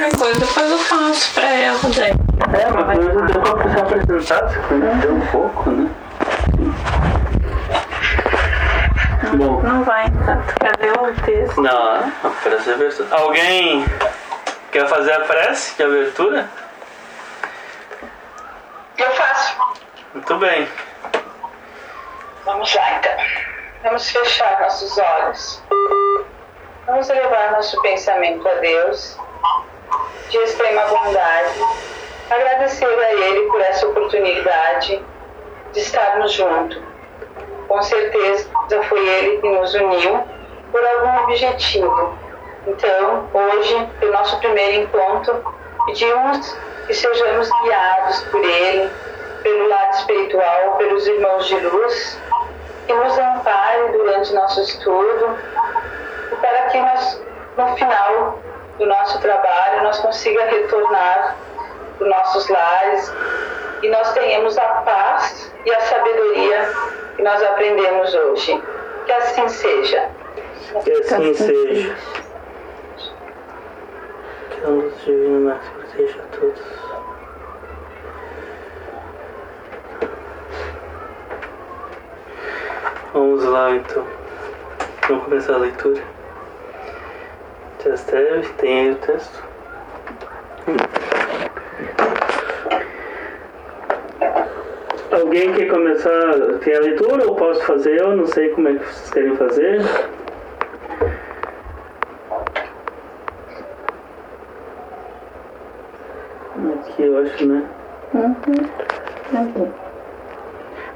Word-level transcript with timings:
qualquer 0.00 0.16
coisa 0.18 0.40
depois 0.40 0.70
eu 0.70 0.78
faço 0.78 1.34
pra 1.34 1.50
ela 1.50 1.78
daí. 1.94 2.10
É, 2.10 2.70
mas 2.70 2.98
pelo 2.98 3.14
menos 3.14 3.32
deu 3.32 3.42
pra 3.42 3.70
se 3.70 3.78
apresentar, 3.78 4.48
se 4.48 4.58
conhecer 4.60 5.10
um 5.10 5.26
pouco, 5.26 5.70
né? 5.70 5.90
Bom, 9.34 9.62
Não 9.62 9.84
vai, 9.84 10.06
então. 10.06 10.42
Cadê 10.58 10.90
o 10.90 11.22
texto? 11.24 11.60
não, 11.60 11.98
a 11.98 12.30
prece 12.42 12.70
é 12.70 12.74
abertura. 12.74 13.08
Alguém 13.16 13.84
quer 14.72 14.88
fazer 14.88 15.12
a 15.12 15.20
prece 15.20 15.76
de 15.76 15.82
abertura? 15.82 16.48
Eu 18.98 19.10
faço. 19.10 19.56
Muito 20.14 20.36
bem. 20.38 20.68
Vamos 22.44 22.74
lá 22.74 22.92
então. 22.98 23.12
Vamos 23.84 24.10
fechar 24.10 24.60
nossos 24.60 24.98
olhos. 24.98 25.62
Vamos 26.86 27.08
levar 27.08 27.52
nosso 27.52 27.80
pensamento 27.82 28.48
a 28.48 28.54
Deus 28.54 29.16
de 30.30 30.38
extrema 30.38 30.82
bondade. 30.86 31.60
Agradecer 32.30 32.86
a 32.86 33.12
Ele 33.12 33.46
por 33.48 33.60
essa 33.60 33.86
oportunidade 33.88 35.04
de 35.72 35.80
estarmos 35.80 36.32
juntos. 36.32 36.80
Com 37.66 37.82
certeza 37.82 38.48
foi 38.88 39.08
Ele 39.08 39.38
que 39.38 39.48
nos 39.48 39.74
uniu 39.74 40.22
por 40.70 40.84
algum 40.84 41.24
objetivo. 41.24 42.14
Então, 42.66 43.28
hoje, 43.34 43.88
pelo 43.98 44.12
nosso 44.12 44.38
primeiro 44.38 44.84
encontro, 44.84 45.42
pedimos 45.86 46.56
que 46.86 46.94
sejamos 46.94 47.50
guiados 47.62 48.22
por 48.24 48.44
Ele, 48.44 48.90
pelo 49.42 49.68
lado 49.68 49.94
espiritual, 49.96 50.76
pelos 50.78 51.06
irmãos 51.08 51.46
de 51.46 51.58
luz, 51.58 52.20
que 52.86 52.92
nos 52.92 53.18
ampare 53.18 53.92
durante 53.92 54.32
nosso 54.34 54.60
estudo 54.60 55.36
para 56.40 56.62
que 56.68 56.80
nós, 56.80 57.22
no 57.56 57.76
final 57.76 58.38
do 58.80 58.86
nosso 58.86 59.20
trabalho, 59.20 59.84
nós 59.84 59.98
consiga 59.98 60.42
retornar 60.46 61.36
para 61.98 62.04
os 62.04 62.10
nossos 62.10 62.48
lares 62.48 63.12
e 63.82 63.88
nós 63.90 64.10
tenhamos 64.14 64.56
a 64.56 64.66
paz 64.66 65.52
e 65.66 65.70
a 65.70 65.80
sabedoria 65.82 66.72
que 67.14 67.22
nós 67.22 67.42
aprendemos 67.42 68.14
hoje. 68.14 68.62
Que 69.04 69.12
assim 69.12 69.48
seja. 69.50 70.08
Que 70.82 70.92
assim 70.92 71.34
seja. 71.34 71.96
Que 74.50 74.64
a 74.64 74.68
luz 74.68 74.94
divina 75.04 75.50
Max 75.50 75.68
proteja 75.68 76.18
a 76.18 76.36
todos. 76.36 76.62
Vamos 83.12 83.44
lá 83.44 83.70
então. 83.72 84.06
Vamos 85.06 85.24
começar 85.24 85.54
a 85.54 85.58
leitura. 85.58 86.19
Tia 87.82 87.96
Steve, 87.96 88.46
tem 88.58 88.80
aí 88.80 88.90
o 88.90 88.94
texto? 88.96 89.42
Alguém 95.10 95.52
quer 95.54 95.68
começar? 95.68 96.58
Tem 96.62 96.76
a 96.76 96.80
leitura 96.80 97.26
ou 97.26 97.34
posso 97.36 97.62
fazer? 97.62 97.98
Eu 97.98 98.16
não 98.16 98.26
sei 98.26 98.50
como 98.50 98.68
é 98.68 98.74
que 98.74 98.84
vocês 98.84 99.10
querem 99.10 99.34
fazer. 99.36 99.80
Aqui 106.74 107.02
eu 107.02 107.18
acho, 107.18 107.46
né? 107.46 107.66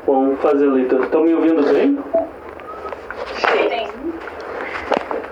Vamos 0.07 0.41
fazer 0.41 0.69
a 0.69 0.73
leitura. 0.73 1.05
Estão 1.05 1.23
me 1.23 1.35
ouvindo 1.35 1.63
bem? 1.73 1.99
Sim. 3.39 3.94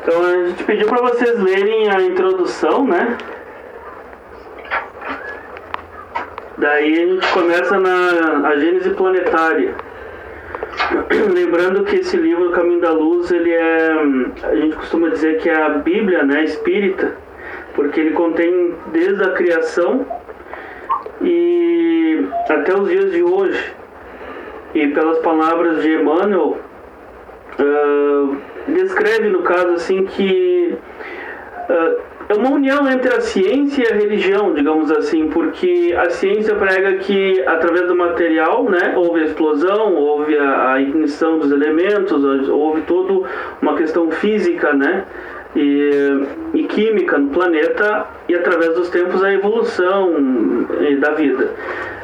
Então 0.03 0.20
a 0.20 0.47
gente 0.47 0.64
pediu 0.64 0.89
para 0.89 1.00
vocês 1.00 1.41
lerem 1.41 1.89
a 1.89 2.03
introdução, 2.03 2.84
né? 2.84 3.17
Daí 6.58 6.92
a 6.92 7.06
gente 7.06 7.33
começa 7.33 7.78
na 7.78 8.48
a 8.48 8.56
Gênese 8.56 8.91
Planetária. 8.91 9.77
Lembrando 11.33 11.85
que 11.85 11.96
esse 11.96 12.17
livro, 12.17 12.51
Caminho 12.51 12.80
da 12.80 12.90
Luz, 12.90 13.30
ele 13.30 13.52
é. 13.52 13.92
A 14.42 14.57
gente 14.57 14.74
costuma 14.74 15.08
dizer 15.08 15.39
que 15.39 15.48
é 15.48 15.55
a 15.55 15.68
Bíblia 15.68 16.24
né, 16.24 16.45
espírita, 16.45 17.17
porque 17.77 18.01
ele 18.01 18.11
contém 18.11 18.74
desde 18.89 19.23
a 19.23 19.30
criação 19.34 20.05
e 21.20 22.27
até 22.51 22.74
os 22.74 22.89
dias 22.89 23.13
de 23.13 23.23
hoje. 23.23 23.73
E 24.74 24.89
pelas 24.89 25.19
palavras 25.19 25.80
de 25.80 25.95
Emmanuel, 25.95 26.58
ah, 27.58 28.36
descreve 28.68 29.28
no 29.28 29.42
caso 29.42 29.73
assim 29.73 30.05
que 30.05 30.77
ah, 31.68 31.96
é 32.28 32.34
uma 32.34 32.50
união 32.50 32.89
entre 32.89 33.14
a 33.14 33.20
ciência 33.20 33.83
e 33.83 33.92
a 33.92 33.96
religião, 33.96 34.55
digamos 34.55 34.90
assim, 34.90 35.28
porque 35.28 35.95
a 35.98 36.08
ciência 36.08 36.55
prega 36.55 36.95
que 36.98 37.42
através 37.46 37.86
do 37.86 37.96
material, 37.96 38.64
né, 38.64 38.95
houve 38.96 39.20
a 39.20 39.24
explosão, 39.24 39.95
houve 39.95 40.39
a, 40.39 40.72
a 40.72 40.80
ignição 40.80 41.39
dos 41.39 41.51
elementos, 41.51 42.48
houve 42.48 42.83
toda 42.83 43.28
uma 43.61 43.74
questão 43.77 44.11
física, 44.11 44.72
né, 44.72 45.05
e, 45.55 46.27
e 46.55 46.64
química 46.64 47.18
no 47.18 47.30
planeta 47.30 48.07
e 48.29 48.35
através 48.35 48.74
dos 48.74 48.89
tempos 48.90 49.23
a 49.23 49.33
evolução 49.33 50.67
da 51.01 51.11
vida. 51.13 51.51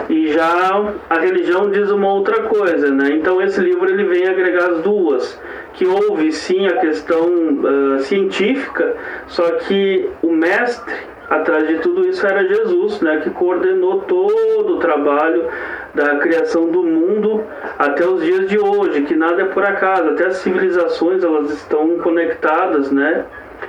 E 0.08 0.32
já 0.32 0.92
a 1.08 1.18
religião 1.18 1.70
diz 1.70 1.90
uma 1.90 2.12
outra 2.12 2.42
coisa, 2.42 2.90
né? 2.90 3.10
Então 3.12 3.40
esse 3.42 3.60
livro 3.60 3.88
ele 3.90 4.04
vem 4.04 4.26
agregar 4.26 4.70
as 4.70 4.82
duas, 4.82 5.40
que 5.74 5.86
houve 5.86 6.32
sim 6.32 6.66
a 6.66 6.76
questão 6.76 7.28
ah, 7.64 7.98
científica, 8.00 8.96
só 9.26 9.44
que 9.52 10.08
o 10.22 10.32
mestre 10.32 10.94
atrás 11.28 11.68
de 11.68 11.78
tudo 11.78 12.08
isso 12.08 12.26
era 12.26 12.46
Jesus, 12.46 13.00
né, 13.00 13.20
que 13.22 13.30
coordenou 13.30 14.00
todo 14.00 14.76
o 14.76 14.78
trabalho 14.78 15.46
da 15.94 16.16
criação 16.16 16.70
do 16.70 16.82
mundo 16.82 17.44
até 17.78 18.06
os 18.06 18.22
dias 18.22 18.48
de 18.48 18.58
hoje, 18.58 19.02
que 19.02 19.14
nada 19.14 19.42
é 19.42 19.44
por 19.44 19.64
acaso, 19.64 20.10
até 20.10 20.26
as 20.26 20.36
civilizações 20.36 21.22
elas 21.22 21.50
estão 21.50 21.98
conectadas, 21.98 22.90
né, 22.90 23.26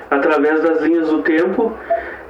através 0.09 0.61
das 0.61 0.81
linhas 0.81 1.09
do 1.09 1.21
tempo. 1.21 1.73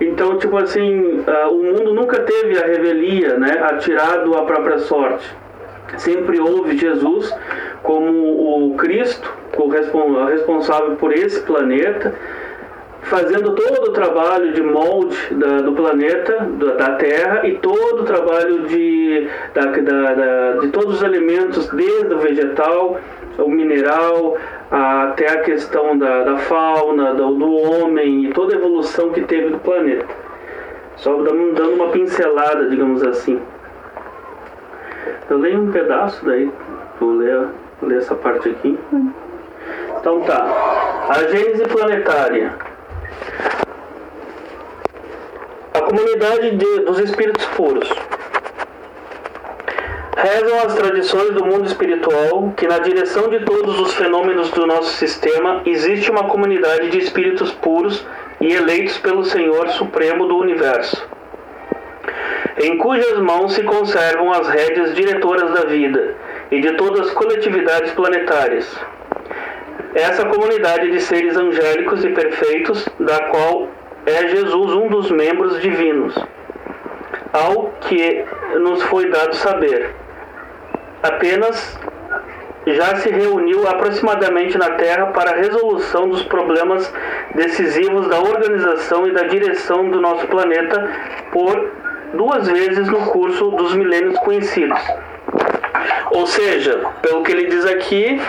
Então, 0.02 0.38
tipo 0.38 0.58
assim, 0.58 1.24
ah, 1.28 1.50
o 1.50 1.64
mundo 1.64 1.94
nunca 1.94 2.20
teve 2.22 2.58
a 2.58 2.66
revelia, 2.66 3.38
né, 3.38 3.60
atirado 3.64 4.36
à 4.38 4.44
própria 4.44 4.80
sorte. 4.80 5.26
Sempre 5.98 6.40
houve 6.40 6.78
Jesus 6.78 7.36
como 7.84 8.72
o 8.72 8.76
Cristo, 8.76 9.34
o 9.58 9.68
respon- 9.68 10.26
responsável 10.26 10.96
por 10.96 11.12
esse 11.12 11.42
planeta, 11.42 12.14
fazendo 13.04 13.56
todo 13.56 13.90
o 13.90 13.94
trabalho 13.94 14.54
de 14.54 14.62
molde 14.62 15.16
da- 15.36 15.62
do 15.62 15.72
planeta, 15.74 16.48
da, 16.58 16.74
da 16.76 16.96
Terra, 16.96 17.48
e 17.48 17.54
todo 17.58 18.02
o 18.02 18.06
trabalho 18.06 18.68
de, 18.68 19.28
da- 19.54 19.66
da- 19.66 20.52
de 20.60 20.68
todos 20.70 20.96
os 20.96 21.02
elementos, 21.02 21.68
desde 21.70 22.14
o 22.14 22.20
vegetal, 22.20 22.98
o 23.38 23.50
mineral, 23.50 24.38
até 24.70 25.30
a 25.32 25.42
questão 25.42 25.98
da, 25.98 26.24
da 26.24 26.38
fauna, 26.38 27.14
do, 27.14 27.34
do 27.36 27.52
homem 27.54 28.26
e 28.26 28.34
toda 28.34 28.54
a 28.54 28.58
evolução 28.58 29.12
que 29.12 29.22
teve 29.22 29.50
do 29.50 29.60
planeta. 29.60 30.06
Só 30.98 31.14
dando, 31.16 31.54
dando 31.54 31.76
uma 31.76 31.88
pincelada, 31.90 32.70
digamos 32.70 33.02
assim. 33.04 33.40
Eu 35.30 35.38
leio 35.38 35.62
um 35.62 35.72
pedaço 35.72 36.26
daí, 36.26 36.52
vou 37.00 37.12
ler, 37.14 37.48
ler 37.82 37.98
essa 38.00 38.16
parte 38.16 38.50
aqui. 38.50 38.78
Então 40.00 40.22
tá. 40.22 41.06
A 41.10 41.14
Gênese 41.30 41.64
planetária. 41.68 42.52
A 45.74 45.82
comunidade 45.82 46.58
de- 46.58 46.80
dos 46.82 47.00
espíritos 47.00 47.46
puros. 47.56 47.90
Rezam 50.18 50.60
as 50.66 50.76
tradições 50.76 51.32
do 51.34 51.46
mundo 51.46 51.66
espiritual 51.66 52.52
que, 52.58 52.68
na 52.68 52.80
direção 52.80 53.30
de 53.30 53.40
todos 53.46 53.80
os 53.80 53.94
fenômenos 53.94 54.52
do 54.52 54.68
nosso 54.68 54.94
sistema, 54.96 55.62
existe 55.66 56.12
uma 56.12 56.26
comunidade 56.26 56.90
de 56.90 56.98
espíritos 56.98 57.52
puros 57.52 58.06
e 58.42 58.54
eleitos 58.54 58.98
pelo 58.98 59.24
Senhor 59.24 59.70
Supremo 59.70 60.28
do 60.28 60.38
Universo, 60.38 61.08
em 62.58 62.78
cujas 62.78 63.18
mãos 63.20 63.54
se 63.54 63.64
conservam 63.64 64.32
as 64.34 64.50
rédeas 64.50 64.94
diretoras 64.94 65.52
da 65.54 65.66
vida 65.66 66.16
e 66.52 66.60
de 66.60 66.74
todas 66.74 67.08
as 67.08 67.14
coletividades 67.14 67.92
planetárias. 67.94 68.68
Essa 69.96 70.26
comunidade 70.26 70.92
de 70.92 71.00
seres 71.00 71.36
angélicos 71.36 72.06
e 72.06 72.10
perfeitos, 72.10 72.88
da 73.00 73.24
qual 73.30 73.68
é 74.06 74.28
Jesus 74.28 74.74
um 74.74 74.88
dos 74.88 75.10
membros 75.10 75.60
divinos, 75.62 76.16
ao 77.34 77.74
que 77.82 78.24
nos 78.60 78.84
foi 78.84 79.10
dado 79.10 79.36
saber. 79.36 79.96
Apenas 81.02 81.80
já 82.68 82.98
se 82.98 83.10
reuniu 83.10 83.68
aproximadamente 83.68 84.58
na 84.58 84.72
Terra 84.72 85.08
para 85.08 85.32
a 85.32 85.36
resolução 85.36 86.08
dos 86.08 86.24
problemas 86.24 86.94
decisivos 87.34 88.08
da 88.08 88.20
organização 88.20 89.08
e 89.08 89.12
da 89.12 89.24
direção 89.24 89.90
do 89.90 90.00
nosso 90.00 90.28
planeta 90.28 90.88
por 91.32 91.72
duas 92.14 92.48
vezes 92.48 92.88
no 92.88 93.08
curso 93.08 93.52
dos 93.52 93.74
milênios 93.74 94.18
conhecidos. 94.20 94.80
Ou 96.12 96.26
seja, 96.28 96.82
pelo 97.02 97.24
que 97.24 97.32
ele 97.32 97.48
diz 97.48 97.66
aqui, 97.66 98.20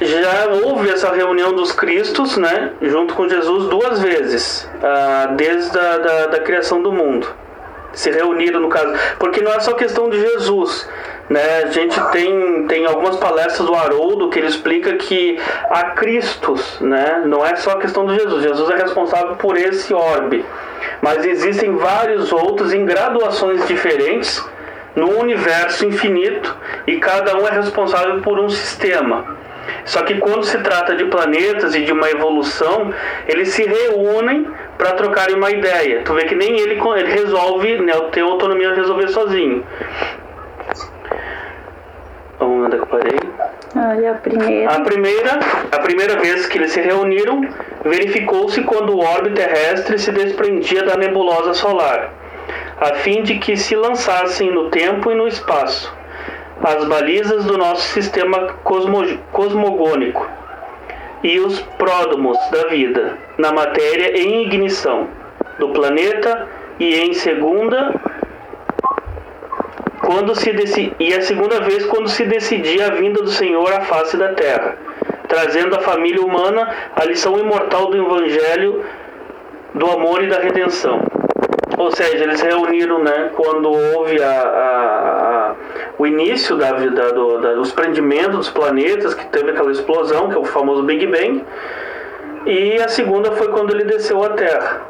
já 0.00 0.46
houve 0.64 0.90
essa 0.90 1.12
reunião 1.12 1.52
dos 1.52 1.72
Cristos, 1.72 2.36
né, 2.36 2.72
junto 2.80 3.14
com 3.14 3.28
Jesus 3.28 3.68
duas 3.68 4.00
vezes, 4.00 4.68
ah, 4.82 5.32
desde 5.36 5.76
a 5.78 5.98
da, 5.98 6.26
da 6.26 6.38
criação 6.40 6.82
do 6.82 6.92
mundo. 6.92 7.26
Se 7.92 8.10
reuniram 8.10 8.60
no 8.60 8.68
caso, 8.68 8.92
porque 9.18 9.40
não 9.40 9.52
é 9.52 9.60
só 9.60 9.72
questão 9.72 10.08
de 10.08 10.20
Jesus, 10.20 10.88
né? 11.28 11.62
A 11.64 11.66
gente 11.66 12.00
tem, 12.10 12.66
tem 12.66 12.86
algumas 12.86 13.16
palestras 13.16 13.66
do 13.66 13.74
Haroldo 13.74 14.28
que 14.28 14.38
ele 14.38 14.46
explica 14.46 14.94
que 14.96 15.38
há 15.70 15.90
Cristos, 15.90 16.78
né? 16.80 17.22
Não 17.26 17.44
é 17.44 17.56
só 17.56 17.72
a 17.72 17.78
questão 17.78 18.06
de 18.06 18.14
Jesus. 18.14 18.42
Jesus 18.42 18.70
é 18.70 18.76
responsável 18.76 19.36
por 19.36 19.56
esse 19.56 19.92
orbe, 19.92 20.44
mas 21.02 21.24
existem 21.24 21.76
vários 21.76 22.30
outros 22.30 22.72
em 22.72 22.84
graduações 22.84 23.66
diferentes 23.66 24.44
no 24.98 25.18
universo 25.18 25.86
infinito 25.86 26.56
e 26.86 26.96
cada 26.98 27.36
um 27.36 27.46
é 27.46 27.50
responsável 27.50 28.20
por 28.20 28.38
um 28.38 28.48
sistema. 28.48 29.36
Só 29.84 30.02
que 30.02 30.14
quando 30.18 30.44
se 30.44 30.58
trata 30.58 30.94
de 30.96 31.04
planetas 31.04 31.74
e 31.74 31.84
de 31.84 31.92
uma 31.92 32.10
evolução, 32.10 32.92
eles 33.26 33.48
se 33.50 33.64
reúnem 33.64 34.46
para 34.76 34.92
trocarem 34.92 35.36
uma 35.36 35.50
ideia. 35.50 36.02
Tu 36.04 36.12
vê 36.14 36.24
que 36.24 36.34
nem 36.34 36.58
ele, 36.58 36.80
ele 36.96 37.10
resolve, 37.10 37.78
né, 37.78 37.92
ter 38.12 38.20
autonomia 38.20 38.70
de 38.70 38.80
resolver 38.80 39.08
sozinho. 39.08 39.64
Onde 42.40 42.74
é 42.74 42.78
que 42.78 42.82
eu 42.82 42.86
parei? 42.86 43.18
Olha, 43.76 44.12
a 44.12 44.14
primeira. 44.14 44.70
A 44.70 44.80
primeira, 44.80 45.38
a 45.72 45.78
primeira 45.80 46.16
vez 46.20 46.46
que 46.46 46.58
eles 46.58 46.72
se 46.72 46.80
reuniram, 46.80 47.42
verificou-se 47.84 48.62
quando 48.62 48.94
o 48.94 49.00
orbe 49.00 49.30
terrestre 49.30 49.98
se 49.98 50.10
desprendia 50.12 50.84
da 50.84 50.96
nebulosa 50.96 51.52
solar, 51.54 52.10
a 52.80 52.94
fim 52.94 53.22
de 53.22 53.38
que 53.38 53.56
se 53.56 53.74
lançassem 53.74 54.50
no 54.50 54.70
tempo 54.70 55.10
e 55.10 55.14
no 55.14 55.26
espaço 55.26 55.92
as 56.62 56.84
balizas 56.86 57.44
do 57.44 57.56
nosso 57.56 57.82
sistema 57.92 58.54
cosmo, 58.64 59.02
cosmogônico 59.32 60.28
e 61.22 61.38
os 61.40 61.60
pródomos 61.78 62.38
da 62.50 62.68
vida 62.68 63.16
na 63.36 63.52
matéria 63.52 64.20
em 64.20 64.42
ignição 64.42 65.08
do 65.58 65.68
planeta 65.70 66.48
e 66.78 66.96
em 67.00 67.12
segunda 67.12 67.94
quando 70.00 70.34
se 70.34 70.50
e 70.98 71.14
a 71.14 71.20
segunda 71.20 71.60
vez 71.60 71.84
quando 71.86 72.08
se 72.08 72.24
decidia 72.24 72.86
a 72.86 72.94
vinda 72.94 73.22
do 73.22 73.30
Senhor 73.30 73.70
à 73.72 73.82
face 73.82 74.16
da 74.16 74.32
terra, 74.32 74.76
trazendo 75.28 75.76
à 75.76 75.80
família 75.80 76.22
humana 76.22 76.74
a 76.96 77.04
lição 77.04 77.38
imortal 77.38 77.90
do 77.90 77.96
evangelho 77.96 78.84
do 79.74 79.86
amor 79.90 80.22
e 80.22 80.28
da 80.28 80.38
redenção. 80.38 81.02
Ou 81.76 81.90
seja, 81.90 82.24
eles 82.24 82.40
se 82.40 82.46
reuniram 82.46 83.02
né, 83.02 83.30
quando 83.34 83.70
houve 83.70 84.22
a, 84.22 84.30
a, 84.30 85.50
a, 85.50 85.54
o 85.98 86.06
início 86.06 86.56
da, 86.56 86.72
da, 86.72 87.10
do, 87.10 87.38
da, 87.38 87.54
dos 87.54 87.72
prendimentos 87.72 88.36
dos 88.36 88.50
planetas, 88.50 89.14
que 89.14 89.26
teve 89.26 89.50
aquela 89.50 89.70
explosão, 89.70 90.28
que 90.28 90.36
é 90.36 90.38
o 90.38 90.44
famoso 90.44 90.82
Big 90.84 91.06
Bang. 91.06 91.44
E 92.46 92.80
a 92.80 92.88
segunda 92.88 93.32
foi 93.32 93.48
quando 93.48 93.74
ele 93.74 93.84
desceu 93.84 94.22
à 94.24 94.30
Terra. 94.30 94.80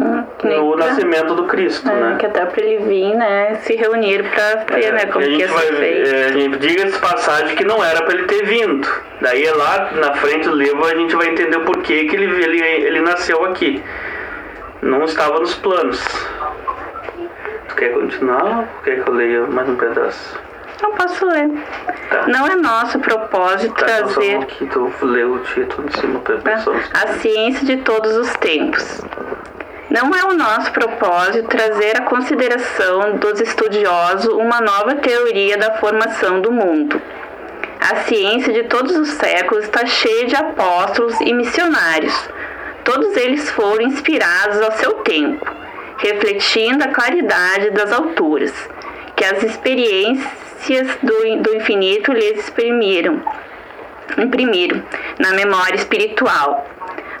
Hum, 0.00 0.24
no 0.44 0.76
pra, 0.76 0.86
nascimento 0.86 1.34
do 1.34 1.44
Cristo, 1.44 1.88
é, 1.88 1.94
né? 1.94 2.16
Que 2.18 2.26
até 2.26 2.44
para 2.44 2.62
ele 2.62 2.84
vir, 2.84 3.14
né, 3.14 3.54
se 3.62 3.74
reunir 3.76 4.24
para 4.24 4.76
ver, 4.76 4.84
é, 4.84 4.92
né, 4.92 5.06
como 5.06 5.24
que 5.24 5.30
ia 5.30 5.48
feito. 5.48 6.10
É, 6.10 6.24
a 6.26 6.32
gente 6.32 6.58
diga-se 6.58 6.98
passagem 6.98 7.56
que 7.56 7.64
não 7.64 7.82
era 7.82 8.02
para 8.02 8.14
ele 8.14 8.24
ter 8.24 8.44
vindo. 8.44 8.86
Daí 9.22 9.48
lá 9.50 9.90
na 9.94 10.12
frente 10.14 10.48
do 10.48 10.54
livro 10.54 10.84
a 10.84 10.94
gente 10.94 11.16
vai 11.16 11.28
entender 11.28 11.56
o 11.56 11.64
porquê 11.64 12.04
que 12.04 12.14
ele, 12.14 12.44
ele, 12.44 12.60
ele 12.60 13.00
nasceu 13.00 13.42
aqui 13.46 13.82
não 14.82 15.04
estava 15.04 15.40
nos 15.40 15.54
planos. 15.54 16.02
Tu 17.68 17.74
quer 17.76 17.92
continuar 17.92 18.60
ou 18.60 18.82
quer 18.82 19.02
que 19.02 19.08
eu 19.08 19.14
leia 19.14 19.46
mais 19.46 19.68
um 19.68 19.76
pedaço? 19.76 20.38
Não 20.82 20.92
posso 20.92 21.24
ler. 21.26 21.50
Tá. 22.10 22.26
Não 22.28 22.46
é 22.46 22.54
nosso 22.56 22.98
propósito 22.98 23.74
tá, 23.74 23.84
então 23.84 23.96
trazer. 23.96 24.32
Então, 24.32 24.42
aqui, 24.42 24.66
tu 24.98 25.06
lê 25.06 25.24
o 25.24 25.38
título 25.40 25.88
de 25.88 25.98
cima 25.98 26.20
para 26.20 26.36
pessoas. 26.38 26.84
A 26.92 27.08
ciência 27.14 27.64
de 27.64 27.78
todos 27.78 28.14
os 28.16 28.32
tempos. 28.34 29.00
Não 29.88 30.14
é 30.14 30.24
o 30.24 30.34
nosso 30.34 30.72
propósito 30.72 31.48
trazer 31.48 31.96
à 31.96 32.02
consideração 32.02 33.16
dos 33.16 33.40
estudiosos 33.40 34.26
uma 34.34 34.60
nova 34.60 34.96
teoria 34.96 35.56
da 35.56 35.74
formação 35.76 36.40
do 36.40 36.52
mundo. 36.52 37.00
A 37.80 37.96
ciência 38.02 38.52
de 38.52 38.64
todos 38.64 38.96
os 38.96 39.10
séculos 39.10 39.64
está 39.64 39.86
cheia 39.86 40.26
de 40.26 40.34
apóstolos 40.34 41.18
e 41.20 41.32
missionários 41.32 42.28
Todos 42.86 43.16
eles 43.16 43.50
foram 43.50 43.82
inspirados 43.82 44.62
ao 44.62 44.70
seu 44.78 44.92
tempo, 45.02 45.44
refletindo 45.98 46.84
a 46.84 46.88
claridade 46.88 47.70
das 47.70 47.92
alturas, 47.92 48.52
que 49.16 49.24
as 49.24 49.42
experiências 49.42 50.86
do, 51.02 51.42
do 51.42 51.56
infinito 51.56 52.12
lhes 52.12 52.38
exprimiram, 52.38 53.20
imprimiram 54.16 54.80
na 55.18 55.32
memória 55.32 55.74
espiritual. 55.74 56.64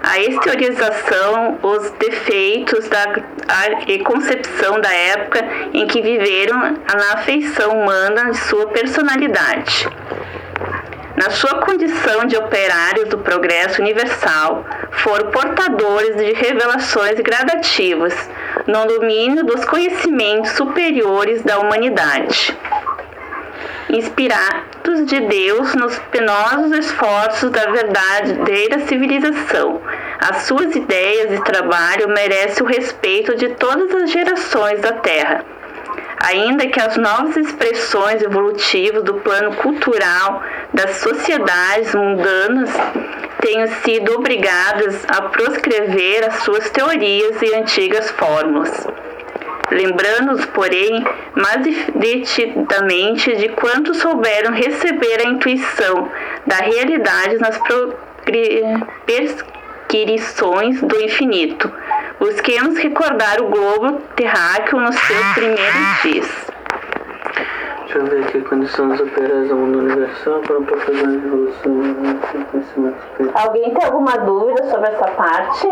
A 0.04 0.20
exteriorização, 0.20 1.58
os 1.60 1.90
defeitos 1.98 2.88
da 2.88 3.02
a 3.48 4.04
concepção 4.04 4.80
da 4.80 4.92
época 4.92 5.44
em 5.74 5.84
que 5.88 6.00
viveram 6.00 6.58
na 6.94 7.14
afeição 7.14 7.72
humana 7.72 8.30
de 8.30 8.38
sua 8.38 8.68
personalidade 8.68 9.88
na 11.16 11.30
sua 11.30 11.62
condição 11.62 12.26
de 12.26 12.36
operários 12.36 13.08
do 13.08 13.18
progresso 13.18 13.80
universal, 13.80 14.64
foram 14.92 15.30
portadores 15.30 16.16
de 16.16 16.32
revelações 16.34 17.18
gradativas 17.20 18.14
no 18.66 18.86
domínio 18.86 19.44
dos 19.44 19.64
conhecimentos 19.64 20.52
superiores 20.52 21.42
da 21.42 21.58
humanidade. 21.58 22.56
Inspirados 23.88 25.06
de 25.06 25.20
Deus 25.20 25.74
nos 25.74 25.98
penosos 26.10 26.72
esforços 26.72 27.50
da 27.50 27.70
verdadeira 27.70 28.80
civilização, 28.80 29.80
as 30.18 30.42
suas 30.42 30.74
ideias 30.74 31.32
e 31.32 31.44
trabalho 31.44 32.08
merecem 32.08 32.62
o 32.62 32.68
respeito 32.68 33.36
de 33.36 33.50
todas 33.50 33.94
as 33.94 34.10
gerações 34.10 34.80
da 34.80 34.92
Terra 34.92 35.55
ainda 36.26 36.66
que 36.66 36.80
as 36.80 36.96
novas 36.96 37.36
expressões 37.36 38.20
evolutivas 38.20 39.04
do 39.04 39.14
plano 39.14 39.54
cultural 39.56 40.42
das 40.74 40.96
sociedades 40.96 41.94
mundanas 41.94 42.68
tenham 43.40 43.68
sido 43.84 44.12
obrigadas 44.14 45.04
a 45.06 45.22
proscrever 45.22 46.26
as 46.26 46.42
suas 46.42 46.68
teorias 46.70 47.40
e 47.40 47.54
antigas 47.54 48.10
fórmulas. 48.10 48.86
Lembrando-os, 49.70 50.44
porém, 50.46 51.04
mais 51.34 51.64
detidamente 51.94 53.36
de 53.36 53.48
quanto 53.50 53.94
souberam 53.94 54.52
receber 54.52 55.20
a 55.20 55.28
intuição 55.28 56.10
da 56.44 56.56
realidade 56.56 57.38
nas 57.38 57.60
prescrições 59.06 60.80
do 60.80 61.00
infinito, 61.00 61.72
Busquemos 62.18 62.78
recordar 62.78 63.40
o 63.42 63.48
globo 63.48 64.00
terráqueo 64.16 64.80
nos 64.80 64.96
seus 64.96 65.26
primeiros 65.34 66.02
dias. 66.02 66.46
Deixa 67.80 67.98
eu 67.98 68.06
ver 68.06 68.24
aqui, 68.24 68.40
condições 68.40 69.00
operais 69.00 69.48
do 69.48 69.56
mundo 69.56 69.78
universal 69.78 70.40
para 70.40 70.56
uma 70.56 70.78
fazer 70.80 71.02
uma 71.02 71.14
evolução 71.14 71.72
né? 72.78 72.94
Alguém 73.34 73.74
tem 73.74 73.84
alguma 73.84 74.16
dúvida 74.18 74.64
sobre 74.70 74.88
essa 74.88 75.06
parte? 75.08 75.68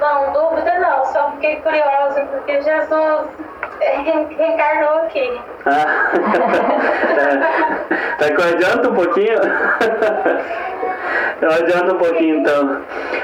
Não, 0.00 0.32
dúvida 0.32 0.78
não, 0.78 1.04
só 1.06 1.32
fiquei 1.32 1.56
curiosa 1.56 2.26
porque 2.30 2.62
Jesus 2.62 3.26
reencarnou 3.80 5.02
aqui. 5.04 5.40
Ah, 5.66 6.10
tá, 8.18 8.30
tá 8.34 8.48
adianta 8.48 8.88
um 8.90 8.94
pouquinho? 8.94 9.38
Então 11.36 11.50
adianta 11.50 11.92
um 11.92 11.98
pouquinho 11.98 12.38
então. 12.38 12.80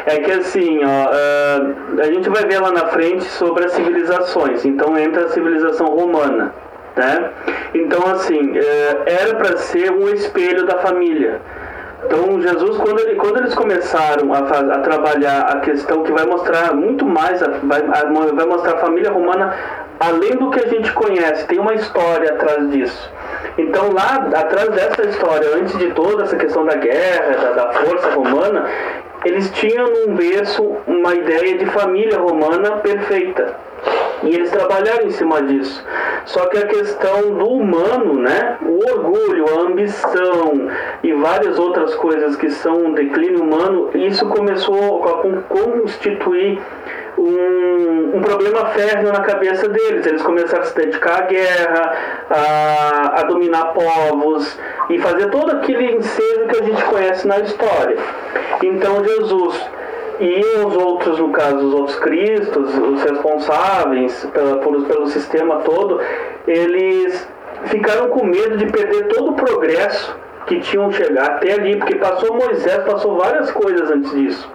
É 0.06 0.18
que 0.18 0.32
assim, 0.32 0.80
ó, 0.84 1.10
uh, 1.10 2.00
a 2.00 2.04
gente 2.04 2.28
vai 2.28 2.44
ver 2.44 2.60
lá 2.60 2.70
na 2.70 2.86
frente 2.88 3.24
sobre 3.24 3.64
as 3.64 3.72
civilizações. 3.72 4.64
Então 4.64 4.96
entra 4.98 5.24
a 5.24 5.28
civilização 5.28 5.86
romana. 5.86 6.54
Né? 6.94 7.30
Então 7.74 8.06
assim, 8.10 8.50
uh, 8.50 9.02
era 9.06 9.34
para 9.36 9.56
ser 9.56 9.90
um 9.90 10.08
espelho 10.08 10.66
da 10.66 10.78
família. 10.78 11.40
Então 12.04 12.40
Jesus, 12.40 12.76
quando, 12.78 13.00
ele, 13.00 13.14
quando 13.16 13.38
eles 13.38 13.54
começaram 13.54 14.32
a, 14.32 14.46
faz, 14.46 14.70
a 14.70 14.78
trabalhar 14.78 15.40
a 15.42 15.60
questão 15.60 16.02
que 16.02 16.12
vai 16.12 16.26
mostrar 16.26 16.74
muito 16.74 17.06
mais, 17.06 17.42
a, 17.42 17.48
vai, 17.62 17.80
a, 17.80 18.32
vai 18.32 18.46
mostrar 18.46 18.74
a 18.74 18.78
família 18.78 19.10
romana 19.10 19.54
além 20.00 20.32
do 20.32 20.50
que 20.50 20.60
a 20.60 20.68
gente 20.68 20.92
conhece, 20.92 21.46
tem 21.46 21.60
uma 21.60 21.74
história 21.74 22.32
atrás 22.32 22.70
disso. 22.70 23.10
Então 23.56 23.92
lá 23.92 24.28
atrás 24.34 24.70
dessa 24.70 25.02
história, 25.08 25.56
antes 25.56 25.78
de 25.78 25.92
toda 25.92 26.24
essa 26.24 26.36
questão 26.36 26.64
da 26.64 26.74
guerra, 26.74 27.36
da, 27.36 27.50
da 27.52 27.72
força 27.72 28.10
romana, 28.10 28.66
eles 29.24 29.50
tinham 29.52 29.88
num 29.88 30.16
berço 30.16 30.76
uma 30.86 31.14
ideia 31.14 31.56
de 31.56 31.66
família 31.66 32.18
romana 32.18 32.78
perfeita. 32.78 33.54
E 34.22 34.34
eles 34.34 34.50
trabalharam 34.50 35.06
em 35.06 35.10
cima 35.10 35.42
disso. 35.42 35.84
Só 36.24 36.46
que 36.46 36.58
a 36.58 36.66
questão 36.66 37.34
do 37.34 37.48
humano, 37.48 38.14
né? 38.14 38.56
O 38.62 38.78
orgulho, 38.92 39.46
a 39.48 39.62
ambição 39.62 40.68
e 41.02 41.12
várias 41.12 41.58
outras 41.58 41.94
coisas 41.96 42.36
que 42.36 42.50
são 42.50 42.86
um 42.86 42.94
declínio 42.94 43.42
humano, 43.42 43.90
isso 43.94 44.26
começou 44.28 45.04
a 45.08 45.42
constituir 45.48 46.60
um, 47.18 48.16
um, 48.16 48.20
problema 48.20 48.66
férreo 48.66 49.12
na 49.12 49.20
cabeça 49.20 49.68
deles. 49.68 50.06
Eles 50.06 50.22
começaram 50.22 50.62
a 50.62 50.66
se 50.66 50.76
dedicar 50.76 51.22
à 51.22 51.26
guerra, 51.26 51.92
a, 52.30 53.20
a 53.20 53.22
dominar 53.24 53.72
povos 53.72 54.58
e 54.88 54.98
fazer 54.98 55.30
todo 55.30 55.50
aquele 55.50 55.96
ensejo 55.96 56.46
que 56.46 56.62
a 56.62 56.64
gente 56.64 56.84
conhece 56.84 57.26
na 57.26 57.40
história. 57.40 57.96
Então 58.62 59.02
Jesus 59.04 59.60
e 60.22 60.40
os 60.64 60.76
outros, 60.76 61.18
no 61.18 61.30
caso, 61.30 61.56
os 61.56 61.74
outros 61.74 61.98
cristos, 61.98 62.78
os 62.78 63.02
responsáveis 63.02 64.24
pela, 64.32 64.58
por, 64.58 64.80
pelo 64.84 65.08
sistema 65.08 65.56
todo, 65.56 66.00
eles 66.46 67.28
ficaram 67.64 68.08
com 68.08 68.24
medo 68.24 68.56
de 68.56 68.66
perder 68.66 69.08
todo 69.08 69.32
o 69.32 69.34
progresso 69.34 70.16
que 70.46 70.60
tinham 70.60 70.92
chegado 70.92 71.28
até 71.28 71.54
ali, 71.54 71.76
porque 71.76 71.96
passou 71.96 72.36
Moisés, 72.36 72.84
passou 72.84 73.16
várias 73.16 73.50
coisas 73.50 73.90
antes 73.90 74.12
disso. 74.12 74.48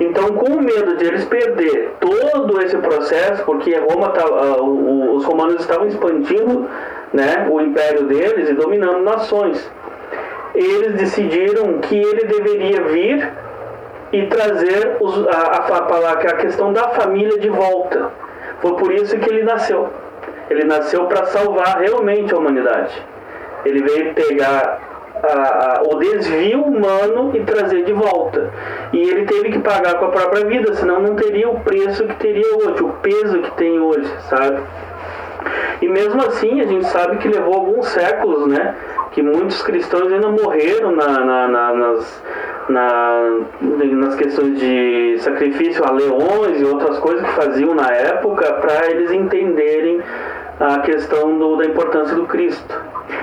Então, 0.00 0.28
com 0.34 0.60
medo 0.60 0.96
de 0.96 1.04
eles 1.04 1.24
perder 1.24 1.92
todo 2.00 2.60
esse 2.60 2.76
processo, 2.78 3.44
porque 3.44 3.76
Roma 3.76 4.10
tá, 4.10 4.26
uh, 4.28 5.14
os 5.14 5.24
romanos 5.24 5.60
estavam 5.60 5.86
expandindo 5.86 6.68
né, 7.12 7.48
o 7.48 7.60
império 7.60 8.04
deles 8.06 8.48
e 8.48 8.54
dominando 8.54 9.02
nações, 9.02 9.70
eles 10.54 10.94
decidiram 10.94 11.78
que 11.78 11.96
ele 11.96 12.24
deveria 12.24 12.82
vir 12.82 13.47
e 14.12 14.26
trazer 14.26 14.96
os, 15.00 15.26
a, 15.28 15.40
a, 15.40 16.12
a, 16.12 16.34
questão 16.36 16.72
da 16.72 16.90
família 16.90 17.38
de 17.38 17.48
volta. 17.48 18.10
Foi 18.60 18.74
por 18.74 18.92
isso 18.92 19.18
que 19.18 19.28
ele 19.28 19.42
nasceu. 19.42 19.88
Ele 20.50 20.64
nasceu 20.64 21.06
para 21.06 21.26
salvar 21.26 21.78
realmente 21.78 22.32
a 22.32 22.38
humanidade. 22.38 23.06
Ele 23.64 23.82
veio 23.82 24.14
pegar 24.14 24.80
a, 25.22 25.78
a, 25.78 25.82
o 25.82 25.98
desvio 25.98 26.62
humano 26.62 27.32
e 27.34 27.40
trazer 27.40 27.84
de 27.84 27.92
volta. 27.92 28.50
E 28.92 29.00
ele 29.00 29.26
teve 29.26 29.50
que 29.50 29.58
pagar 29.58 29.98
com 29.98 30.06
a 30.06 30.10
própria 30.10 30.44
vida, 30.46 30.74
senão 30.74 31.00
não 31.00 31.14
teria 31.14 31.48
o 31.48 31.60
preço 31.60 32.06
que 32.06 32.16
teria 32.16 32.56
hoje, 32.56 32.82
o 32.82 32.92
peso 33.02 33.42
que 33.42 33.50
tem 33.52 33.78
hoje, 33.78 34.10
sabe? 34.28 34.62
E 35.80 35.88
mesmo 35.88 36.20
assim, 36.22 36.60
a 36.60 36.66
gente 36.66 36.86
sabe 36.86 37.18
que 37.18 37.28
levou 37.28 37.54
alguns 37.54 37.86
séculos, 37.88 38.46
né? 38.48 38.74
Que 39.12 39.22
muitos 39.22 39.62
cristãos 39.62 40.12
ainda 40.12 40.28
morreram 40.28 40.92
na, 40.92 41.06
na, 41.06 41.48
na, 41.48 41.74
nas, 41.74 42.22
nas 42.68 44.14
questões 44.16 44.58
de 44.58 45.18
sacrifício 45.20 45.84
a 45.84 45.92
leões 45.92 46.60
e 46.60 46.64
outras 46.64 46.98
coisas 46.98 47.24
que 47.24 47.32
faziam 47.32 47.74
na 47.74 47.90
época 47.90 48.52
para 48.54 48.90
eles 48.90 49.12
entenderem 49.12 50.00
a 50.60 50.80
questão 50.80 51.38
do, 51.38 51.56
da 51.56 51.66
importância 51.66 52.14
do 52.16 52.26
Cristo. 52.26 52.74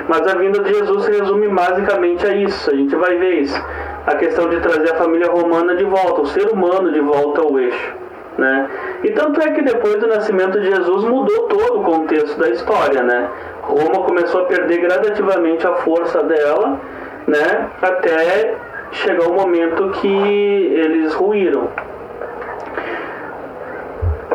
Mas 0.07 0.25
a 0.27 0.35
vinda 0.35 0.59
de 0.63 0.73
Jesus 0.73 1.05
se 1.05 1.11
resume 1.11 1.47
basicamente 1.49 2.25
a 2.25 2.33
isso. 2.35 2.71
A 2.71 2.75
gente 2.75 2.95
vai 2.95 3.17
ver 3.17 3.41
isso. 3.41 3.61
A 4.07 4.15
questão 4.15 4.49
de 4.49 4.59
trazer 4.61 4.91
a 4.91 4.95
família 4.95 5.29
romana 5.29 5.75
de 5.75 5.83
volta, 5.83 6.21
o 6.21 6.25
ser 6.27 6.47
humano 6.47 6.91
de 6.91 7.01
volta 7.01 7.41
ao 7.41 7.59
eixo. 7.59 8.04
Né? 8.37 8.69
E 9.03 9.11
tanto 9.11 9.41
é 9.41 9.51
que 9.51 9.61
depois 9.61 9.95
do 9.99 10.07
nascimento 10.07 10.59
de 10.59 10.69
Jesus 10.69 11.03
mudou 11.05 11.47
todo 11.47 11.79
o 11.79 11.83
contexto 11.83 12.37
da 12.37 12.49
história. 12.49 13.01
Né? 13.03 13.29
Roma 13.61 14.03
começou 14.05 14.41
a 14.41 14.45
perder 14.45 14.79
gradativamente 14.81 15.65
a 15.65 15.75
força 15.77 16.21
dela 16.23 16.79
né? 17.27 17.69
até 17.81 18.55
chegar 18.91 19.27
o 19.27 19.33
momento 19.33 19.89
que 19.91 20.07
eles 20.07 21.13
ruíram. 21.13 21.69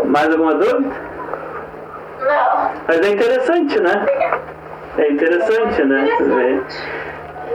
Mais 0.05 0.31
alguma 0.31 0.55
dúvida? 0.55 0.91
Não. 2.21 2.71
Mas 2.89 3.01
é 3.01 3.11
interessante, 3.11 3.81
né? 3.81 4.07
É 4.99 5.13
interessante, 5.13 5.85
né? 5.85 6.09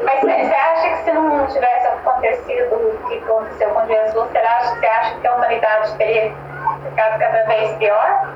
Mas 0.04 0.22
você 0.22 0.32
acha 0.32 0.90
que 0.90 1.04
se 1.04 1.12
não 1.14 1.48
tivesse 1.48 1.88
acontecido 1.88 2.76
o 2.76 3.08
que 3.08 3.18
aconteceu 3.18 3.70
com 3.70 3.88
Jesus, 3.88 4.14
você 4.14 4.38
acha, 4.38 4.76
você 4.76 4.86
acha 4.86 5.20
que 5.20 5.28
a 5.28 5.36
humanidade 5.36 5.98
teria 5.98 6.34
ficado 6.90 7.20
cada 7.20 7.44
vez 7.46 7.72
pior? 7.78 8.36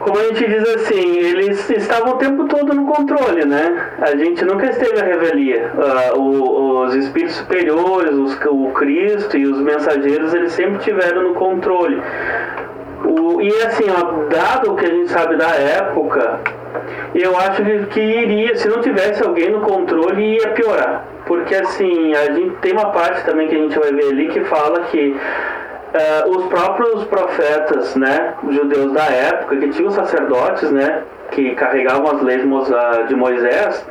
Como 0.00 0.18
a 0.18 0.22
gente 0.24 0.46
diz 0.46 0.74
assim, 0.74 1.18
eles 1.18 1.68
estavam 1.70 2.14
o 2.14 2.18
tempo 2.18 2.44
todo 2.46 2.74
no 2.74 2.86
controle, 2.86 3.44
né? 3.44 3.90
A 4.00 4.16
gente 4.16 4.44
nunca 4.44 4.66
esteve 4.66 5.00
à 5.00 5.04
revelia. 5.04 5.72
Uh, 5.74 6.18
o, 6.18 6.82
os 6.84 6.94
espíritos 6.94 7.36
superiores, 7.36 8.12
os, 8.12 8.38
o 8.46 8.70
Cristo 8.72 9.36
e 9.36 9.46
os 9.46 9.60
mensageiros, 9.60 10.32
eles 10.34 10.52
sempre 10.52 10.78
tiveram 10.78 11.22
no 11.22 11.34
controle. 11.34 12.00
O, 13.04 13.40
e 13.40 13.48
assim, 13.62 13.84
ó, 13.90 14.28
dado 14.28 14.72
o 14.72 14.76
que 14.76 14.84
a 14.84 14.90
gente 14.90 15.10
sabe 15.10 15.36
da 15.36 15.48
época, 15.54 16.40
eu 17.14 17.36
acho 17.36 17.62
que 17.90 18.00
iria, 18.00 18.56
se 18.56 18.68
não 18.68 18.80
tivesse 18.80 19.22
alguém 19.22 19.50
no 19.50 19.60
controle, 19.60 20.36
ia 20.36 20.48
piorar. 20.48 21.04
Porque 21.26 21.54
assim, 21.54 22.14
a 22.14 22.32
gente 22.32 22.56
tem 22.56 22.72
uma 22.72 22.90
parte 22.90 23.24
também 23.24 23.48
que 23.48 23.54
a 23.54 23.58
gente 23.58 23.78
vai 23.78 23.92
ver 23.92 24.10
ali 24.10 24.28
que 24.28 24.40
fala 24.44 24.80
que 24.82 25.16
uh, 25.16 26.30
os 26.30 26.46
próprios 26.46 27.04
profetas, 27.04 27.96
né, 27.96 28.34
judeus 28.48 28.92
da 28.92 29.04
época, 29.04 29.56
que 29.56 29.68
tinham 29.70 29.90
sacerdotes, 29.90 30.70
né, 30.70 31.02
que 31.30 31.54
carregavam 31.54 32.10
as 32.12 32.22
leis 32.22 32.42
de 33.08 33.16
Moisés, 33.16 33.86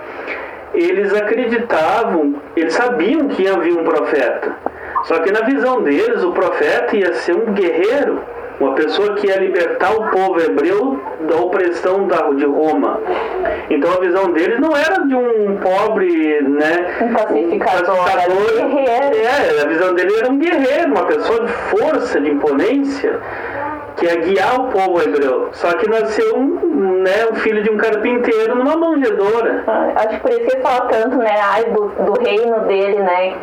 eles 0.73 1.13
acreditavam, 1.13 2.35
eles 2.55 2.73
sabiam 2.73 3.27
que 3.27 3.43
ia 3.43 3.57
vir 3.59 3.77
um 3.77 3.83
profeta. 3.83 4.55
Só 5.03 5.19
que 5.19 5.31
na 5.31 5.41
visão 5.41 5.81
deles, 5.81 6.23
o 6.23 6.31
profeta 6.31 6.95
ia 6.95 7.13
ser 7.13 7.35
um 7.35 7.53
guerreiro 7.53 8.21
uma 8.59 8.73
pessoa 8.73 9.15
que 9.15 9.27
ia 9.27 9.37
libertar 9.37 9.91
o 9.91 10.09
povo 10.09 10.39
hebreu 10.39 10.99
da 11.27 11.35
opressão 11.37 12.07
da, 12.07 12.29
de 12.31 12.45
Roma. 12.45 12.99
Então 13.69 13.91
a 13.91 13.99
visão 13.99 14.31
deles 14.31 14.59
não 14.59 14.75
era 14.75 15.05
de 15.05 15.15
um 15.15 15.57
pobre, 15.57 16.41
né? 16.41 16.97
Um 17.01 17.13
pacificador. 17.13 17.95
Um 17.95 18.03
pacificador 18.03 19.15
é, 19.15 19.61
a 19.61 19.67
visão 19.67 19.93
dele 19.93 20.17
era 20.17 20.31
um 20.31 20.37
guerreiro, 20.37 20.91
uma 20.91 21.05
pessoa 21.05 21.45
de 21.45 21.51
força, 21.51 22.19
de 22.21 22.31
imponência 22.31 23.19
que 23.97 24.07
é 24.07 24.17
guiar 24.17 24.59
o 24.59 24.67
povo 24.71 25.01
hebreu. 25.01 25.49
Só 25.53 25.71
que 25.77 25.89
nasceu 25.89 26.37
um, 26.37 27.01
né, 27.01 27.27
um 27.31 27.35
filho 27.35 27.63
de 27.63 27.69
um 27.69 27.77
carpinteiro 27.77 28.55
numa 28.55 28.75
manjedora. 28.75 29.63
Ah, 29.67 29.91
acho 29.95 30.09
que 30.09 30.19
por 30.19 30.31
isso 30.31 30.41
que 30.41 30.55
ele 30.55 30.61
fala 30.61 30.81
tanto, 30.87 31.17
né, 31.17 31.35
ai, 31.41 31.63
do, 31.65 31.87
do 31.87 32.13
reino 32.21 32.59
dele, 32.61 32.99
né? 32.99 33.35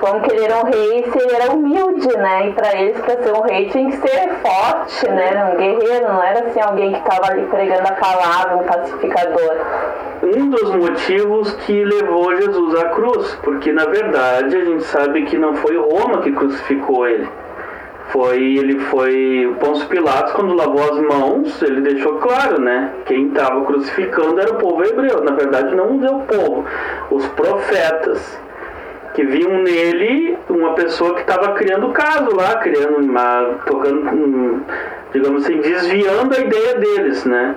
Como 0.00 0.20
que 0.20 0.32
ele 0.32 0.44
era 0.44 0.56
um 0.56 0.64
rei 0.64 1.10
se 1.10 1.18
ele 1.18 1.34
era 1.34 1.52
humilde, 1.52 2.16
né? 2.16 2.48
E 2.48 2.52
para 2.52 2.80
eles, 2.80 2.98
para 3.00 3.22
ser 3.22 3.32
um 3.32 3.42
rei, 3.42 3.68
tinha 3.68 3.90
que 3.90 3.96
ser 3.96 4.28
forte, 4.42 5.10
né? 5.10 5.52
Um 5.52 5.56
guerreiro, 5.56 6.08
não 6.08 6.22
era 6.22 6.46
assim 6.46 6.60
alguém 6.60 6.92
que 6.92 6.98
estava 6.98 7.32
ali 7.32 7.46
pregando 7.46 7.88
a 7.88 7.92
palavra, 7.92 8.56
um 8.56 8.64
pacificador. 8.64 9.56
Um 10.22 10.50
dos 10.50 10.74
motivos 10.74 11.52
que 11.66 11.84
levou 11.84 12.36
Jesus 12.36 12.80
à 12.80 12.88
cruz, 12.90 13.38
porque 13.42 13.72
na 13.72 13.84
verdade 13.84 14.56
a 14.56 14.64
gente 14.64 14.84
sabe 14.84 15.24
que 15.24 15.38
não 15.38 15.54
foi 15.56 15.76
Roma 15.76 16.22
que 16.22 16.32
crucificou 16.32 17.06
ele 17.06 17.28
foi 18.08 18.56
ele 18.56 18.78
foi 18.80 19.46
o 19.46 19.54
Pôncio 19.56 19.86
Pilatos 19.88 20.32
quando 20.32 20.54
lavou 20.54 20.82
as 20.82 21.00
mãos 21.00 21.62
ele 21.62 21.80
deixou 21.80 22.14
claro 22.16 22.60
né 22.60 22.92
quem 23.06 23.28
estava 23.28 23.64
crucificando 23.64 24.40
era 24.40 24.52
o 24.52 24.56
povo 24.56 24.84
hebreu. 24.84 25.22
Na 25.22 25.32
verdade 25.32 25.74
não 25.74 25.96
o 25.96 26.22
povo. 26.22 26.64
Os 27.10 27.26
profetas 27.28 28.40
que 29.14 29.24
viam 29.24 29.62
nele 29.62 30.38
uma 30.48 30.74
pessoa 30.74 31.14
que 31.14 31.20
estava 31.22 31.52
criando 31.54 31.88
caso 31.90 32.34
lá 32.34 32.56
criando 32.56 32.98
uma 32.98 33.58
tocando 33.66 34.62
digamos 35.12 35.44
assim 35.44 35.60
desviando 35.60 36.34
a 36.36 36.40
ideia 36.40 36.74
deles 36.74 37.24
né 37.24 37.56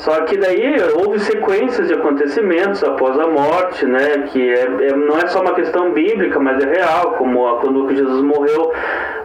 só 0.00 0.22
que 0.22 0.38
daí 0.38 0.76
houve 0.94 1.20
sequências 1.20 1.88
de 1.88 1.92
acontecimentos 1.92 2.82
após 2.82 3.18
a 3.18 3.26
morte, 3.26 3.84
né? 3.84 4.24
Que 4.32 4.50
é, 4.50 4.62
é, 4.88 4.96
não 4.96 5.18
é 5.18 5.26
só 5.26 5.42
uma 5.42 5.52
questão 5.52 5.92
bíblica, 5.92 6.38
mas 6.40 6.62
é 6.64 6.72
real, 6.72 7.16
como 7.18 7.58
quando 7.58 7.94
Jesus 7.94 8.22
morreu, 8.22 8.72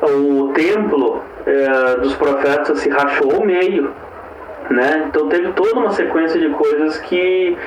o 0.01 0.51
templo 0.53 1.22
é, 1.46 1.96
dos 2.01 2.13
profetas 2.15 2.79
se 2.79 2.89
rachou 2.89 3.36
ao 3.36 3.46
meio, 3.46 3.89
né? 4.70 5.05
Então 5.08 5.29
teve 5.29 5.53
toda 5.53 5.79
uma 5.79 5.91
sequência 5.91 6.38
de 6.38 6.50
coisas 6.50 6.98
que, 7.00 7.58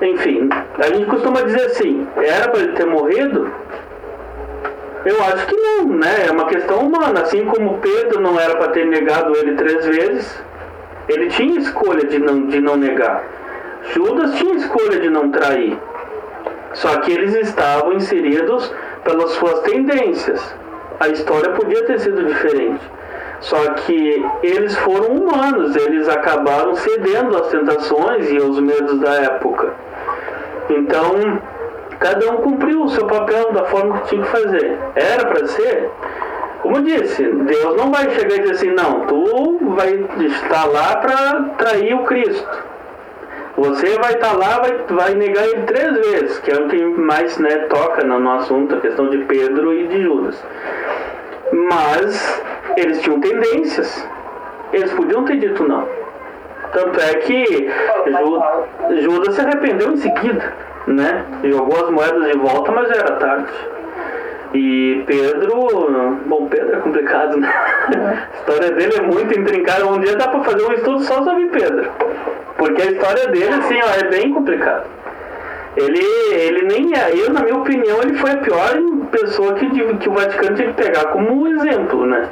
enfim, 0.00 0.48
a 0.78 0.86
gente 0.86 1.04
costuma 1.04 1.42
dizer 1.42 1.66
assim, 1.66 2.06
era 2.16 2.48
para 2.48 2.60
ele 2.60 2.72
ter 2.72 2.86
morrido? 2.86 3.52
Eu 5.04 5.22
acho 5.22 5.46
que 5.48 5.54
não, 5.54 5.86
né? 5.86 6.28
É 6.28 6.32
uma 6.32 6.46
questão 6.46 6.78
humana, 6.78 7.20
assim 7.20 7.44
como 7.44 7.76
Pedro 7.76 8.22
não 8.22 8.40
era 8.40 8.56
para 8.56 8.68
ter 8.68 8.86
negado 8.86 9.36
ele 9.36 9.54
três 9.54 9.84
vezes, 9.84 10.42
ele 11.08 11.28
tinha 11.28 11.58
escolha 11.58 12.06
de 12.06 12.18
não, 12.18 12.46
de 12.46 12.60
não 12.60 12.76
negar. 12.76 13.24
Judas 13.94 14.34
tinha 14.34 14.54
escolha 14.54 15.00
de 15.00 15.10
não 15.10 15.30
trair. 15.30 15.78
Só 16.72 16.98
que 16.98 17.12
eles 17.12 17.34
estavam 17.34 17.92
inseridos 17.94 18.72
pelas 19.04 19.30
suas 19.32 19.60
tendências. 19.60 20.54
A 21.00 21.08
história 21.08 21.52
podia 21.52 21.84
ter 21.84 22.00
sido 22.00 22.24
diferente. 22.24 22.84
Só 23.40 23.56
que 23.74 24.24
eles 24.42 24.76
foram 24.78 25.14
humanos, 25.14 25.76
eles 25.76 26.08
acabaram 26.08 26.74
cedendo 26.74 27.36
às 27.36 27.48
tentações 27.48 28.30
e 28.30 28.38
aos 28.38 28.58
medos 28.60 28.98
da 28.98 29.14
época. 29.14 29.74
Então, 30.70 31.40
cada 32.00 32.30
um 32.32 32.38
cumpriu 32.38 32.82
o 32.82 32.88
seu 32.88 33.06
papel 33.06 33.52
da 33.52 33.64
forma 33.64 34.00
que 34.00 34.08
tinha 34.08 34.22
que 34.22 34.28
fazer. 34.28 34.78
Era 34.94 35.26
para 35.26 35.46
ser? 35.46 35.90
Como 36.66 36.82
disse, 36.82 37.22
Deus 37.22 37.76
não 37.76 37.92
vai 37.92 38.10
chegar 38.10 38.34
e 38.34 38.40
dizer 38.40 38.54
assim, 38.54 38.72
não, 38.72 39.06
tu 39.06 39.72
vai 39.76 40.04
estar 40.26 40.64
lá 40.64 40.96
para 40.96 41.44
trair 41.58 41.94
o 41.94 42.02
Cristo. 42.02 42.64
Você 43.56 43.96
vai 44.00 44.14
estar 44.14 44.36
lá, 44.36 44.58
vai, 44.58 44.78
vai 44.88 45.14
negar 45.14 45.44
ele 45.44 45.62
três 45.62 45.94
vezes, 45.94 46.38
que 46.40 46.50
é 46.50 46.56
o 46.56 46.66
que 46.66 46.84
mais 46.84 47.38
né, 47.38 47.56
toca 47.68 48.02
no, 48.04 48.18
no 48.18 48.32
assunto, 48.32 48.74
a 48.74 48.80
questão 48.80 49.08
de 49.08 49.18
Pedro 49.26 49.72
e 49.72 49.86
de 49.86 50.02
Judas. 50.02 50.44
Mas 51.52 52.42
eles 52.76 53.00
tinham 53.00 53.20
tendências. 53.20 54.04
Eles 54.72 54.92
podiam 54.92 55.24
ter 55.24 55.38
dito 55.38 55.62
não. 55.62 55.86
Tanto 56.72 57.00
é 57.00 57.14
que 57.14 57.70
Judas 59.02 59.36
se 59.36 59.40
arrependeu 59.40 59.92
em 59.92 59.98
seguida, 59.98 60.52
né? 60.88 61.24
Jogou 61.44 61.84
as 61.84 61.90
moedas 61.92 62.24
de 62.26 62.38
volta, 62.38 62.72
mas 62.72 62.88
já 62.88 62.96
era 62.96 63.12
tarde. 63.12 63.52
E 64.54 65.04
Pedro, 65.06 66.20
bom, 66.26 66.46
Pedro 66.48 66.76
é 66.76 66.80
complicado, 66.80 67.36
né? 67.38 67.52
A 68.32 68.36
história 68.36 68.70
dele 68.72 68.96
é 68.96 69.02
muito 69.02 69.38
intrincada. 69.38 69.86
Um 69.86 70.00
dia 70.00 70.16
dá 70.16 70.28
pra 70.28 70.44
fazer 70.44 70.64
um 70.64 70.72
estudo 70.72 71.00
só 71.00 71.22
sobre 71.22 71.46
Pedro. 71.46 71.90
Porque 72.56 72.82
a 72.82 72.86
história 72.86 73.28
dele, 73.28 73.54
assim, 73.54 73.78
ó, 73.82 74.06
é 74.06 74.08
bem 74.08 74.32
complicada. 74.32 74.84
Ele, 75.76 76.02
ele 76.32 76.62
nem 76.68 76.98
é, 76.98 77.12
eu, 77.12 77.30
na 77.32 77.42
minha 77.42 77.56
opinião, 77.56 78.00
ele 78.02 78.14
foi 78.14 78.30
a 78.30 78.36
pior 78.38 78.72
pessoa 79.10 79.54
que, 79.54 79.68
que 79.68 80.08
o 80.08 80.12
Vaticano 80.12 80.56
tinha 80.56 80.72
que 80.72 80.82
pegar 80.82 81.06
como 81.08 81.46
exemplo, 81.48 82.06
né? 82.06 82.26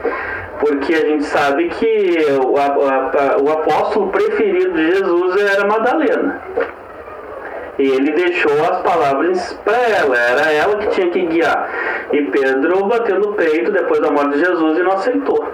Porque 0.58 0.94
a 0.94 1.00
gente 1.00 1.24
sabe 1.24 1.68
que 1.68 2.16
o, 2.42 2.56
a, 2.56 3.36
o 3.42 3.52
apóstolo 3.52 4.08
preferido 4.08 4.72
de 4.72 4.92
Jesus 4.92 5.36
era 5.42 5.66
Madalena. 5.66 6.40
E 7.78 7.88
ele 7.88 8.12
deixou 8.12 8.52
as 8.52 8.82
palavras 8.82 9.58
para 9.64 9.76
ela, 9.76 10.16
era 10.16 10.52
ela 10.52 10.76
que 10.76 10.88
tinha 10.88 11.10
que 11.10 11.26
guiar. 11.26 12.08
E 12.12 12.22
Pedro 12.22 12.84
bateu 12.86 13.18
no 13.18 13.32
peito 13.32 13.72
depois 13.72 14.00
da 14.00 14.10
morte 14.10 14.34
de 14.34 14.44
Jesus 14.44 14.78
e 14.78 14.82
não 14.82 14.92
aceitou. 14.92 15.44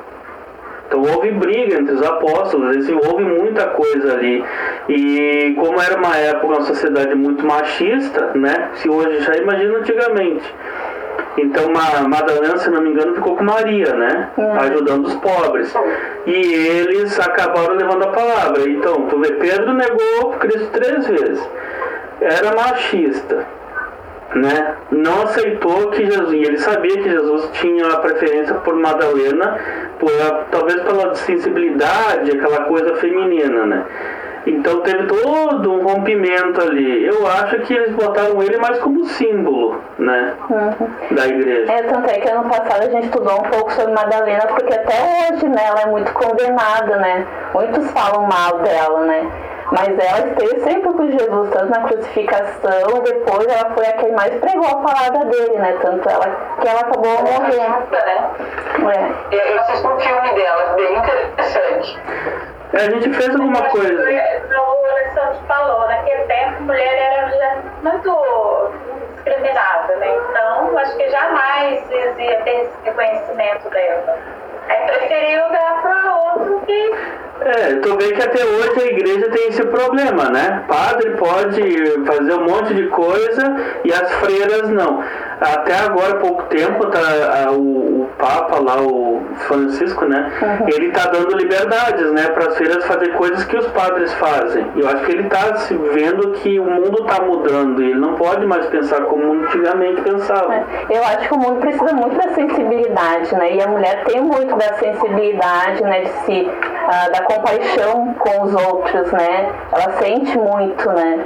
Então 0.86 1.02
houve 1.02 1.30
briga 1.30 1.80
entre 1.80 1.94
os 1.94 2.02
apóstolos, 2.02 2.76
assim, 2.76 2.92
houve 2.92 3.22
muita 3.22 3.68
coisa 3.68 4.12
ali. 4.12 4.44
E 4.88 5.54
como 5.54 5.80
era 5.80 5.96
uma 5.96 6.16
época, 6.16 6.46
uma 6.48 6.62
sociedade 6.62 7.14
muito 7.14 7.46
machista, 7.46 8.32
né? 8.34 8.70
Se 8.74 8.88
hoje 8.88 9.20
já 9.20 9.36
imagina 9.36 9.78
antigamente. 9.78 10.52
Então 11.38 11.72
Madalena, 12.08 12.56
se 12.56 12.68
não 12.70 12.82
me 12.82 12.90
engano, 12.90 13.14
ficou 13.14 13.36
com 13.36 13.44
Maria, 13.44 13.94
né? 13.94 14.30
Uhum. 14.36 14.52
Ajudando 14.52 15.06
os 15.06 15.14
pobres. 15.14 15.72
E 16.26 16.32
eles 16.32 17.18
acabaram 17.20 17.76
levando 17.76 18.02
a 18.02 18.08
palavra. 18.08 18.68
Então, 18.68 19.06
tu 19.06 19.18
vê, 19.20 19.32
Pedro 19.34 19.72
negou 19.72 20.32
Cristo 20.40 20.70
três 20.72 21.06
vezes. 21.06 21.48
Era 22.20 22.54
machista 22.54 23.46
né, 24.34 24.76
não 24.90 25.22
aceitou 25.22 25.90
que 25.90 26.04
Jesus, 26.06 26.32
e 26.32 26.42
ele 26.42 26.58
sabia 26.58 26.96
que 26.96 27.10
Jesus 27.10 27.50
tinha 27.54 27.86
a 27.88 27.98
preferência 27.98 28.54
por 28.56 28.74
Madalena, 28.76 29.58
por, 29.98 30.10
talvez 30.50 30.80
pela 30.82 31.14
sensibilidade, 31.14 32.30
aquela 32.30 32.64
coisa 32.64 32.94
feminina, 32.96 33.66
né. 33.66 33.84
Então 34.46 34.80
teve 34.80 35.06
todo 35.06 35.70
um 35.70 35.86
rompimento 35.86 36.62
ali. 36.62 37.04
Eu 37.04 37.26
acho 37.26 37.58
que 37.60 37.74
eles 37.74 37.94
botaram 37.94 38.42
ele 38.42 38.56
mais 38.56 38.78
como 38.78 39.04
símbolo, 39.04 39.78
né? 39.98 40.32
Uhum. 40.48 41.14
Da 41.14 41.26
igreja. 41.26 41.70
É, 41.70 41.82
tanto 41.82 42.08
é 42.08 42.20
que 42.20 42.28
ano 42.30 42.48
passado 42.48 42.82
a 42.82 42.90
gente 42.90 43.04
estudou 43.04 43.34
um 43.34 43.50
pouco 43.50 43.70
sobre 43.72 43.92
Madalena, 43.92 44.46
porque 44.46 44.72
até 44.72 44.94
hoje, 45.30 45.46
né, 45.46 45.62
ela 45.66 45.82
é 45.82 45.86
muito 45.86 46.10
condenada, 46.14 46.96
né? 46.96 47.26
Muitos 47.52 47.90
falam 47.90 48.26
mal 48.26 48.60
dela, 48.60 49.00
né? 49.04 49.30
Mas 49.73 49.88
ela 49.99 50.26
esteve 50.26 50.61
sempre 50.61 50.93
com 50.93 51.11
Jesus, 51.11 51.50
tanto 51.50 51.71
na 51.71 51.81
crucificação, 51.88 53.02
depois 53.05 53.47
ela 53.47 53.71
foi 53.71 53.87
a 53.87 53.93
quem 53.93 54.12
mais 54.12 54.35
pregou 54.40 54.67
a 54.67 54.76
palavra 54.76 55.25
dele, 55.26 55.59
né? 55.59 55.79
Tanto 55.81 56.09
ela 56.09 56.26
que 56.61 56.69
ela 56.69 56.81
acabou 56.81 57.23
morrendo. 57.23 57.87
Né? 57.90 58.31
É. 59.31 59.52
Eu 59.52 59.61
assisti 59.61 59.87
um 59.87 60.00
filme 60.00 60.35
dela, 60.35 60.75
bem 60.75 60.97
interessante. 60.97 61.99
É, 62.73 62.76
a 62.79 62.90
gente 62.90 63.12
fez 63.12 63.31
alguma 63.31 63.62
coisa. 63.62 64.02
O 64.02 64.87
Alessandro 64.90 65.40
falou, 65.49 65.88
naquele 65.88 66.23
tempo 66.25 66.57
a 66.57 66.61
mulher 66.61 67.33
era 67.33 67.62
muito 67.83 68.71
discriminada, 69.14 69.97
né? 69.97 70.17
Então 70.17 70.79
acho 70.79 70.97
que 70.97 71.11
jamais 71.11 71.90
ia 71.90 72.12
ter 72.14 72.50
esse 72.50 72.73
reconhecimento 72.85 73.69
dela. 73.71 74.19
Aí 74.69 74.87
preferiu 74.87 75.49
dar 75.50 75.83
para 75.83 76.14
outro 76.14 76.61
que. 76.67 76.95
É, 77.42 77.76
tu 77.76 77.97
vê 77.97 78.12
que 78.12 78.23
até 78.23 78.44
hoje 78.44 78.80
a 78.80 78.87
igreja 78.87 79.30
tem 79.30 79.49
esse 79.49 79.64
problema, 79.64 80.28
né? 80.28 80.62
Padre 80.68 81.11
pode 81.12 82.04
fazer 82.04 82.35
um 82.35 82.44
monte 82.44 82.75
de 82.75 82.87
coisa 82.88 83.56
e 83.82 83.90
as 83.92 84.12
freiras 84.16 84.68
não. 84.68 85.02
Até 85.40 85.75
agora, 85.75 86.16
pouco 86.16 86.42
tempo, 86.44 86.87
tá, 86.87 87.47
a, 87.47 87.52
o, 87.52 88.00
o, 88.00 88.00
Papa 88.19 88.59
lá, 88.59 88.81
o 88.83 89.23
Francisco, 89.47 90.05
né? 90.07 90.33
Uhum. 90.42 90.68
Ele 90.68 90.90
tá 90.90 91.07
dando 91.07 91.37
liberdades, 91.37 92.12
né? 92.12 92.29
Para 92.29 92.49
as 92.49 92.57
freiras 92.57 92.85
fazer 92.85 93.12
coisas 93.14 93.44
que 93.44 93.57
os 93.57 93.66
padres 93.68 94.12
fazem. 94.14 94.66
Eu 94.77 94.88
acho 94.88 95.05
que 95.05 95.12
ele 95.12 95.29
tá 95.29 95.57
se 95.57 95.75
vendo 95.75 96.33
que 96.33 96.59
o 96.59 96.64
mundo 96.64 97.05
tá 97.05 97.23
mudando 97.23 97.83
e 97.83 97.90
ele 97.90 97.99
não 97.99 98.14
pode 98.14 98.46
mais 98.46 98.66
pensar 98.66 99.03
como 99.03 99.33
antigamente 99.33 100.03
pensava. 100.03 100.55
É. 100.55 100.64
Eu 100.90 101.05
acho 101.05 101.29
que 101.29 101.35
o 101.35 101.38
mundo 101.38 101.61
precisa 101.61 101.92
muito 101.94 102.16
da 102.16 102.35
sensibilidade, 102.35 103.35
né? 103.35 103.55
E 103.55 103.62
a 103.62 103.68
mulher 103.68 104.05
tem 104.05 104.20
muito 104.20 104.57
da 104.57 104.75
sensibilidade, 104.75 105.83
né, 105.83 106.01
de 106.03 106.09
se 106.25 106.42
uh, 106.42 107.12
da 107.12 107.23
compaixão 107.25 108.14
com 108.14 108.42
os 108.42 108.55
outros, 108.55 109.12
né? 109.12 109.53
Ela 109.73 109.92
sente 109.99 110.37
muito, 110.38 110.88
né? 110.90 111.25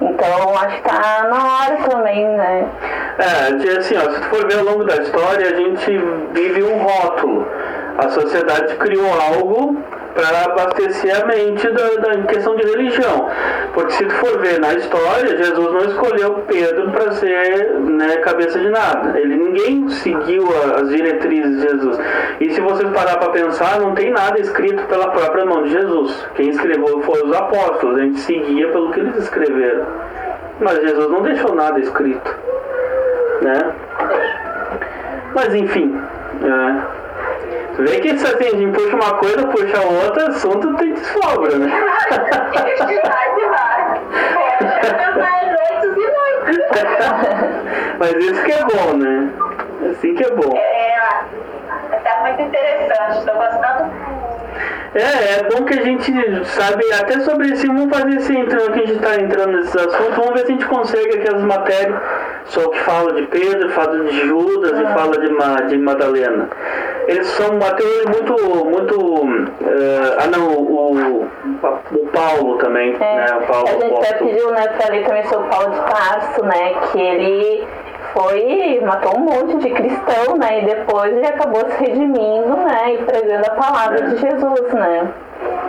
Então 0.00 0.56
acho 0.56 0.76
que 0.76 0.88
tá 0.88 1.26
na 1.28 1.44
hora 1.44 1.76
também, 1.88 2.24
né? 2.24 2.68
É, 3.18 3.78
assim, 3.78 3.96
ó, 3.96 4.10
se 4.12 4.20
tu 4.20 4.26
for 4.28 4.46
ver 4.46 4.58
ao 4.58 4.64
longo 4.64 4.84
da 4.84 4.96
história, 4.96 5.46
a 5.46 5.56
gente 5.56 5.98
vive 6.32 6.62
um 6.62 6.78
rótulo. 6.78 7.46
A 7.98 8.08
sociedade 8.10 8.76
criou 8.76 9.10
algo 9.12 9.76
para 10.18 10.46
abastecer 10.46 11.22
a 11.22 11.26
mente 11.26 11.70
da, 11.70 11.94
da, 12.00 12.14
em 12.14 12.24
questão 12.24 12.56
de 12.56 12.66
religião. 12.66 13.28
Porque 13.72 13.92
se 13.92 14.04
tu 14.04 14.14
for 14.16 14.40
ver 14.40 14.58
na 14.58 14.74
história, 14.74 15.36
Jesus 15.36 15.72
não 15.72 15.84
escolheu 15.84 16.42
Pedro 16.48 16.90
para 16.90 17.12
ser 17.12 17.78
né, 17.78 18.16
cabeça 18.16 18.58
de 18.58 18.68
nada. 18.68 19.16
Ele 19.16 19.36
ninguém 19.36 19.88
seguiu 19.90 20.44
as 20.74 20.88
diretrizes 20.88 21.60
de 21.60 21.68
Jesus. 21.68 22.00
E 22.40 22.50
se 22.50 22.60
vocês 22.60 22.90
parar 22.90 23.18
para 23.18 23.30
pensar, 23.30 23.78
não 23.78 23.94
tem 23.94 24.10
nada 24.10 24.40
escrito 24.40 24.82
pela 24.88 25.08
própria 25.10 25.46
mão 25.46 25.62
de 25.62 25.70
Jesus. 25.70 26.26
Quem 26.34 26.48
escreveu 26.48 27.00
foram 27.02 27.30
os 27.30 27.36
apóstolos. 27.36 27.98
A 27.98 28.02
gente 28.02 28.18
seguia 28.18 28.72
pelo 28.72 28.90
que 28.90 28.98
eles 28.98 29.16
escreveram. 29.18 29.86
Mas 30.60 30.80
Jesus 30.80 31.10
não 31.10 31.22
deixou 31.22 31.54
nada 31.54 31.78
escrito, 31.78 32.36
né? 33.40 33.72
Mas 35.32 35.54
enfim. 35.54 35.96
É, 36.42 36.97
Vê 37.78 38.00
que 38.00 38.18
se 38.18 38.26
assim, 38.26 38.72
puxa 38.72 38.96
uma 38.96 39.14
coisa, 39.14 39.46
puxa 39.46 39.80
outra, 39.80 40.28
assunto 40.28 40.74
tem 40.74 40.92
de 40.94 41.06
sobra, 41.06 41.58
né? 41.58 41.68
Mas 47.98 48.14
isso 48.16 48.42
que 48.44 48.52
é 48.52 48.64
bom, 48.64 48.96
né? 48.96 49.30
Assim 49.90 50.14
que 50.14 50.24
é 50.24 50.30
bom. 50.30 50.56
É, 50.56 51.98
tá 52.02 52.20
muito 52.22 52.42
interessante, 52.42 53.18
estou 53.18 53.34
gostando 53.34 54.18
é, 54.94 55.40
é 55.40 55.42
bom 55.44 55.64
que 55.64 55.78
a 55.78 55.82
gente 55.82 56.12
sabe 56.46 56.82
até 56.94 57.20
sobre 57.20 57.52
esse, 57.52 57.66
vamos 57.66 57.94
fazer 57.94 58.16
esse 58.16 58.34
entrando 58.34 58.72
que 58.72 58.80
a 58.80 58.86
gente 58.86 58.96
está 58.96 59.16
entrando 59.16 59.58
nesses 59.58 59.76
assuntos, 59.76 60.16
vamos 60.16 60.32
ver 60.32 60.38
se 60.40 60.44
a 60.46 60.50
gente 60.54 60.66
consegue 60.66 61.18
aquelas 61.20 61.44
matérias, 61.44 62.00
só 62.46 62.68
que 62.70 62.78
fala 62.80 63.12
de 63.12 63.22
Pedro, 63.26 63.68
fala 63.70 63.98
de 64.04 64.26
Judas 64.26 64.72
ah. 64.72 64.82
e 64.82 64.94
fala 64.94 65.18
de, 65.18 65.32
Ma, 65.32 65.54
de 65.66 65.78
Madalena. 65.78 66.48
Eles 67.06 67.26
são 67.26 67.58
até 67.58 67.84
muito, 68.08 68.64
muito. 68.66 68.98
Uh, 68.98 70.16
ah 70.18 70.26
não, 70.26 70.52
o, 70.52 71.24
o 71.24 72.06
Paulo 72.12 72.56
também, 72.58 72.94
é. 72.94 72.98
né? 72.98 73.26
O 73.36 73.46
Paulo, 73.46 73.68
a 73.68 73.72
gente 73.72 73.94
até 73.94 74.14
pediu 74.14 74.50
né, 74.50 74.68
para 74.68 74.90
ler 74.90 75.04
também 75.04 75.24
sobre 75.24 75.46
o 75.46 75.50
Paulo 75.50 75.70
de 75.70 75.80
Tarso, 75.80 76.44
né? 76.44 76.74
Que 76.90 77.00
ele 77.00 77.68
foi, 78.12 78.80
matou 78.84 79.16
um 79.16 79.20
monte 79.20 79.56
de 79.58 79.70
cristão, 79.70 80.36
né? 80.36 80.62
E 80.62 80.66
depois 80.66 81.12
ele 81.12 81.26
acabou 81.26 81.60
se 81.70 81.84
redimindo, 81.84 82.56
né? 82.56 82.94
E 82.94 82.98
pregando 83.04 83.46
a 83.46 83.54
palavra 83.54 83.98
é. 83.98 84.02
de 84.08 84.16
Jesus, 84.16 84.72
né? 84.72 85.12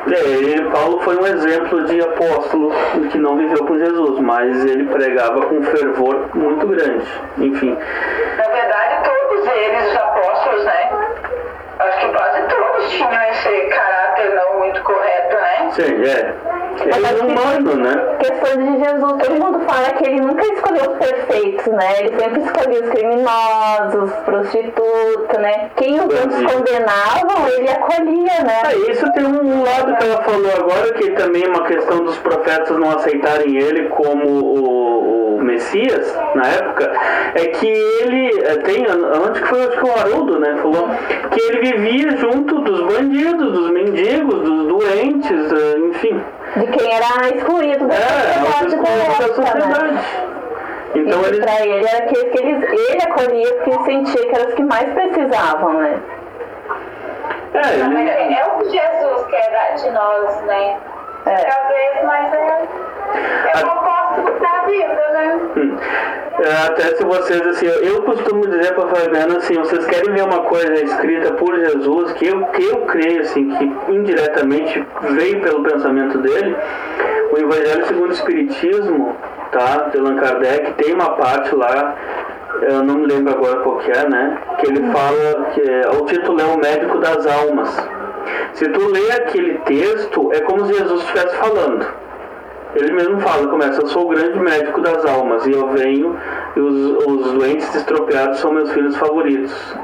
É, 0.08 0.62
Paulo 0.72 1.00
foi 1.02 1.18
um 1.18 1.28
exemplo 1.28 1.86
de 1.86 2.02
apóstolo 2.02 2.72
que 3.12 3.18
não 3.18 3.38
viveu 3.38 3.66
com 3.66 3.78
Jesus, 3.78 4.20
mas 4.20 4.66
ele 4.66 4.86
pregava 4.86 5.42
com 5.42 5.62
fervor 5.62 6.30
muito 6.34 6.66
grande. 6.66 7.06
Enfim. 7.38 7.78
Na 8.38 8.50
verdade, 8.50 9.04
todos 9.04 9.48
eles, 9.48 9.92
os 9.92 9.98
apóstolos, 9.98 10.66
né? 10.66 10.90
Acho 11.80 12.00
que 12.00 12.14
quase 12.14 12.42
todos 12.48 12.90
tinham 12.90 13.29
Sim, 15.80 16.04
é. 16.04 16.36
Ele 16.82 17.06
é 17.06 17.24
humano, 17.24 17.76
né? 17.76 18.18
Questão 18.20 18.58
de 18.58 18.84
Jesus, 18.84 19.14
todo 19.24 19.36
mundo 19.36 19.60
fala 19.62 19.90
que 19.94 20.06
ele 20.08 20.22
nunca 20.22 20.44
escolheu 20.46 20.92
os 20.92 20.98
perfeitos, 20.98 21.68
né? 21.68 22.00
Ele 22.00 22.20
sempre 22.20 22.42
escolhia 22.42 22.84
os 22.84 22.90
criminosos, 22.90 24.12
prostitutas, 24.26 25.42
né? 25.42 25.72
Quem 25.78 25.96
os 25.96 26.02
outros 26.04 26.54
condenavam, 26.54 27.48
ele 27.48 27.70
acolhia, 27.70 28.44
né? 28.44 28.62
É, 28.66 28.92
isso 28.92 29.12
tem 29.14 29.26
um 29.26 29.64
lado 29.64 29.96
que 29.98 30.04
ela 30.04 30.22
falou 30.24 30.52
agora, 30.58 30.94
que 30.94 31.12
também 31.12 31.44
é 31.44 31.48
uma 31.48 31.66
questão 31.66 32.04
dos 32.04 32.18
profetas 32.18 32.78
não 32.78 32.92
aceitarem 32.92 33.58
ele 33.58 33.90
como 33.90 34.28
o 34.28 35.19
Messias, 35.60 36.18
na 36.36 36.48
época, 36.48 36.92
é 37.36 37.46
que 37.48 37.68
ele 37.68 38.44
é, 38.44 38.56
tem, 38.58 38.86
onde 38.90 39.42
que 39.42 39.48
foi, 39.48 39.68
acho 39.68 39.78
que 39.78 39.86
o 39.86 39.92
Haroldo, 39.92 40.40
né? 40.40 40.58
Falou 40.62 40.90
que 41.32 41.42
ele 41.42 41.72
vivia 41.72 42.18
junto 42.18 42.62
dos 42.62 42.82
bandidos, 42.82 43.52
dos 43.52 43.72
mendigos, 43.72 44.42
dos 44.42 44.68
doentes, 44.68 45.52
é, 45.52 45.80
enfim 45.80 46.24
de 46.56 46.66
quem 46.66 46.92
era 46.92 47.30
excluído 47.36 47.88
da 47.88 47.94
é, 47.94 48.00
sociedade. 48.00 48.76
Da, 48.76 49.28
da 49.28 49.34
sociedade. 49.36 50.00
Então 50.96 51.22
e 51.22 51.26
ele 51.28 51.42
pra 51.42 51.62
ele 51.62 51.86
era 51.86 51.98
aqueles 52.00 52.32
que 52.32 52.40
eles, 52.42 52.64
ele 52.64 53.02
acolhia 53.04 53.56
porque 53.58 53.84
sentia 53.84 54.28
que 54.28 54.36
eram 54.36 54.48
os 54.48 54.54
que 54.56 54.64
mais 54.64 54.92
precisavam, 54.92 55.74
né? 55.74 56.00
é, 57.54 57.74
ele, 57.76 58.10
é, 58.10 58.40
é 58.40 58.46
o 58.48 58.58
que 58.58 58.70
Jesus 58.72 59.28
quer 59.28 59.52
dar 59.52 59.76
de 59.76 59.92
nós, 59.92 60.42
né? 60.46 60.78
É. 61.26 61.36
Vezes, 61.36 62.04
mas 62.06 62.34
é, 62.34 62.68
é 63.54 63.66
o 63.66 63.70
oposto 63.70 64.40
da 64.40 64.66
vida, 64.66 65.10
né? 65.14 65.40
É, 66.40 66.68
até 66.68 66.96
se 66.96 67.04
vocês, 67.04 67.42
assim, 67.42 67.66
eu 67.66 68.02
costumo 68.04 68.48
dizer 68.48 68.74
para 68.74 68.88
Fabiana, 68.88 69.38
assim, 69.38 69.56
vocês 69.56 69.86
querem 69.86 70.14
ver 70.14 70.24
uma 70.24 70.44
coisa 70.44 70.74
escrita 70.74 71.34
por 71.34 71.54
Jesus, 71.54 72.14
que 72.14 72.28
eu, 72.28 72.46
que 72.46 72.64
eu 72.64 72.86
creio, 72.86 73.22
assim, 73.22 73.50
que 73.50 73.92
indiretamente 73.92 74.86
veio 75.02 75.42
pelo 75.42 75.64
pensamento 75.64 76.18
dele, 76.20 76.56
o 77.32 77.38
Evangelho 77.38 77.86
segundo 77.86 78.10
o 78.10 78.14
Espiritismo, 78.14 79.16
tá, 79.52 79.90
de 79.92 80.00
Allan 80.00 80.16
Kardec, 80.16 80.74
tem 80.74 80.94
uma 80.94 81.12
parte 81.12 81.54
lá, 81.54 81.96
eu 82.62 82.84
não 82.84 82.96
me 82.96 83.08
lembro 83.08 83.34
agora 83.34 83.58
qual 83.58 83.78
que 83.80 83.92
é, 83.92 84.10
né, 84.10 84.38
que 84.60 84.68
ele 84.68 84.92
fala, 84.94 85.46
que 85.54 85.62
é, 85.70 85.90
o 85.90 86.06
título 86.06 86.40
é 86.40 86.46
O 86.46 86.58
Médico 86.58 86.98
das 87.00 87.28
Almas. 87.28 87.99
Se 88.54 88.68
tu 88.70 88.92
lê 88.92 89.12
aquele 89.12 89.58
texto, 89.60 90.32
é 90.34 90.42
como 90.42 90.66
se 90.66 90.74
Jesus 90.74 91.02
estivesse 91.02 91.36
falando. 91.38 91.88
Ele 92.76 92.92
mesmo 92.92 93.20
fala, 93.22 93.48
começa, 93.48 93.82
eu 93.82 93.88
sou 93.88 94.06
o 94.06 94.10
grande 94.10 94.40
médico 94.40 94.80
das 94.82 95.04
almas 95.06 95.46
e 95.48 95.52
eu 95.52 95.68
venho 95.70 96.16
e 96.56 96.60
os, 96.60 97.06
os 97.06 97.32
doentes 97.34 97.74
estropiados 97.74 98.40
são 98.40 98.52
meus 98.52 98.72
filhos 98.72 98.96
favoritos. 98.96 99.76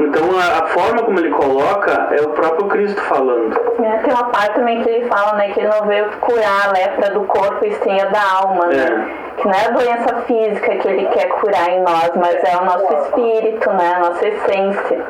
Então 0.00 0.24
a, 0.38 0.64
a 0.64 0.66
forma 0.68 1.02
como 1.02 1.18
ele 1.18 1.30
coloca 1.30 2.08
é 2.14 2.20
o 2.22 2.30
próprio 2.30 2.68
Cristo 2.68 3.00
falando. 3.02 3.58
É, 3.82 3.98
tem 3.98 4.12
uma 4.12 4.24
parte 4.24 4.54
também 4.54 4.82
que 4.82 4.88
ele 4.88 5.08
fala, 5.08 5.36
né, 5.36 5.52
que 5.52 5.60
ele 5.60 5.68
não 5.68 5.86
veio 5.86 6.06
curar 6.20 6.68
a 6.68 6.72
lepra 6.72 7.10
do 7.10 7.20
corpo 7.24 7.64
e 7.64 7.72
sim 7.72 8.00
a 8.00 8.06
da 8.06 8.22
alma, 8.42 8.66
né? 8.66 9.14
Que 9.36 9.46
não 9.46 9.54
é 9.54 9.66
a 9.66 9.70
doença 9.70 10.16
física 10.26 10.76
que 10.76 10.88
ele 10.88 11.06
quer 11.08 11.28
curar 11.28 11.70
em 11.70 11.82
nós, 11.82 12.10
mas 12.16 12.34
é 12.44 12.56
o 12.56 12.64
nosso 12.64 12.94
espírito, 12.94 13.70
né? 13.72 13.94
A 13.96 13.98
nossa 14.00 14.28
essência. 14.28 15.06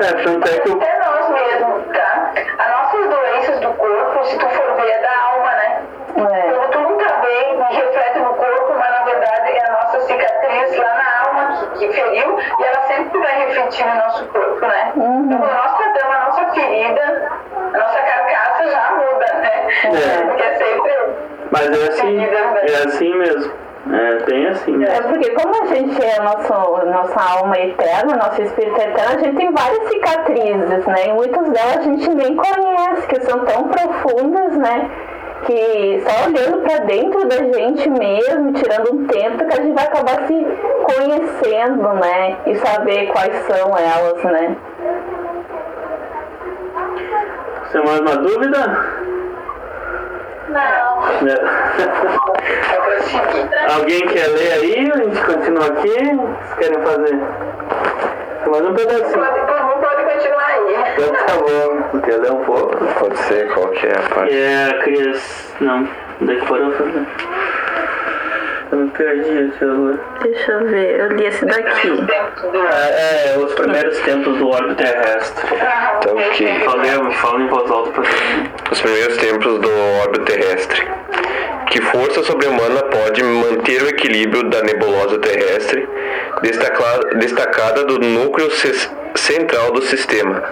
É, 0.00 0.12
tanto 0.24 0.48
é 0.48 0.58
que 0.58 0.68
nós 0.70 1.28
mesmos, 1.30 1.84
tá? 1.96 2.32
As 2.58 2.70
nossas 2.70 3.08
doenças 3.08 3.60
do 3.60 3.72
corpo, 3.74 4.24
se 4.24 4.36
tu 4.38 4.48
for 4.48 4.74
ver, 4.74 4.90
é 4.90 4.98
da 4.98 5.22
alma, 5.24 5.50
né? 5.52 5.82
É. 6.16 6.52
Quando 6.52 6.70
tu 6.70 6.78
não 6.80 6.98
tá 6.98 7.16
bem, 7.18 7.58
reflete 7.70 8.18
no 8.18 8.34
corpo, 8.34 8.74
mas 8.76 8.90
na 8.90 9.04
verdade 9.04 9.50
é 9.52 9.66
a 9.68 9.72
nossa 9.72 10.00
cicatriz 10.00 10.76
lá 10.78 10.94
na 10.94 11.28
alma 11.28 11.56
que, 11.74 11.78
que 11.78 11.92
feriu 11.92 12.38
e 12.58 12.64
ela 12.64 12.82
sempre 12.88 13.18
vai 13.20 13.46
refletir 13.46 13.86
no 13.86 13.94
nosso 13.94 14.26
corpo, 14.28 14.66
né? 14.66 14.92
Então 14.96 15.38
quando 15.38 15.54
nós 15.54 15.76
tratamos 15.76 16.14
a 16.14 16.24
nossa 16.24 16.54
ferida, 16.54 17.32
a 17.52 17.78
nossa 17.78 17.98
carcaça 18.02 18.68
já 18.68 18.90
muda, 18.92 19.32
né? 19.34 19.68
É. 19.84 20.26
Porque 20.26 20.42
é 20.42 20.54
sempre. 20.54 20.92
mas 21.52 21.66
é 21.66 21.88
assim, 21.88 22.24
é 22.24 22.86
assim 22.86 23.14
mesmo. 23.14 23.52
É 23.92 24.24
bem 24.24 24.46
assim. 24.46 24.82
É 24.82 25.00
porque 25.02 25.30
como 25.30 25.62
a 25.62 25.66
gente 25.66 26.02
é 26.02 26.18
nosso, 26.22 26.86
nossa 26.86 27.20
alma 27.20 27.58
eterna, 27.58 28.16
nosso 28.16 28.40
espírito 28.40 28.80
eterno, 28.80 29.14
a 29.14 29.18
gente 29.18 29.36
tem 29.36 29.52
várias 29.52 29.88
cicatrizes, 29.88 30.86
né? 30.86 31.08
E 31.08 31.12
muitas 31.12 31.50
delas 31.50 31.76
a 31.76 31.82
gente 31.82 32.08
nem 32.08 32.34
conhece, 32.34 33.06
que 33.08 33.20
são 33.22 33.40
tão 33.40 33.68
profundas, 33.68 34.56
né? 34.56 34.90
Que 35.44 36.02
só 36.02 36.26
olhando 36.26 36.62
pra 36.62 36.78
dentro 36.86 37.28
da 37.28 37.36
gente 37.36 37.90
mesmo, 37.90 38.52
tirando 38.54 38.94
um 38.94 39.06
tempo, 39.06 39.44
que 39.44 39.52
a 39.52 39.62
gente 39.62 39.74
vai 39.74 39.84
acabar 39.84 40.26
se 40.26 40.46
conhecendo, 40.82 41.92
né? 41.94 42.38
E 42.46 42.54
saber 42.56 43.12
quais 43.12 43.36
são 43.46 43.76
elas, 43.76 44.24
né? 44.24 44.56
Você 47.66 47.80
mais 47.80 48.00
uma 48.00 48.16
dúvida? 48.16 49.03
Não. 50.54 51.02
Seguir. 53.02 53.50
Alguém 53.74 54.06
quer 54.06 54.28
ler 54.28 54.52
aí? 54.52 54.92
A 54.92 54.96
gente 54.98 55.20
continua 55.22 55.66
aqui? 55.66 55.88
Vocês 55.88 56.54
querem 56.58 56.80
fazer? 56.80 57.18
Mais 58.48 58.64
um 58.66 58.74
pedacinho. 58.74 59.18
Pode, 59.18 59.40
pode 59.80 60.04
continuar 60.12 60.46
aí. 60.46 60.76
Então 60.96 61.12
tá 61.26 61.34
bom. 61.34 62.00
Quer 62.00 62.18
ler 62.18 62.32
um 62.32 62.44
pouco? 62.44 62.76
Pode 63.00 63.18
ser, 63.18 63.52
qual 63.52 63.68
que 63.68 63.86
é 63.86 63.96
a 63.96 64.14
parte? 64.14 64.36
É 64.36 64.64
a 64.66 64.78
criança. 64.78 65.54
Não, 65.60 65.88
daqui 66.20 66.46
para 66.46 66.58
eu 66.58 66.72
fazer. 66.72 67.06
Eu 68.74 68.80
me 68.80 68.90
perdi 68.90 69.20
aqui 69.54 69.64
agora. 69.64 70.00
Deixa 70.20 70.50
eu 70.50 70.66
ver, 70.66 70.98
eu 71.00 71.08
li 71.12 71.26
esse 71.26 71.44
daqui. 71.46 71.88
É, 72.72 73.28
é, 73.34 73.38
os 73.38 73.52
primeiros 73.54 73.96
tempos 74.00 74.36
do 74.36 74.48
orbe 74.48 74.74
terrestre. 74.74 75.44
Então, 75.98 76.16
que 76.32 76.44
Falei, 76.64 76.90
fala 77.12 77.40
em 77.40 77.46
voz 77.46 77.70
alta 77.70 77.90
pra 77.92 78.02
você. 78.02 78.16
os 78.72 78.80
primeiros 78.80 79.16
tempos 79.18 79.60
do 79.60 79.70
orbe 80.02 80.18
terrestre. 80.24 80.88
Que 81.70 81.80
força 81.82 82.24
sobre-humana 82.24 82.82
pode 82.82 83.22
manter 83.22 83.80
o 83.82 83.88
equilíbrio 83.90 84.42
da 84.50 84.60
nebulosa 84.62 85.18
terrestre, 85.20 85.88
destaca- 86.42 87.00
destacada 87.18 87.84
do 87.84 88.00
núcleo 88.00 88.50
ce- 88.50 88.90
central 89.14 89.70
do 89.70 89.82
sistema, 89.82 90.42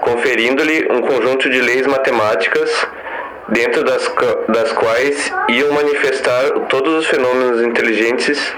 conferindo-lhe 0.00 0.88
um 0.90 1.00
conjunto 1.00 1.48
de 1.48 1.60
leis 1.60 1.86
matemáticas 1.86 2.86
dentro 3.48 3.82
das, 3.84 4.12
das 4.48 4.72
quais 4.72 5.32
iam 5.48 5.72
manifestar 5.72 6.50
todos 6.68 6.94
os 6.94 7.06
fenômenos 7.06 7.62
inteligentes 7.62 8.54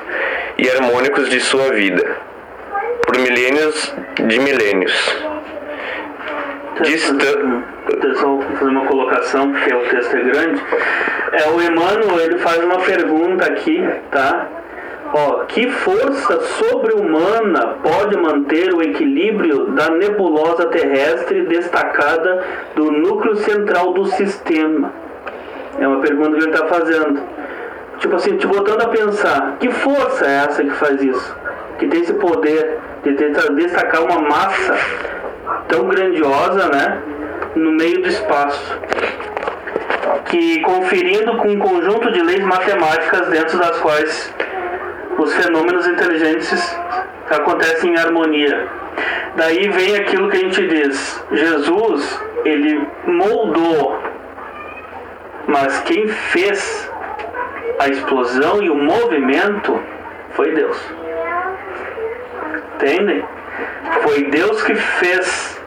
e 0.59 0.69
harmônicos 0.71 1.29
de 1.31 1.41
sua 1.41 1.73
vida, 1.73 2.17
por 3.07 3.19
milênios 3.19 3.95
de 4.17 4.39
milênios. 4.39 5.17
Distan- 6.83 7.63
Só 8.15 8.41
fazer 8.59 8.71
uma 8.71 8.87
colocação, 8.87 9.53
porque 9.53 9.73
o 9.75 9.81
texto 9.89 10.17
é 10.17 10.21
grande. 10.23 10.61
É, 11.33 11.49
o 11.49 11.61
Emmanuel, 11.63 12.21
ele 12.21 12.39
faz 12.39 12.63
uma 12.63 12.79
pergunta 12.79 13.45
aqui, 13.47 13.85
tá? 14.11 14.47
Ó, 15.17 15.45
que 15.45 15.71
força 15.71 16.41
sobre-humana 16.41 17.77
pode 17.85 18.17
manter 18.17 18.75
o 18.75 18.83
equilíbrio 18.83 19.67
da 19.67 19.89
nebulosa 19.91 20.67
terrestre 20.67 21.43
destacada 21.43 22.43
do 22.75 22.91
núcleo 22.91 23.37
central 23.37 23.93
do 23.93 24.07
sistema? 24.07 24.93
É 25.79 25.87
uma 25.87 26.01
pergunta 26.01 26.37
que 26.37 26.43
ele 26.43 26.51
está 26.53 26.67
fazendo. 26.67 27.23
Tipo 27.99 28.17
assim, 28.17 28.37
te 28.37 28.47
botando 28.49 28.83
a 28.83 28.89
pensar, 28.89 29.57
que 29.61 29.71
força 29.71 30.27
é 30.27 30.47
essa 30.47 30.65
que 30.65 30.71
faz 30.73 31.01
isso? 31.01 31.37
Que 31.79 31.87
tem 31.87 32.01
esse 32.01 32.15
poder 32.15 32.81
de 33.05 33.13
destacar 33.13 34.03
uma 34.03 34.21
massa 34.21 34.77
tão 35.69 35.87
grandiosa, 35.87 36.69
né? 36.71 37.03
No 37.55 37.71
meio 37.71 38.03
do 38.03 38.09
espaço. 38.09 38.81
Que 40.25 40.61
conferindo 40.63 41.37
com 41.37 41.51
um 41.51 41.59
conjunto 41.61 42.11
de 42.11 42.21
leis 42.21 42.45
matemáticas 42.45 43.29
dentro 43.29 43.59
das 43.59 43.79
quais 43.79 44.35
os 45.19 45.35
fenômenos 45.35 45.87
inteligentes 45.87 46.79
acontecem 47.31 47.93
em 47.93 47.99
harmonia. 47.99 48.69
Daí 49.37 49.69
vem 49.69 49.97
aquilo 49.97 50.31
que 50.31 50.37
a 50.37 50.41
gente 50.41 50.67
diz: 50.69 51.25
Jesus, 51.33 52.21
ele 52.45 52.87
moldou, 53.07 53.99
mas 55.47 55.81
quem 55.81 56.09
fez 56.09 56.91
a 57.79 57.89
explosão 57.89 58.63
e 58.63 58.71
o 58.71 58.77
movimento 58.77 59.81
foi 60.31 60.53
Deus. 60.53 60.79
Entendem? 62.75 63.25
Foi 64.03 64.25
Deus 64.25 64.63
que 64.63 64.75
fez 64.75 65.61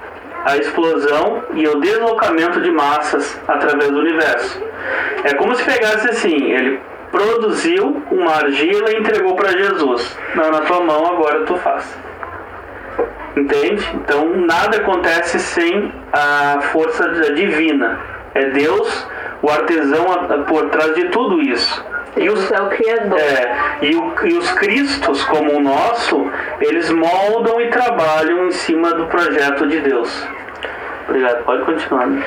a 0.46 0.58
explosão 0.58 1.44
e 1.54 1.68
o 1.68 1.80
deslocamento 1.80 2.62
de 2.62 2.72
massas 2.72 3.40
através 3.48 3.92
do 3.92 4.00
universo. 4.00 4.64
É 5.24 5.34
como 5.34 5.54
se 5.56 5.64
pegasse 5.64 6.10
assim, 6.10 6.52
ele 6.52 6.80
produziu 7.18 8.04
uma 8.12 8.32
argila 8.36 8.92
e 8.92 8.98
entregou 9.00 9.36
para 9.36 9.50
Jesus. 9.58 10.18
Não, 10.36 10.52
na 10.52 10.62
tua 10.62 10.82
mão 10.82 11.06
agora 11.14 11.46
tu 11.46 11.56
faz. 11.58 11.98
Entende? 13.36 13.88
Então 13.96 14.36
nada 14.46 14.78
acontece 14.78 15.40
sem 15.40 15.92
a 16.14 16.60
força 16.72 17.10
divina. 17.34 18.00
É 18.36 18.46
Deus, 18.52 19.08
o 19.42 19.50
artesão 19.50 20.06
por 20.48 20.70
trás 20.70 20.94
de 20.96 21.06
tudo 21.06 21.42
isso. 21.42 21.84
E 22.16 22.30
os, 22.30 22.52
é 22.52 22.60
o 22.62 22.70
Criador. 22.70 23.20
é, 23.20 23.78
e, 23.82 23.96
o- 23.96 24.14
e 24.24 24.34
os 24.34 24.52
cristos, 24.54 25.24
como 25.26 25.54
o 25.56 25.60
nosso, 25.60 26.30
eles 26.62 26.90
moldam 26.92 27.62
e 27.62 27.70
trabalham 27.70 28.48
em 28.48 28.52
cima 28.52 28.94
do 28.94 29.06
projeto 29.08 29.68
de 29.68 29.80
Deus. 29.82 30.28
Obrigado, 31.08 31.44
pode 31.46 31.64
continuar. 31.64 32.08
né? 32.08 32.24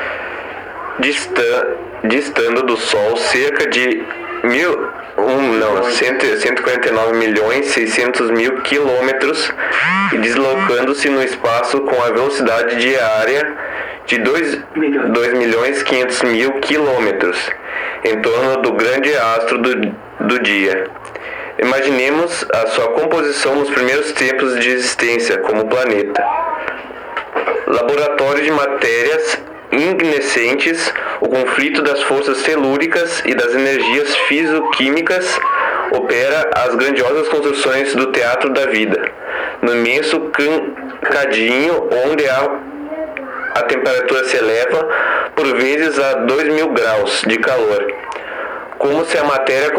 distan- 1.00 1.66
distando 2.05 2.62
do 2.62 2.76
Sol 2.76 3.16
cerca 3.16 3.68
de 3.68 4.05
mil, 4.44 4.88
um, 5.18 5.53
não, 5.55 5.85
cento, 5.90 6.24
149 6.24 7.16
milhões 7.16 7.66
600 7.66 8.31
mil 8.31 8.61
quilômetros 8.62 9.53
e 10.12 10.18
deslocando-se 10.18 11.09
no 11.09 11.22
espaço 11.22 11.81
com 11.81 12.03
a 12.03 12.11
velocidade 12.11 12.76
diária 12.76 13.57
de 14.07 14.18
2, 14.18 14.59
Milhões. 14.74 15.12
2 15.12 15.33
milhões 15.35 15.83
500 15.83 16.22
mil 16.22 16.53
quilômetros 16.61 17.38
em 18.05 18.20
torno 18.20 18.62
do 18.62 18.72
grande 18.72 19.14
astro 19.14 19.59
do, 19.59 19.74
do 20.20 20.38
dia. 20.40 20.87
Imaginemos 21.59 22.46
a 22.55 22.66
sua 22.68 22.88
composição 22.88 23.55
nos 23.57 23.70
primeiros 23.70 24.12
tempos 24.12 24.59
de 24.59 24.70
existência 24.70 25.38
como 25.38 25.68
planeta 25.68 26.24
laboratório 27.66 28.42
de 28.42 28.50
matérias 28.50 29.38
ignescentes, 29.73 30.93
o 31.21 31.29
conflito 31.29 31.83
das 31.83 32.03
forças 32.03 32.43
telúricas 32.43 33.23
e 33.25 33.35
das 33.35 33.55
energias 33.55 34.17
físico-químicas, 34.29 35.39
opera 35.93 36.51
as 36.55 36.75
grandiosas 36.75 37.29
construções 37.29 37.95
do 37.95 38.07
teatro 38.13 38.51
da 38.51 38.67
vida, 38.67 39.01
no 39.63 39.75
imenso 39.75 40.31
cadinho 41.03 41.89
onde 42.07 42.29
a, 42.29 42.61
a 43.55 43.63
temperatura 43.63 44.25
se 44.25 44.37
eleva 44.37 44.89
por 45.35 45.47
vezes 45.57 45.99
a 45.99 46.15
2 46.15 46.55
mil 46.55 46.69
graus 46.73 47.23
de 47.27 47.39
calor, 47.39 47.93
como 48.79 49.05
se 49.05 49.19
a 49.19 49.25
matéria 49.25 49.71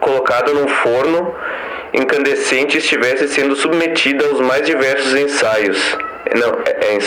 colocada 0.00 0.52
num 0.52 0.68
forno 0.68 1.34
incandescente 1.92 2.78
estivesse 2.78 3.28
sendo 3.28 3.56
submetida 3.56 4.26
aos 4.26 4.40
mais 4.40 4.66
diversos 4.66 5.14
ensaios. 5.14 5.96
Não, 6.36 6.58
é, 6.64 6.94
é. 6.94 6.98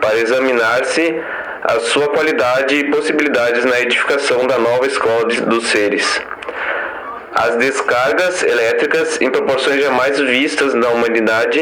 Para 0.00 0.16
examinar-se 0.16 1.20
a 1.62 1.80
sua 1.80 2.08
qualidade 2.08 2.74
e 2.74 2.90
possibilidades 2.90 3.64
na 3.64 3.80
edificação 3.80 4.46
da 4.46 4.58
nova 4.58 4.86
escola 4.86 5.26
de, 5.26 5.40
dos 5.42 5.66
seres. 5.68 6.20
As 7.34 7.56
descargas 7.56 8.42
elétricas, 8.42 9.20
em 9.20 9.30
proporções 9.30 9.82
jamais 9.82 10.18
vistas 10.18 10.74
na 10.74 10.88
humanidade, 10.88 11.60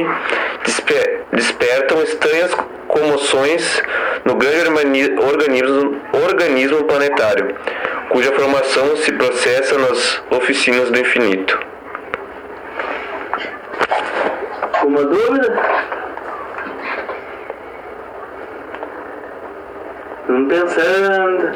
desper, 0.64 1.24
despertam 1.32 2.02
estranhas 2.02 2.54
comoções 2.86 3.82
no 4.24 4.34
grande 4.34 5.14
organismo, 5.20 6.00
organismo 6.12 6.84
planetário, 6.84 7.54
cuja 8.08 8.32
formação 8.32 8.96
se 8.96 9.12
processa 9.12 9.78
nas 9.78 10.22
oficinas 10.30 10.90
do 10.90 10.98
infinito. 10.98 11.58
Alguma 14.72 15.04
dúvida? 15.04 15.88
Pensando. 20.46 21.52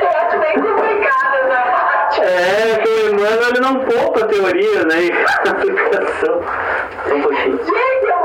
Eu 0.00 0.08
acho 0.08 0.38
bem 0.38 0.60
complicado 0.60 1.34
essa 1.34 1.62
parte. 1.70 2.20
É, 2.20 2.78
que 2.82 2.88
o 2.88 3.08
Emmanuel 3.08 3.48
ele 3.48 3.60
não 3.60 3.80
poupa 3.80 4.24
a 4.24 4.28
teoria, 4.28 4.84
né? 4.84 5.04
E 5.04 5.12
aplicação. 5.48 6.42
Só 7.08 7.14
um 7.14 7.22
pouquinho. 7.22 7.58
Gente, 7.58 8.06
eu 8.06 8.16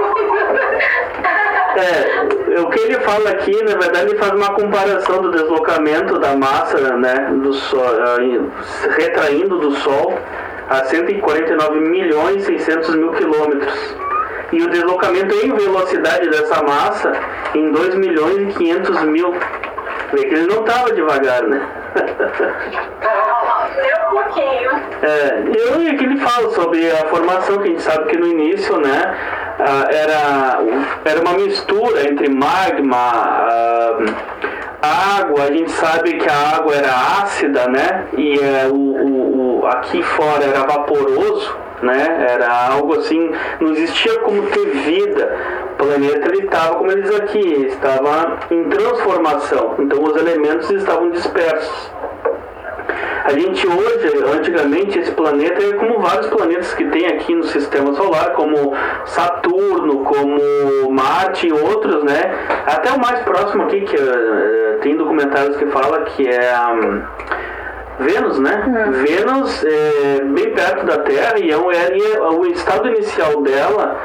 É, 1.81 2.59
o 2.59 2.69
que 2.69 2.79
ele 2.79 2.99
fala 2.99 3.29
aqui, 3.29 3.63
na 3.63 3.77
verdade, 3.77 4.09
ele 4.09 4.17
faz 4.17 4.33
uma 4.33 4.53
comparação 4.53 5.21
do 5.21 5.31
deslocamento 5.31 6.19
da 6.19 6.35
massa, 6.35 6.77
né, 6.97 7.31
do 7.41 7.53
sol, 7.53 7.85
retraindo 8.97 9.57
do 9.59 9.71
Sol 9.77 10.19
a 10.69 10.83
149 10.83 11.79
milhões 11.79 12.43
e 12.43 12.59
600 12.59 12.95
mil 12.95 13.11
quilômetros. 13.11 13.95
E 14.51 14.62
o 14.62 14.69
deslocamento 14.69 15.35
em 15.35 15.53
velocidade 15.53 16.29
dessa 16.29 16.63
massa 16.63 17.12
em 17.53 17.71
2 17.71 17.95
milhões 17.95 18.49
e 18.49 18.57
500 18.57 19.03
mil. 19.03 19.33
Vê 20.12 20.23
que 20.23 20.33
ele 20.33 20.47
não 20.47 20.62
estava 20.62 20.91
devagar, 20.91 21.43
né? 21.43 21.67
Um 24.07 24.12
pouquinho. 24.12 24.71
É, 25.01 25.43
eu 25.55 25.81
e 25.81 25.89
aqui 25.89 26.03
ele 26.03 26.17
fala 26.17 26.49
sobre 26.51 26.89
a 26.91 27.05
formação, 27.07 27.59
que 27.59 27.63
a 27.63 27.67
gente 27.67 27.81
sabe 27.81 28.09
que 28.09 28.17
no 28.17 28.27
início, 28.27 28.77
né, 28.79 29.15
ah, 29.59 29.88
era, 29.89 30.59
era 31.05 31.21
uma 31.21 31.33
mistura 31.33 32.07
entre 32.07 32.29
magma, 32.29 32.97
ah, 32.97 33.97
água, 35.19 35.43
a 35.43 35.51
gente 35.51 35.71
sabe 35.71 36.13
que 36.13 36.29
a 36.29 36.57
água 36.57 36.73
era 36.75 36.91
ácida, 37.21 37.67
né, 37.67 38.07
e 38.17 38.39
é, 38.39 38.67
o, 38.67 38.75
o, 38.75 39.59
o, 39.62 39.67
aqui 39.67 40.01
fora 40.01 40.43
era 40.43 40.65
vaporoso, 40.65 41.55
né, 41.81 42.27
era 42.29 42.71
algo 42.71 42.97
assim, 42.97 43.31
não 43.59 43.71
existia 43.71 44.19
como 44.19 44.43
ter 44.47 44.65
vida. 44.65 45.37
O 45.73 45.75
planeta 45.83 46.27
ele 46.29 46.45
estava, 46.45 46.75
como 46.75 46.91
ele 46.91 47.01
diz 47.01 47.15
aqui, 47.15 47.65
estava 47.67 48.39
em 48.51 48.63
transformação, 48.65 49.75
então 49.79 50.03
os 50.03 50.15
elementos 50.15 50.69
estavam 50.71 51.09
dispersos. 51.11 51.91
A 53.23 53.33
gente 53.33 53.67
hoje, 53.67 54.23
antigamente, 54.35 54.97
esse 54.97 55.11
planeta 55.11 55.61
é 55.61 55.73
como 55.73 55.99
vários 55.99 56.27
planetas 56.27 56.73
que 56.73 56.85
tem 56.85 57.05
aqui 57.05 57.35
no 57.35 57.43
sistema 57.43 57.93
solar, 57.93 58.31
como 58.33 58.73
Saturno, 59.05 60.03
como 60.03 60.89
Marte 60.89 61.47
e 61.47 61.53
outros, 61.53 62.03
né? 62.03 62.33
Até 62.65 62.91
o 62.91 62.99
mais 62.99 63.19
próximo 63.19 63.63
aqui, 63.63 63.81
que 63.81 63.95
uh, 63.95 64.79
tem 64.81 64.97
documentários 64.97 65.57
que 65.57 65.67
fala 65.67 66.01
que 66.05 66.27
é 66.27 66.53
um, 66.73 67.03
Vênus, 67.99 68.39
né? 68.39 68.63
Uhum. 68.65 68.91
Vênus 69.03 69.63
é 69.63 70.21
bem 70.23 70.53
perto 70.53 70.85
da 70.85 70.99
Terra 70.99 71.38
e 71.38 71.51
é, 71.51 71.57
um, 71.57 71.71
é 71.71 72.29
o 72.31 72.45
estado 72.45 72.88
inicial 72.88 73.41
dela 73.41 73.99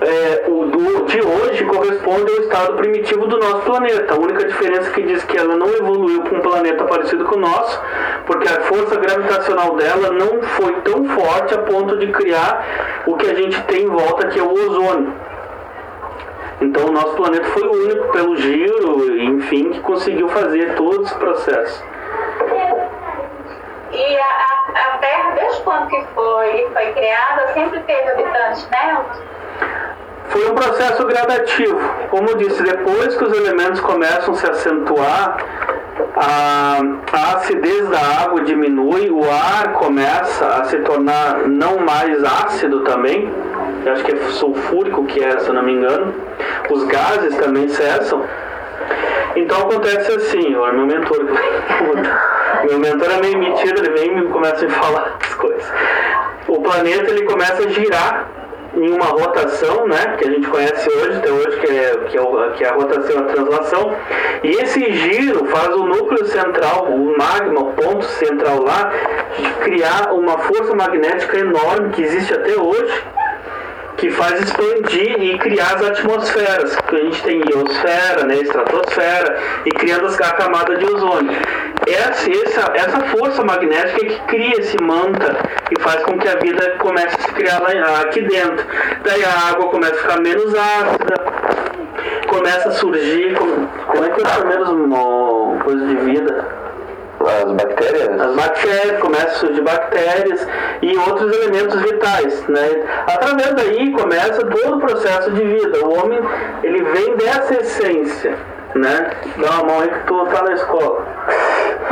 é, 0.00 0.44
o 0.48 0.66
do, 0.66 1.04
de 1.06 1.20
hoje 1.20 1.64
corresponde 1.64 2.30
ao 2.30 2.38
estado 2.40 2.74
primitivo 2.74 3.26
do 3.26 3.38
nosso 3.38 3.60
planeta. 3.60 4.14
A 4.14 4.18
única 4.18 4.46
diferença 4.46 4.90
que 4.90 5.02
diz 5.02 5.24
que 5.24 5.36
ela 5.36 5.56
não 5.56 5.68
evoluiu 5.68 6.22
para 6.22 6.38
um 6.38 6.40
planeta 6.40 6.84
parecido 6.84 7.24
com 7.24 7.36
o 7.36 7.40
nosso, 7.40 7.80
porque 8.26 8.48
a 8.48 8.60
força 8.62 8.96
gravitacional 8.96 9.76
dela 9.76 10.10
não 10.10 10.42
foi 10.42 10.74
tão 10.82 11.04
forte 11.04 11.54
a 11.54 11.58
ponto 11.58 11.96
de 11.96 12.08
criar 12.08 13.02
o 13.06 13.16
que 13.16 13.30
a 13.30 13.34
gente 13.34 13.60
tem 13.62 13.84
em 13.84 13.88
volta, 13.88 14.28
que 14.28 14.38
é 14.38 14.42
o 14.42 14.52
ozônio. 14.52 15.12
Então 16.60 16.86
o 16.86 16.92
nosso 16.92 17.14
planeta 17.16 17.44
foi 17.44 17.66
o 17.66 17.72
único 17.72 18.12
pelo 18.12 18.36
giro, 18.36 19.16
enfim, 19.22 19.70
que 19.70 19.80
conseguiu 19.80 20.28
fazer 20.28 20.74
todo 20.74 21.02
esse 21.02 21.14
processo. 21.16 21.93
E 23.92 24.18
a, 24.18 24.24
a, 24.24 24.94
a 24.94 24.98
Terra, 24.98 25.30
desde 25.36 25.60
quando 25.62 25.88
que 25.88 26.04
foi, 26.14 26.68
foi 26.72 26.92
criada, 26.92 27.52
sempre 27.54 27.80
teve 27.80 28.10
habitantes, 28.10 28.68
né? 28.70 29.04
Foi 30.28 30.50
um 30.50 30.54
processo 30.54 31.06
gradativo. 31.06 31.78
Como 32.10 32.36
disse, 32.36 32.62
depois 32.62 33.16
que 33.16 33.24
os 33.24 33.32
elementos 33.36 33.80
começam 33.80 34.34
a 34.34 34.36
se 34.36 34.50
acentuar, 34.50 35.36
a, 36.16 36.80
a 37.12 37.34
acidez 37.36 37.88
da 37.88 38.00
água 38.24 38.42
diminui, 38.42 39.10
o 39.10 39.22
ar 39.30 39.74
começa 39.74 40.46
a 40.46 40.64
se 40.64 40.78
tornar 40.78 41.46
não 41.46 41.78
mais 41.78 42.22
ácido 42.24 42.80
também. 42.80 43.32
Eu 43.84 43.92
acho 43.92 44.04
que 44.04 44.12
é 44.12 44.16
sulfúrico 44.30 45.04
que 45.04 45.22
é, 45.22 45.38
se 45.38 45.52
não 45.52 45.62
me 45.62 45.72
engano. 45.72 46.14
Os 46.70 46.84
gases 46.84 47.36
também 47.36 47.68
cessam. 47.68 48.22
Então 49.36 49.58
acontece 49.58 50.12
assim, 50.12 50.54
ó, 50.54 50.72
meu 50.72 50.86
mentor, 50.86 51.24
meu 52.64 52.78
mentor 52.78 53.10
é 53.10 53.20
meio 53.20 53.38
metido, 53.38 53.80
ele 53.80 53.90
vem 53.90 54.18
e 54.18 54.28
começa 54.28 54.66
a 54.66 54.70
falar 54.70 55.18
as 55.20 55.34
coisas. 55.34 55.72
O 56.46 56.60
planeta 56.60 57.10
ele 57.10 57.24
começa 57.24 57.64
a 57.64 57.68
girar 57.68 58.28
em 58.76 58.90
uma 58.90 59.06
rotação, 59.06 59.86
né, 59.86 60.16
que 60.18 60.28
a 60.28 60.30
gente 60.32 60.48
conhece 60.48 60.88
hoje, 60.90 61.18
até 61.18 61.30
hoje, 61.30 61.60
que 61.60 61.66
é, 61.66 61.96
que, 62.08 62.18
é, 62.18 62.50
que 62.56 62.64
é 62.64 62.68
a 62.68 62.74
rotação, 62.74 63.18
a 63.20 63.22
translação, 63.24 63.96
e 64.42 64.50
esse 64.50 64.92
giro 64.92 65.44
faz 65.46 65.68
o 65.68 65.84
núcleo 65.84 66.26
central, 66.26 66.86
o 66.86 67.16
magma, 67.16 67.60
o 67.60 67.72
ponto 67.72 68.04
central 68.04 68.62
lá, 68.62 68.92
criar 69.62 70.12
uma 70.12 70.38
força 70.38 70.74
magnética 70.74 71.38
enorme 71.38 71.90
que 71.90 72.02
existe 72.02 72.34
até 72.34 72.56
hoje, 72.56 73.04
que 73.96 74.10
faz 74.10 74.40
expandir 74.40 75.22
e 75.22 75.38
criar 75.38 75.74
as 75.76 75.82
atmosferas, 75.86 76.76
a 76.76 76.96
gente 76.96 77.22
tem 77.22 77.42
iosfera, 77.48 78.24
né, 78.26 78.36
estratosfera, 78.36 79.36
e 79.64 79.70
criando 79.70 80.06
a 80.06 80.32
camada 80.32 80.76
de 80.76 80.84
ozônio. 80.84 81.32
Essa, 81.86 82.30
essa, 82.30 82.72
essa 82.74 83.00
força 83.16 83.44
magnética 83.44 84.04
que 84.04 84.20
cria 84.26 84.58
esse 84.58 84.76
manta 84.82 85.36
e 85.70 85.80
faz 85.80 86.02
com 86.04 86.18
que 86.18 86.28
a 86.28 86.36
vida 86.36 86.76
comece 86.78 87.14
a 87.16 87.22
se 87.22 87.32
criar 87.34 87.60
lá, 87.60 88.00
aqui 88.00 88.22
dentro. 88.22 88.64
Daí 89.04 89.24
a 89.24 89.50
água 89.50 89.68
começa 89.68 89.94
a 89.94 89.98
ficar 89.98 90.20
menos 90.20 90.54
ácida, 90.54 91.14
começa 92.28 92.68
a 92.68 92.72
surgir, 92.72 93.34
como, 93.34 93.66
como 93.68 94.04
é 94.04 94.08
que 94.10 94.22
é 94.22 94.44
menos 94.44 94.70
mo- 94.70 95.58
coisa 95.62 95.86
de 95.86 95.96
vida? 95.96 96.63
As 97.26 97.52
bactérias? 97.52 98.20
As 98.20 98.34
bactérias, 98.36 99.00
começam 99.00 99.26
a 99.26 99.34
surgir 99.34 99.60
bactérias 99.62 100.46
e 100.82 100.96
outros 100.96 101.32
elementos 101.36 101.80
vitais, 101.80 102.46
né? 102.48 102.68
Através 103.06 103.54
daí 103.54 103.92
começa 103.92 104.44
todo 104.46 104.76
o 104.76 104.80
processo 104.80 105.30
de 105.32 105.44
vida. 105.44 105.84
O 105.84 105.98
homem, 105.98 106.20
ele 106.62 106.82
vem 106.82 107.16
dessa 107.16 107.54
essência, 107.54 108.36
né? 108.74 109.10
Dá 109.36 109.50
uma 109.50 109.64
mão 109.64 109.80
aí 109.80 109.88
que 109.88 110.06
tu 110.06 110.26
tá 110.26 110.42
na 110.42 110.52
escola. 110.52 111.06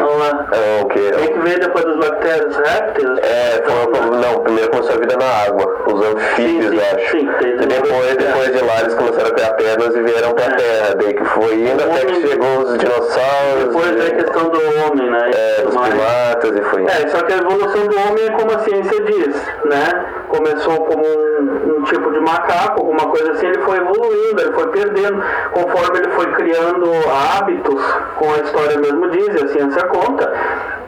Vamos 0.02 0.18
lá. 0.18 0.46
É 0.52 0.82
o 0.82 0.86
que? 0.88 0.98
Quem 1.12 1.32
que 1.32 1.38
veio 1.40 1.60
depois 1.60 1.84
das 1.84 1.96
bactérias? 1.96 2.56
Répteis? 2.56 3.18
É, 3.18 3.62
foi, 3.64 4.10
não, 4.20 4.40
primeiro 4.42 4.70
começou 4.70 4.94
a 4.96 4.98
vida 4.98 5.16
na 5.16 5.26
água, 5.46 5.84
os 5.86 6.02
anfíbios, 6.06 6.70
Sim, 6.70 6.78
sim, 6.78 6.96
acho. 6.96 7.10
sim, 7.10 7.28
e 7.62 7.66
depois, 7.66 8.16
depois 8.16 8.52
de 8.56 8.64
lá 8.64 8.80
eles 8.80 8.94
começaram 8.94 9.28
a 9.28 9.32
criar 9.32 9.52
pernas 9.54 9.94
e 9.96 10.02
vieram 10.02 10.32
pra 10.34 10.44
É. 10.44 10.50
terra. 10.56 10.94
Daí 10.96 11.14
que 11.14 11.24
foi 11.24 11.54
indo 11.54 11.82
até 11.82 12.04
que 12.06 12.14
chegou 12.28 12.58
os 12.60 12.78
dinossauros, 12.78 13.64
Depois 13.66 13.90
vem 13.90 14.06
a 14.06 14.14
questão 14.16 14.48
do 14.48 14.58
homem, 14.86 15.10
né? 15.10 15.30
é, 15.34 15.54
tudo 15.56 15.68
os 15.68 15.74
mais. 15.74 15.94
primatas 15.94 16.58
e 16.58 16.62
foi 16.62 16.82
indo. 16.82 16.90
É, 16.90 17.08
só 17.08 17.18
que 17.22 17.32
a 17.32 17.36
evolução 17.36 17.86
do 17.86 17.96
homem 17.96 18.26
é 18.26 18.30
como 18.32 18.52
a 18.52 18.58
ciência 18.60 19.02
diz, 19.04 19.36
né? 19.64 20.06
Começou 20.28 20.84
como 20.86 21.04
um, 21.06 21.71
tipo 21.84 22.10
de 22.12 22.20
macaco, 22.20 22.80
alguma 22.80 23.06
coisa 23.10 23.32
assim, 23.32 23.46
ele 23.46 23.60
foi 23.62 23.76
evoluindo, 23.78 24.40
ele 24.40 24.52
foi 24.52 24.66
perdendo, 24.68 25.22
conforme 25.52 25.98
ele 25.98 26.10
foi 26.12 26.26
criando 26.32 26.90
hábitos, 27.38 27.82
como 28.16 28.34
a 28.34 28.38
história 28.38 28.78
mesmo 28.78 29.10
diz, 29.10 29.42
a 29.42 29.48
ciência 29.48 29.86
conta, 29.86 30.32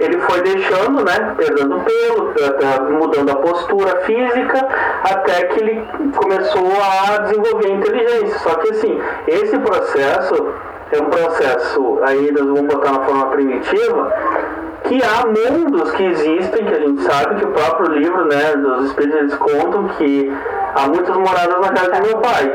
ele 0.00 0.18
foi 0.20 0.40
deixando, 0.42 1.04
né? 1.04 1.34
Perdendo 1.36 1.80
pelo, 1.80 2.34
tá- 2.34 2.52
tá 2.54 2.82
mudando 2.84 3.30
a 3.30 3.36
postura 3.36 4.00
física, 4.00 4.68
até 5.04 5.44
que 5.46 5.60
ele 5.60 5.86
começou 6.16 6.66
a 6.80 7.18
desenvolver 7.18 7.68
inteligência. 7.70 8.38
Só 8.40 8.54
que 8.56 8.70
assim, 8.70 9.00
esse 9.28 9.58
processo 9.58 10.34
é 10.92 11.00
um 11.00 11.06
processo, 11.06 11.98
aí 12.02 12.30
nós 12.32 12.44
vamos 12.46 12.74
botar 12.74 12.92
na 12.92 13.00
forma 13.00 13.26
primitiva, 13.26 14.12
que 14.84 15.00
há 15.02 15.26
mundos 15.26 15.90
que 15.92 16.04
existem, 16.04 16.64
que 16.64 16.74
a 16.74 16.78
gente 16.78 17.02
sabe 17.02 17.36
que 17.36 17.44
o 17.46 17.52
próprio 17.52 17.92
livro, 17.92 18.26
né, 18.26 18.56
dos 18.56 18.86
Espíritos, 18.86 19.18
eles 19.18 19.34
contam 19.34 19.88
que 19.96 20.32
há 20.74 20.88
muitas 20.88 21.16
moradas 21.16 21.60
na 21.60 21.72
casa 21.72 22.00
do 22.00 22.06
meu 22.06 22.18
pai. 22.18 22.52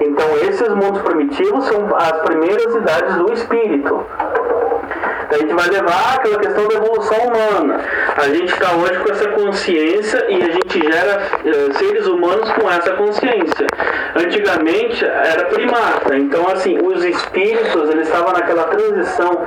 Então, 0.00 0.26
esses 0.48 0.68
mundos 0.70 1.02
primitivos 1.02 1.64
são 1.66 1.94
as 1.96 2.12
primeiras 2.22 2.74
idades 2.74 3.14
do 3.16 3.32
espírito. 3.32 4.00
A 5.30 5.38
gente 5.38 5.52
vai 5.54 5.68
levar 5.68 6.14
aquela 6.14 6.38
questão 6.38 6.68
da 6.68 6.74
evolução 6.76 7.18
humana. 7.18 7.80
A 8.16 8.28
gente 8.28 8.52
está 8.52 8.72
hoje 8.74 8.98
com 9.00 9.12
essa 9.12 9.28
consciência 9.30 10.24
e 10.28 10.42
a 10.42 10.52
gente 10.52 10.80
gera 10.80 11.22
uh, 11.44 11.78
seres 11.78 12.06
humanos 12.06 12.50
com 12.52 12.70
essa 12.70 12.92
consciência. 12.92 13.66
Antigamente 14.14 15.04
era 15.04 15.44
primata, 15.46 16.16
então 16.16 16.48
assim, 16.48 16.78
os 16.78 17.04
espíritos 17.04 17.90
eles 17.90 18.06
estavam 18.06 18.32
naquela 18.32 18.64
transição 18.64 19.46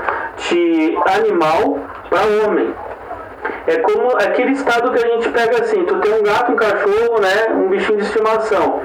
de 0.49 0.97
animal 1.17 1.79
para 2.09 2.21
homem. 2.45 2.73
É 3.67 3.77
como 3.77 4.17
aquele 4.17 4.51
estado 4.51 4.91
que 4.91 5.03
a 5.03 5.07
gente 5.07 5.29
pega 5.29 5.61
assim, 5.61 5.85
tu 5.85 5.99
tem 6.01 6.13
um 6.13 6.23
gato, 6.23 6.51
um 6.51 6.55
cachorro, 6.55 7.21
né, 7.21 7.53
um 7.53 7.69
bichinho 7.69 7.97
de 7.97 8.05
estimação. 8.05 8.81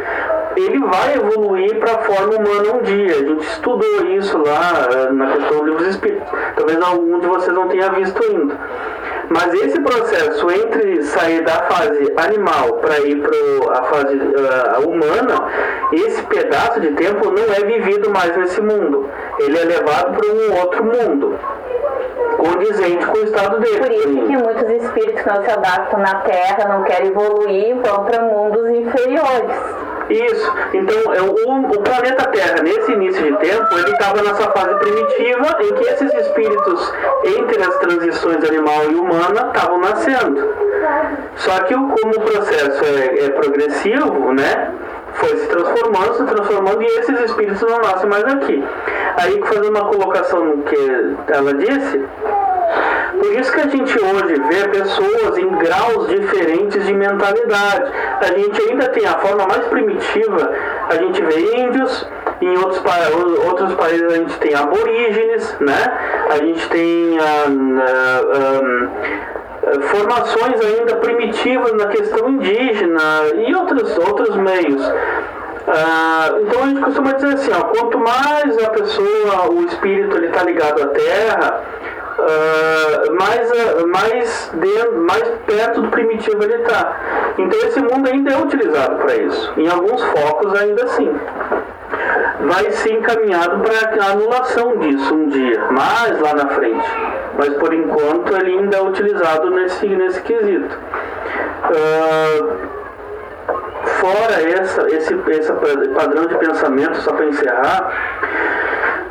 Ele 0.56 0.78
vai 0.78 1.14
evoluir 1.14 1.78
para 1.78 1.92
a 1.94 1.98
forma 1.98 2.34
humana 2.36 2.72
um 2.74 2.82
dia. 2.82 3.12
A 3.12 3.18
gente 3.18 3.44
estudou 3.44 4.06
isso 4.06 4.38
lá 4.38 4.88
eh, 4.90 5.12
na 5.12 5.32
questão 5.32 5.58
dos 5.58 5.66
livros 5.66 5.88
espíritos. 5.88 6.28
Talvez 6.56 6.82
algum 6.82 7.18
de 7.18 7.26
vocês 7.26 7.54
não 7.54 7.68
tenha 7.68 7.90
visto 7.90 8.22
ainda. 8.22 8.58
Mas 9.30 9.54
esse 9.54 9.80
processo 9.80 10.50
entre 10.50 11.02
sair 11.02 11.42
da 11.42 11.62
fase 11.62 12.12
animal 12.16 12.74
para 12.74 13.00
ir 13.00 13.20
para 13.20 13.78
a 13.78 13.82
fase 13.84 14.16
uh, 14.16 14.88
humana, 14.88 15.48
esse 15.92 16.22
pedaço 16.24 16.80
de 16.80 16.92
tempo 16.92 17.30
não 17.30 17.44
é 17.44 17.64
vivido 17.64 18.10
mais 18.10 18.36
nesse 18.36 18.60
mundo. 18.60 19.08
Ele 19.38 19.58
é 19.58 19.64
levado 19.64 20.16
para 20.16 20.30
um 20.30 20.60
outro 20.60 20.84
mundo 20.84 21.38
condizente 22.36 23.06
com 23.06 23.18
o 23.18 23.24
estado 23.24 23.60
dele. 23.60 23.78
Por 23.78 23.90
isso 23.90 24.26
que 24.26 24.36
muitos 24.36 24.70
espíritos 24.70 25.24
não 25.24 25.42
se 25.42 25.50
adaptam 25.50 26.00
na 26.00 26.14
Terra, 26.16 26.68
não 26.68 26.84
querem 26.84 27.08
evoluir, 27.08 27.76
vão 27.76 28.04
para 28.04 28.22
mundos 28.22 28.68
inferiores. 28.68 29.56
Isso. 30.10 30.52
Então, 30.72 31.14
é, 31.14 31.20
o, 31.20 31.60
o, 31.60 31.82
planeta 31.82 32.26
Terra, 32.30 32.62
nesse 32.62 32.92
início 32.92 33.22
de 33.22 33.36
tempo, 33.38 33.78
ele 33.78 33.90
estava 33.90 34.22
nessa 34.22 34.50
fase 34.50 34.74
primitiva 34.76 35.56
em 35.60 35.74
que 35.74 35.84
esses 35.88 36.14
espíritos, 36.14 36.92
entre 37.38 37.62
as 37.62 37.76
transições 37.78 38.44
animal 38.44 38.90
e 38.90 38.94
humana, 38.94 39.50
estavam 39.54 39.80
nascendo. 39.80 40.54
Só 41.36 41.58
que 41.60 41.74
como 41.74 42.16
o 42.16 42.20
processo 42.20 42.84
é, 42.84 43.24
é 43.26 43.30
progressivo, 43.30 44.32
né? 44.32 44.74
foi 45.14 45.36
se 45.36 45.46
transformando, 45.46 46.14
se 46.14 46.24
transformando 46.24 46.82
e 46.82 46.86
esses 46.86 47.20
espíritos 47.20 47.62
não 47.62 47.78
nascem 47.78 48.08
mais 48.08 48.24
aqui. 48.24 48.64
Aí, 49.16 49.40
fazendo 49.42 49.70
uma 49.70 49.88
colocação 49.88 50.62
que 50.62 51.32
ela 51.32 51.54
disse, 51.54 52.04
por 53.24 53.40
isso 53.40 53.52
que 53.52 53.60
a 53.60 53.68
gente 53.68 53.98
hoje 53.98 54.34
vê 54.48 54.68
pessoas 54.68 55.38
em 55.38 55.48
graus 55.50 56.08
diferentes 56.08 56.86
de 56.86 56.92
mentalidade. 56.92 57.90
A 58.20 58.38
gente 58.38 58.60
ainda 58.70 58.88
tem 58.88 59.06
a 59.06 59.18
forma 59.18 59.46
mais 59.46 59.64
primitiva, 59.66 60.52
a 60.90 60.94
gente 60.96 61.22
vê 61.22 61.56
índios, 61.56 62.06
em 62.42 62.56
outros, 62.58 62.82
outros 63.46 63.74
países 63.74 64.12
a 64.12 64.16
gente 64.16 64.38
tem 64.38 64.54
aborígenes, 64.54 65.56
né? 65.60 66.26
A 66.30 66.36
gente 66.36 66.68
tem 66.68 67.18
a, 67.18 67.46
a, 67.82 68.58
a, 69.70 69.82
formações 69.88 70.60
ainda 70.60 70.96
primitivas 70.96 71.72
na 71.72 71.86
questão 71.86 72.28
indígena 72.28 73.00
e 73.46 73.54
outros, 73.54 73.96
outros 73.98 74.36
meios. 74.36 74.86
Uh, 75.66 76.42
então 76.42 76.62
a 76.62 76.66
gente 76.66 76.80
costuma 76.82 77.12
dizer 77.12 77.34
assim, 77.34 77.50
ó, 77.52 77.62
quanto 77.62 77.98
mais 77.98 78.62
a 78.62 78.68
pessoa, 78.68 79.50
o 79.50 79.64
espírito 79.64 80.22
está 80.22 80.42
ligado 80.42 80.82
à 80.82 80.88
terra, 80.88 81.64
uh, 82.24 83.14
mais, 83.14 83.50
uh, 83.50 83.86
mais, 83.88 84.50
dentro, 84.54 85.02
mais 85.02 85.28
perto 85.46 85.82
do 85.82 85.88
primitivo 85.88 86.42
ele 86.42 86.62
está. 86.62 87.34
Então 87.38 87.58
esse 87.60 87.80
mundo 87.80 88.08
ainda 88.08 88.32
é 88.32 88.38
utilizado 88.38 88.96
para 88.96 89.16
isso. 89.16 89.52
Em 89.56 89.68
alguns 89.68 90.02
focos 90.02 90.54
ainda 90.54 90.84
assim. 90.84 91.12
Vai 92.40 92.70
ser 92.72 92.92
encaminhado 92.92 93.62
para 93.62 94.04
a 94.04 94.10
anulação 94.10 94.76
disso 94.78 95.14
um 95.14 95.28
dia, 95.28 95.64
mais 95.70 96.20
lá 96.20 96.34
na 96.34 96.48
frente. 96.48 96.86
Mas 97.38 97.54
por 97.54 97.72
enquanto 97.72 98.36
ele 98.36 98.58
ainda 98.58 98.76
é 98.76 98.82
utilizado 98.82 99.50
nesse, 99.50 99.86
nesse 99.86 100.20
quesito. 100.22 100.78
Uh, 101.70 102.84
fora 104.00 104.42
essa, 104.42 104.86
esse, 104.88 105.14
esse 105.14 105.52
padrão 105.94 106.26
de 106.26 106.34
pensamento, 106.36 106.96
só 106.96 107.12
para 107.12 107.26
encerrar, 107.26 107.90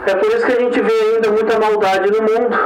é 0.05 0.15
por 0.15 0.27
isso 0.27 0.45
que 0.45 0.51
a 0.51 0.59
gente 0.59 0.81
vê 0.81 0.93
ainda 1.15 1.31
muita 1.31 1.59
maldade 1.59 2.11
no 2.11 2.21
mundo 2.21 2.57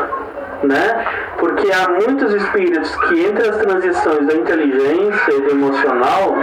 né? 0.64 1.06
Porque 1.38 1.72
há 1.72 1.90
muitos 1.90 2.34
espíritos 2.34 2.96
que 3.08 3.26
entre 3.26 3.50
as 3.50 3.58
transições 3.58 4.28
da 4.28 4.34
inteligência 4.34 5.32
e 5.32 5.42
do 5.42 5.52
emocional 5.52 6.36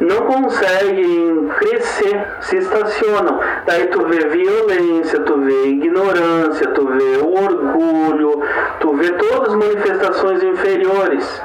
não 0.00 0.26
conseguem 0.26 1.48
crescer, 1.58 2.26
se 2.40 2.56
estacionam. 2.58 3.40
Daí 3.66 3.88
tu 3.88 4.06
vê 4.06 4.28
violência, 4.28 5.20
tu 5.20 5.40
vê 5.40 5.66
ignorância, 5.68 6.68
tu 6.68 6.86
vê 6.86 7.18
orgulho, 7.18 8.42
tu 8.80 8.94
vê 8.94 9.10
todas 9.12 9.48
as 9.48 9.54
manifestações 9.54 10.42
inferiores 10.42 11.42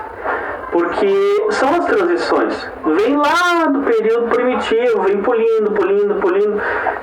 porque 0.74 1.46
são 1.52 1.70
as 1.70 1.86
transições. 1.86 2.68
Vem 2.84 3.16
lá 3.16 3.68
do 3.68 3.82
período 3.82 4.28
primitivo, 4.30 5.04
vem 5.04 5.22
pulindo, 5.22 5.72
pulindo, 5.72 6.16
pulindo, 6.16 6.56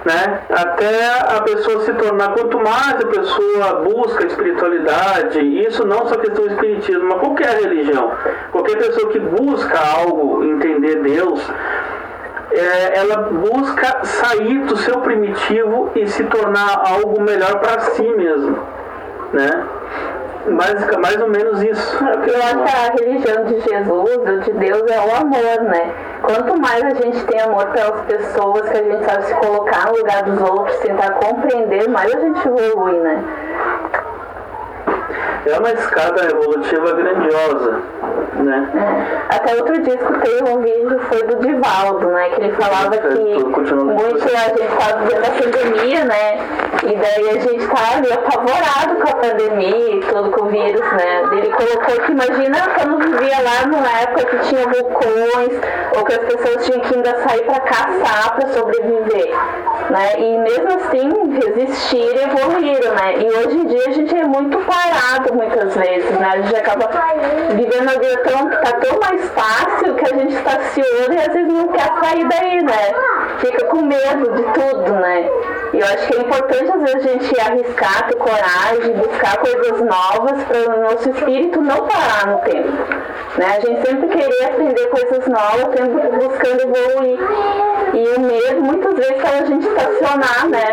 né? 0.04 0.40
Até 0.50 1.36
a 1.36 1.40
pessoa 1.42 1.84
se 1.84 1.92
tornar, 1.94 2.34
quanto 2.34 2.58
mais 2.58 2.96
a 3.00 3.06
pessoa 3.06 3.74
busca 3.84 4.24
a 4.24 4.26
espiritualidade, 4.26 5.38
isso 5.64 5.86
não 5.86 6.04
só 6.08 6.16
questão 6.16 6.46
do 6.46 6.52
espiritismo, 6.52 7.04
mas 7.04 7.20
qualquer 7.20 7.60
religião, 7.60 8.10
qualquer 8.50 8.76
pessoa 8.76 9.08
que 9.12 9.20
busca 9.20 9.78
algo, 9.78 10.42
entender 10.42 10.96
Deus, 11.02 11.40
é, 12.50 12.98
ela 12.98 13.18
busca 13.18 14.04
sair 14.04 14.64
do 14.64 14.76
seu 14.78 14.98
primitivo 15.00 15.92
e 15.94 16.08
se 16.08 16.24
tornar 16.24 16.82
algo 16.88 17.22
melhor 17.22 17.60
para 17.60 17.78
si 17.82 18.02
mesmo, 18.02 18.58
né? 19.32 19.64
Mais, 20.46 20.96
mais 20.96 21.20
ou 21.20 21.28
menos 21.28 21.62
isso. 21.62 22.04
Eu 22.04 22.42
acho 22.42 22.58
que 22.58 22.70
a 22.70 23.04
religião 23.04 23.44
de 23.44 23.60
Jesus, 23.60 24.16
ou 24.16 24.38
de 24.38 24.52
Deus, 24.52 24.90
é 24.90 25.00
o 25.00 25.16
amor, 25.16 25.62
né? 25.64 25.92
Quanto 26.22 26.60
mais 26.60 26.82
a 26.84 26.90
gente 26.90 27.24
tem 27.26 27.40
amor 27.40 27.66
pelas 27.66 28.00
pessoas, 28.02 28.68
que 28.68 28.78
a 28.78 28.82
gente 28.82 29.04
sabe 29.04 29.24
se 29.24 29.34
colocar 29.34 29.86
no 29.86 29.98
lugar 29.98 30.22
dos 30.24 30.40
outros, 30.40 30.76
tentar 30.78 31.12
compreender, 31.12 31.88
mais 31.88 32.14
a 32.14 32.20
gente 32.20 32.48
evolui, 32.48 32.98
né? 33.00 33.24
É 35.46 35.58
uma 35.58 35.70
escada 35.72 36.22
evolutiva 36.30 36.92
grandiosa, 36.92 37.82
né? 38.36 38.70
É. 38.74 39.34
Até 39.36 39.54
outro 39.56 39.80
dia 39.82 39.94
escutei 39.94 40.42
um 40.42 40.60
vídeo, 40.60 41.00
foi 41.08 41.22
do 41.22 41.36
Divaldo, 41.36 42.08
né? 42.08 42.28
Que 42.30 42.42
ele 42.42 42.52
falava 42.52 42.96
que 42.96 43.18
muito 43.18 44.24
a 44.24 44.48
gente 44.48 44.62
estava 44.62 45.00
vivendo 45.02 45.24
a 45.24 45.30
pandemia, 45.30 46.04
né? 46.04 46.38
E 46.90 46.96
daí 46.96 47.28
a 47.28 47.40
gente 47.40 47.68
tá 47.68 47.96
ali 47.98 48.12
apavorado 48.12 48.96
com 48.96 49.08
a 49.08 49.20
pandemia 49.20 49.94
e 49.94 50.00
tudo 50.00 50.30
com 50.32 50.46
o 50.46 50.48
vírus, 50.48 50.80
né? 50.92 51.22
Ele 51.36 51.50
colocou 51.50 52.04
que 52.04 52.10
imagina 52.10 52.58
quando 52.76 52.98
vivia 52.98 53.36
lá 53.42 53.66
numa 53.68 54.00
época 54.00 54.24
que 54.26 54.48
tinha 54.48 54.66
vulcões, 54.66 55.60
ou 55.96 56.04
que 56.04 56.12
as 56.12 56.18
pessoas 56.18 56.66
tinham 56.66 56.80
que 56.80 56.94
ainda 56.96 57.22
sair 57.28 57.44
para 57.44 57.60
caçar 57.60 58.34
para 58.34 58.48
sobreviver. 58.48 59.30
Né? 59.90 60.18
E 60.18 60.38
mesmo 60.38 60.68
assim 60.68 61.30
resistiram 61.40 62.16
e 62.16 62.24
evoluíram, 62.24 62.94
né? 62.94 63.14
E 63.18 63.26
hoje 63.28 63.56
em 63.56 63.66
dia 63.66 63.84
a 63.86 63.92
gente 63.92 64.16
é 64.16 64.24
muito 64.24 64.58
parado 64.58 65.32
muitas 65.32 65.72
vezes, 65.76 66.10
né? 66.10 66.28
A 66.32 66.40
gente 66.40 66.56
acaba 66.56 66.90
vivendo 67.54 67.82
uma 67.82 68.00
vida 68.00 68.16
tão, 68.24 68.48
que 68.48 68.56
tá 68.56 68.72
tão 68.72 68.98
mais 68.98 69.28
fácil 69.30 69.94
que 69.94 70.12
a 70.12 70.18
gente 70.18 70.34
estaciona 70.34 71.14
e 71.14 71.18
às 71.18 71.32
vezes 71.32 71.52
não 71.52 71.68
quer 71.68 71.88
sair 72.02 72.28
daí, 72.28 72.62
né? 72.64 72.94
Fica 73.38 73.64
com 73.66 73.82
medo 73.82 74.32
de 74.32 74.42
tudo, 74.42 74.92
né? 74.92 75.28
E 75.72 75.78
eu 75.78 75.86
acho 75.86 76.06
que 76.08 76.16
é 76.16 76.20
importante 76.20 76.70
às 76.72 76.82
vezes 76.82 77.06
a 77.06 77.12
gente 77.12 77.40
arriscar, 77.40 78.08
ter 78.08 78.16
coragem, 78.16 78.92
buscar 78.94 79.36
coisas 79.38 79.80
novas 79.80 80.42
para 80.44 80.76
o 80.76 80.82
nosso 80.82 81.10
espírito 81.10 81.60
não 81.60 81.86
parar 81.86 82.26
no 82.26 82.38
tempo. 82.38 82.68
Né? 83.38 83.46
A 83.46 83.60
gente 83.60 83.86
sempre 83.86 84.08
querer 84.08 84.44
aprender 84.46 84.86
coisas 84.88 85.28
novas, 85.28 85.76
sempre 85.76 86.08
buscando 86.08 86.62
evoluir. 86.62 87.18
E 87.92 88.08
o 88.16 88.20
medo 88.20 88.60
muitas 88.60 88.94
vezes 88.94 89.20
faz 89.20 89.42
a 89.42 89.46
gente 89.46 89.66
estacionar, 89.66 90.48
né? 90.48 90.66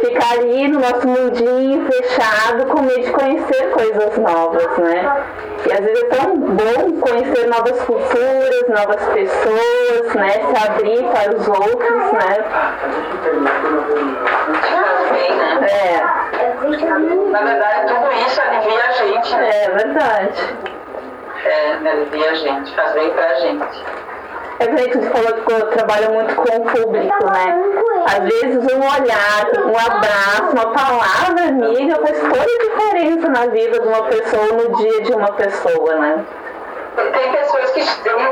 Ficar 0.00 0.32
ali 0.38 0.68
no 0.68 0.80
nosso 0.80 1.08
mundinho 1.08 1.86
fechado 1.90 2.66
com 2.66 2.82
medo 2.82 3.02
de 3.02 3.10
conhecer 3.10 3.70
coisas 3.70 4.18
novas, 4.18 4.78
né? 4.78 5.24
E 5.68 5.72
às 5.72 5.80
vezes 5.80 6.02
é 6.02 6.06
tão 6.16 6.36
bom 6.36 7.00
conhecer 7.00 7.46
novas 7.48 7.80
culturas, 7.82 8.68
novas 8.68 9.02
pessoas, 9.08 10.14
né? 10.14 10.30
Se 10.30 10.68
abrir 10.68 11.02
para 11.04 11.36
os 11.36 11.48
outros, 11.48 12.12
né? 12.12 12.44
É. 15.62 16.22
Na 17.30 17.42
verdade, 17.42 17.94
tudo 17.94 18.12
isso 18.26 18.40
alivia 18.40 18.84
a 18.84 18.92
gente, 18.92 19.36
né? 19.36 19.64
É 19.64 19.70
verdade. 19.70 20.56
É, 21.44 21.90
alivia 21.90 22.30
a 22.30 22.34
gente, 22.34 22.74
faz 22.74 22.92
bem 22.92 23.10
pra 23.10 23.34
gente. 23.34 23.84
É 24.62 24.66
que 24.66 24.74
a 24.74 24.78
gente 24.78 25.08
falou 25.10 25.32
que 25.32 25.76
trabalha 25.76 26.08
muito 26.10 26.34
com 26.36 26.42
o 26.56 26.60
público, 26.60 27.24
né? 27.32 27.56
Às 28.06 28.18
vezes 28.20 28.58
um 28.72 28.78
olhar, 28.78 29.46
um 29.66 29.76
abraço, 29.76 30.52
uma 30.52 30.72
palavra 30.72 31.48
amiga 31.48 31.96
faz 31.96 32.20
toda 32.20 32.42
a 32.42 32.44
diferença 32.44 33.28
na 33.28 33.46
vida 33.46 33.80
de 33.80 33.88
uma 33.88 34.02
pessoa, 34.04 34.46
no 34.46 34.76
dia 34.76 35.02
de 35.02 35.12
uma 35.12 35.32
pessoa, 35.32 35.94
né? 35.96 36.24
Tem 36.94 37.32
pessoas 37.32 37.70
que, 37.70 37.82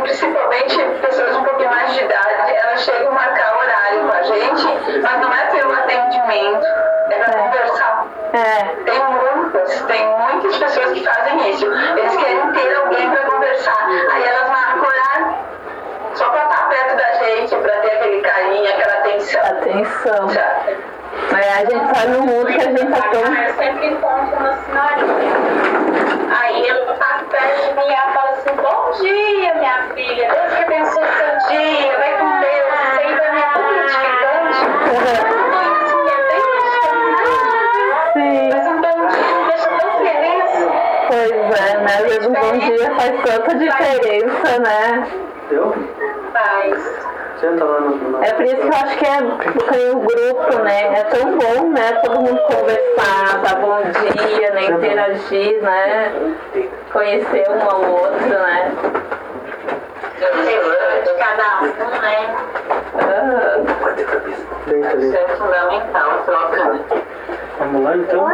principalmente 0.02 0.78
pessoas 1.00 1.34
um 1.36 1.42
pouquinho 1.44 1.70
mais 1.70 1.94
de 1.94 2.04
idade, 2.04 2.54
elas 2.56 2.80
chegam 2.82 3.08
a 3.08 3.12
marcar 3.12 3.56
horário 3.58 4.06
com 4.06 4.12
a 4.12 4.22
gente, 4.22 5.00
mas 5.02 5.20
não 5.20 5.32
é 5.34 5.46
pelo 5.46 5.72
atendimento, 5.72 6.66
é 7.10 7.14
para 7.24 7.34
É. 7.34 7.38
conversar. 7.42 8.06
É, 8.32 8.64
Tem 8.84 9.00
muitas, 9.02 9.80
tem 9.82 10.06
muitas 10.18 10.56
pessoas 10.58 10.92
que 10.92 11.04
fazem 11.04 11.50
isso. 11.50 11.66
Eles 11.66 12.16
querem 12.16 12.52
ter 12.52 12.74
alguém 12.76 13.10
para 13.10 13.22
conversar. 13.24 13.88
Aí 14.12 14.24
elas 14.24 14.48
marcam 14.50 14.69
só 16.20 16.28
para 16.28 16.42
estar 16.42 16.68
perto 16.68 16.96
da 16.96 17.12
gente, 17.14 17.56
para 17.56 17.80
ter 17.80 17.92
aquele 17.92 18.20
carinho, 18.20 18.68
aquela 18.68 18.92
atenção. 18.98 19.40
atenção. 19.40 20.28
sabe? 20.28 20.76
É, 21.32 21.52
a 21.54 21.64
gente 21.64 21.94
tá 21.94 22.04
num 22.08 22.26
mundo 22.26 22.46
que 22.46 22.60
a 22.60 22.64
gente 22.64 22.90
tá 22.90 23.08
tão. 23.08 23.34
Eu 23.34 23.54
sempre 23.54 23.86
encontro 23.86 24.36
uma 24.36 24.52
senhorinha. 24.52 25.34
Aí 26.38 26.68
ela 26.68 26.92
tá 26.92 27.24
perto 27.30 27.68
de 27.68 27.74
mim 27.74 27.88
e 27.88 27.92
ela 27.94 28.12
fala 28.12 28.30
assim, 28.32 28.54
bom 28.54 28.90
dia, 29.00 29.54
minha 29.54 29.82
filha. 29.94 30.30
Deus 30.30 30.52
que 30.54 30.62
abençoe 30.62 31.04
o 31.04 31.12
seu 31.16 31.48
dia. 31.48 31.98
Vai 31.98 32.18
com 32.18 32.40
Deus. 32.40 32.50
Pra 32.70 33.00
dia 38.98 39.32
me 39.32 39.46
deixa 39.48 39.70
tão 39.78 39.92
feliz. 40.04 40.50
pois 41.08 41.32
é, 41.32 41.78
né? 41.78 41.92
Às 41.96 42.02
vezes 42.02 42.26
um 42.26 42.32
bom 42.32 42.58
dia 42.58 42.94
faz 42.94 43.12
tanta 43.22 43.54
diferença, 43.54 44.58
né? 44.58 45.29
Eu? 45.50 45.74
Lá 47.42 47.80
no. 47.80 47.96
no- 47.96 48.22
É 48.24 48.32
por 48.34 48.44
isso 48.44 48.56
que 48.56 48.62
eu 48.66 48.72
acho 48.72 48.98
que 48.98 49.04
é 49.06 49.20
porque 49.52 49.90
o 49.90 50.00
grupo, 50.00 50.62
né? 50.62 51.00
É 51.00 51.04
tão 51.04 51.38
bom, 51.38 51.70
né? 51.70 51.92
Todo 52.04 52.20
mundo 52.20 52.40
conversar, 52.42 53.38
dar 53.42 53.56
bom 53.56 53.80
dia, 53.82 54.50
né? 54.52 54.64
Interagir, 54.66 55.62
né? 55.62 56.12
Conhecer 56.92 57.48
um 57.50 57.62
ao 57.70 57.82
outro, 57.90 58.28
né? 58.28 58.72
de 61.04 61.12
cada 61.14 61.62
um, 61.62 62.00
né? 62.00 62.36
Ali. 64.92 65.06
Isso 65.08 65.16
é 65.16 65.28
fundamental, 65.36 66.10
troca. 66.26 66.80
Vamos 67.58 67.82
lá 67.82 67.96
então. 67.96 68.26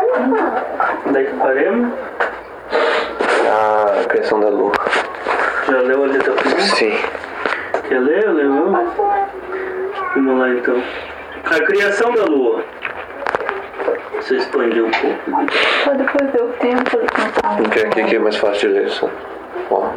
Onde 1.06 1.18
é 1.18 1.24
que 1.24 1.36
paremos? 1.36 1.92
A 3.48 4.04
criação 4.08 4.40
da 4.40 4.48
lua. 4.48 4.72
Já 5.68 5.80
leu 5.80 6.04
ali 6.04 6.16
até 6.16 6.30
o 6.30 6.36
final? 6.36 6.60
Sim. 6.60 6.92
Quer 7.88 8.00
ler? 8.00 8.28
Leu? 8.30 8.72
Vamos 10.14 10.38
lá 10.38 10.48
então. 10.50 10.82
A 11.44 11.60
criação 11.60 12.14
da 12.14 12.24
lua. 12.24 12.64
Você 14.14 14.36
expandiu 14.36 14.86
um 14.86 14.90
pouco. 14.90 15.50
só 15.84 15.92
depois 15.94 16.30
deu 16.32 16.48
tempo 16.60 16.84
de 16.84 17.06
contar. 17.06 17.60
Não 17.60 17.70
tem 17.70 17.84
aqui 17.84 18.04
que 18.04 18.16
é 18.16 18.18
mais 18.18 18.36
fácil 18.36 18.68
de 18.68 18.74
ler. 18.74 18.90
Só. 18.90 19.10
Ó. 19.70 19.90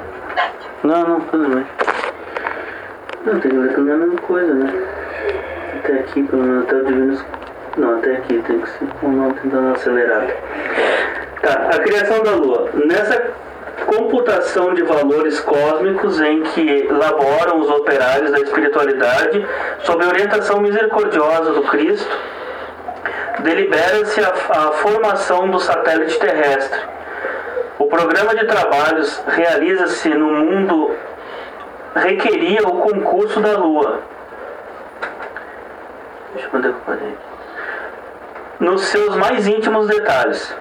Não, 0.84 1.07
não, 1.07 1.20
tudo 1.22 1.49
bem. 1.55 1.65
Não, 3.26 3.39
tem 3.39 3.51
que 3.51 3.57
ler 3.57 3.74
tudo 3.74 3.91
a 3.91 3.97
mesma 3.97 4.22
coisa, 4.22 4.53
né? 4.53 4.74
Até 5.78 5.93
aqui, 5.93 6.24
pelo 6.24 6.43
menos 6.43 6.63
até 6.63 6.76
o 6.76 6.86
Divino. 6.86 7.26
Não, 7.78 7.97
até 7.97 8.13
aqui 8.13 8.41
tem 8.47 8.59
que 8.59 8.70
ser. 8.70 8.88
Vamos 9.01 9.28
lá, 9.28 9.34
tentando 9.41 9.74
acelerar. 9.74 10.28
Tá, 11.41 11.70
a 11.74 11.80
criação 11.80 12.24
da 12.24 12.32
Lua. 12.32 12.70
Nessa 12.86 13.34
computação 13.90 14.74
de 14.74 14.84
valores 14.84 15.40
cósmicos 15.40 16.22
em 16.22 16.44
que 16.44 16.88
elaboram 16.88 17.60
os 17.60 17.70
operários 17.70 18.32
da 18.32 18.40
espiritualidade, 18.40 19.46
sob 19.80 20.04
a 20.04 20.08
orientação 20.08 20.62
misericordiosa 20.62 21.54
do 21.54 21.64
Cristo, 21.64 22.18
delibera-se 23.40 24.22
a, 24.22 24.30
a 24.30 24.72
formação 24.74 25.50
do 25.50 25.60
satélite 25.60 26.20
terrestre. 26.20 26.80
O 27.80 27.88
programa 27.88 28.36
de 28.36 28.46
trabalhos 28.46 29.22
realiza-se 29.28 30.10
no 30.10 30.28
mundo 30.28 30.96
requeria 31.96 32.62
o 32.68 32.82
concurso 32.82 33.40
da 33.40 33.58
Lua. 33.58 34.02
Deixa 36.34 36.50
eu 36.54 36.60
onde 36.60 36.68
é. 36.68 37.30
Nos 38.60 38.82
seus 38.84 39.16
mais 39.16 39.48
íntimos 39.48 39.88
detalhes. 39.88 40.56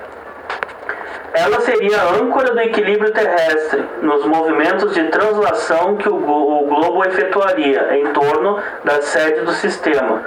Ela 1.34 1.60
seria 1.60 2.00
a 2.00 2.14
âncora 2.14 2.52
do 2.52 2.60
equilíbrio 2.60 3.12
terrestre 3.12 3.84
nos 4.02 4.24
movimentos 4.24 4.94
de 4.94 5.04
translação 5.08 5.96
que 5.96 6.08
o 6.08 6.16
glo- 6.16 6.62
o 6.62 6.66
globo 6.66 7.04
efetuaria 7.04 7.96
em 7.98 8.06
torno 8.12 8.58
da 8.84 9.02
sede 9.02 9.42
do 9.42 9.52
sistema. 9.52 10.22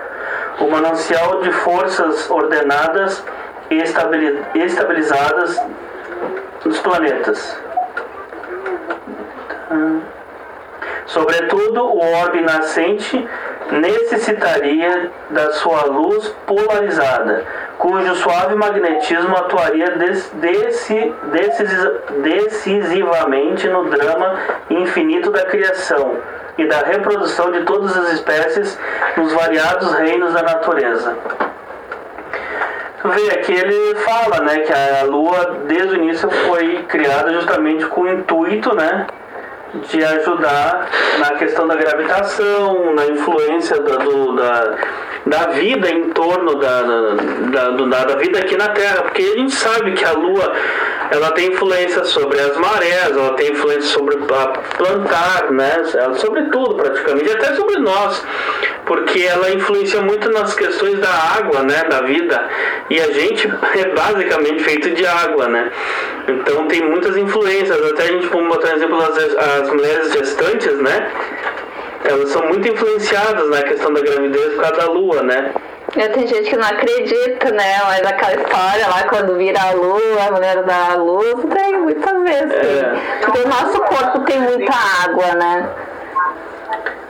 O 0.59 0.67
manancial 0.69 1.41
de 1.41 1.51
forças 1.51 2.29
ordenadas 2.29 3.23
e 3.71 3.77
estabili- 3.81 4.43
estabilizadas 4.55 5.59
dos 6.63 6.77
planetas. 6.79 7.59
Sobretudo, 11.07 11.83
o 11.83 11.99
orbe 12.21 12.41
nascente 12.41 13.27
necessitaria 13.71 15.11
da 15.29 15.51
sua 15.53 15.85
luz 15.85 16.27
polarizada, 16.45 17.43
cujo 17.81 18.13
suave 18.15 18.53
magnetismo 18.55 19.35
atuaria 19.35 19.89
des- 19.97 20.29
decis- 20.35 21.11
decisivamente 22.21 23.67
no 23.67 23.89
drama 23.89 24.35
infinito 24.69 25.31
da 25.31 25.45
criação 25.45 26.17
e 26.59 26.67
da 26.67 26.77
reprodução 26.79 27.51
de 27.51 27.61
todas 27.63 27.97
as 27.97 28.13
espécies 28.13 28.77
nos 29.17 29.33
variados 29.33 29.93
reinos 29.95 30.31
da 30.33 30.43
natureza. 30.43 31.17
Tu 33.01 33.09
vê 33.09 33.31
aqui 33.31 33.51
ele 33.53 33.95
fala, 33.95 34.41
né, 34.41 34.59
que 34.59 34.71
a 34.71 35.03
Lua 35.05 35.57
desde 35.65 35.95
o 35.95 35.95
início 35.95 36.29
foi 36.29 36.83
criada 36.87 37.33
justamente 37.33 37.85
com 37.87 38.01
o 38.01 38.07
intuito, 38.13 38.75
né, 38.75 39.07
de 39.89 40.03
ajudar 40.05 40.87
na 41.17 41.31
questão 41.31 41.67
da 41.67 41.75
gravitação, 41.75 42.93
na 42.93 43.07
influência 43.07 43.81
da, 43.81 43.95
do- 43.95 44.35
da, 44.35 44.75
da 45.25 45.47
vida 45.47 45.89
em 45.89 46.09
torno 46.09 46.55
da, 46.55 46.81
da, 46.81 47.69
da, 47.69 47.69
da- 47.71 48.05
da 48.05 48.15
vida 48.15 48.39
aqui 48.39 48.57
na 48.57 48.69
Terra, 48.69 49.03
porque 49.03 49.21
a 49.21 49.37
gente 49.39 49.53
sabe 49.55 49.91
que 49.93 50.03
a 50.03 50.11
Lua 50.13 50.51
ela 51.11 51.31
tem 51.31 51.49
influência 51.51 52.03
sobre 52.05 52.39
as 52.39 52.55
marés, 52.57 53.11
ela 53.11 53.33
tem 53.33 53.51
influência 53.51 53.81
sobre 53.89 54.17
plantar, 54.77 55.51
né, 55.51 55.83
sobre 56.15 56.43
tudo 56.49 56.75
praticamente, 56.75 57.29
até 57.31 57.53
sobre 57.53 57.77
nós, 57.79 58.25
porque 58.85 59.21
ela 59.23 59.51
influencia 59.51 60.01
muito 60.01 60.29
nas 60.31 60.53
questões 60.55 60.97
da 60.99 61.09
água, 61.09 61.61
né, 61.63 61.83
da 61.89 62.01
vida, 62.01 62.49
e 62.89 62.99
a 62.99 63.11
gente 63.11 63.47
é 63.77 63.85
basicamente 63.89 64.63
feito 64.63 64.89
de 64.91 65.05
água, 65.05 65.47
né, 65.49 65.69
então 66.29 66.65
tem 66.67 66.81
muitas 66.81 67.15
influências, 67.17 67.77
até 67.91 68.03
a 68.03 68.07
gente 68.07 68.27
pode 68.27 68.47
botar 68.47 68.69
um 68.69 68.75
exemplo 68.75 68.97
as, 69.01 69.17
as 69.61 69.69
mulheres 69.69 70.13
gestantes, 70.13 70.77
né, 70.79 71.11
elas 72.03 72.29
são 72.29 72.45
muito 72.47 72.67
influenciadas 72.67 73.49
na 73.49 73.61
questão 73.63 73.93
da 73.93 74.01
gravidez 74.01 74.53
por 74.53 74.61
causa 74.61 74.75
da 74.77 74.85
lua, 74.91 75.23
né, 75.23 75.51
É, 75.97 76.07
tem 76.07 76.25
gente 76.25 76.49
que 76.49 76.55
não 76.55 76.67
acredita, 76.67 77.51
né? 77.51 77.77
Mas 77.85 78.01
aquela 78.07 78.33
história 78.41 78.87
lá, 78.87 79.03
quando 79.09 79.35
vira 79.35 79.59
a 79.61 79.71
lua, 79.71 80.23
a 80.27 80.31
mulher 80.31 80.63
dá 80.63 80.91
a 80.93 80.95
luz, 80.95 81.35
tem 81.53 81.77
muitas 81.79 82.23
vezes. 82.23 82.53
É. 82.53 82.93
Porque 83.25 83.39
o 83.41 83.47
nosso 83.49 83.81
corpo 83.81 84.19
tem 84.21 84.39
muita 84.39 84.71
água, 85.03 85.35
né? 85.35 85.69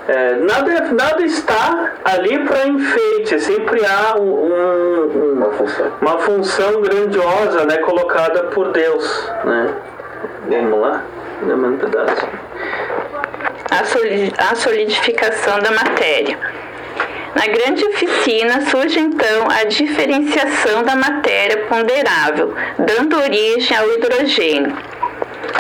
É, 0.08 0.34
nada, 0.38 0.72
nada 0.94 1.22
está 1.24 1.92
ali 2.04 2.44
para 2.44 2.68
enfeite, 2.68 3.39
sempre 3.39 3.82
há 3.86 4.18
um- 4.20 4.46
um- 4.46 5.12
um- 5.16 5.34
Uma 5.38 5.52
função. 5.52 5.92
uma 6.02 6.18
função 6.18 6.82
grandiosa 6.82 7.66
né, 7.66 7.78
colocada 7.78 8.44
por 8.46 8.72
Deus. 8.72 9.32
Né? 9.46 9.74
Vamos 10.50 10.82
lá? 10.82 11.04
Dá 11.44 11.54
um 11.56 11.78
pedaço. 11.78 12.28
A 13.72 13.86
soli- 13.86 14.34
a 14.38 14.55
solidificação 14.55 15.59
da 15.59 15.72
matéria. 15.72 16.38
Na 17.34 17.47
grande 17.47 17.84
oficina 17.86 18.69
surge 18.69 18.99
então 18.99 19.49
a 19.49 19.63
diferenciação 19.63 20.84
da 20.84 20.95
matéria 20.95 21.65
ponderável, 21.65 22.53
dando 22.78 23.17
origem 23.17 23.76
ao 23.78 23.89
hidrogênio. 23.93 24.78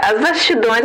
As 0.03 0.19
vastidões 0.19 0.81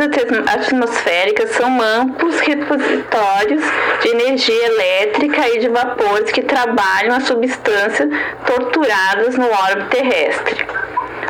atmosféricas 0.47 1.51
são 1.51 1.81
amplos 1.81 2.39
repositórios 2.39 3.63
de 4.01 4.09
energia 4.09 4.65
elétrica 4.65 5.49
e 5.49 5.59
de 5.59 5.67
vapores 5.69 6.31
que 6.31 6.43
trabalham 6.43 7.15
a 7.15 7.19
substância 7.21 8.07
torturadas 8.45 9.35
no 9.37 9.47
orbe 9.47 9.89
terrestre. 9.89 10.65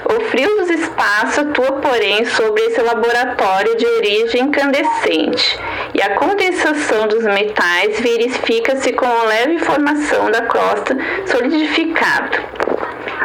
O 0.05 0.21
frio 0.29 0.55
dos 0.57 0.69
espaços 0.69 1.39
atua, 1.39 1.73
porém, 1.81 2.25
sobre 2.25 2.61
esse 2.63 2.81
laboratório 2.81 3.75
de 3.75 3.85
origem 3.85 4.43
incandescente, 4.43 5.59
e 5.93 6.01
a 6.01 6.15
condensação 6.15 7.07
dos 7.07 7.23
metais 7.23 7.99
verifica-se 7.99 8.93
com 8.93 9.05
a 9.05 9.23
leve 9.23 9.59
formação 9.59 10.29
da 10.29 10.41
crosta 10.41 10.95
solidificada. 11.25 12.39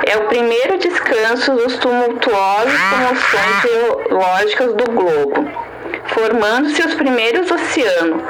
É 0.06 0.16
o 0.16 0.26
primeiro 0.26 0.78
descanso 0.78 1.52
dos 1.52 1.76
tumultuosos 1.78 2.80
comoções 2.90 3.62
geológicas 3.62 4.74
do 4.74 4.84
globo, 4.84 5.71
formando-se 6.06 6.82
os 6.82 6.94
primeiros 6.94 7.50
oceanos, 7.50 8.22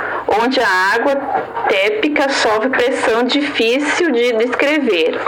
onde 0.42 0.60
a 0.60 0.68
água 0.94 1.16
tépica 1.68 2.28
sofre 2.28 2.68
pressão 2.70 3.24
difícil 3.24 4.10
de 4.10 4.32
descrever. 4.34 5.18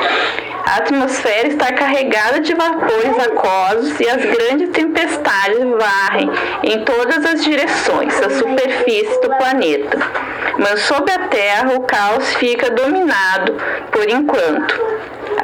A 0.66 0.76
atmosfera 0.76 1.48
está 1.48 1.72
carregada 1.72 2.40
de 2.40 2.54
vapores 2.54 3.18
aquosos 3.18 4.00
e 4.00 4.08
as 4.08 4.24
grandes 4.24 4.70
tempestades 4.70 5.58
varrem 5.58 6.30
em 6.62 6.84
todas 6.84 7.24
as 7.24 7.44
direções 7.44 8.18
a 8.22 8.30
superfície 8.30 9.20
do 9.20 9.28
planeta. 9.36 9.98
Mas 10.58 10.80
sob 10.80 11.10
a 11.12 11.28
Terra 11.28 11.74
o 11.74 11.80
caos 11.82 12.32
fica 12.34 12.70
dominado 12.70 13.54
por 13.92 14.08
enquanto. 14.08 14.80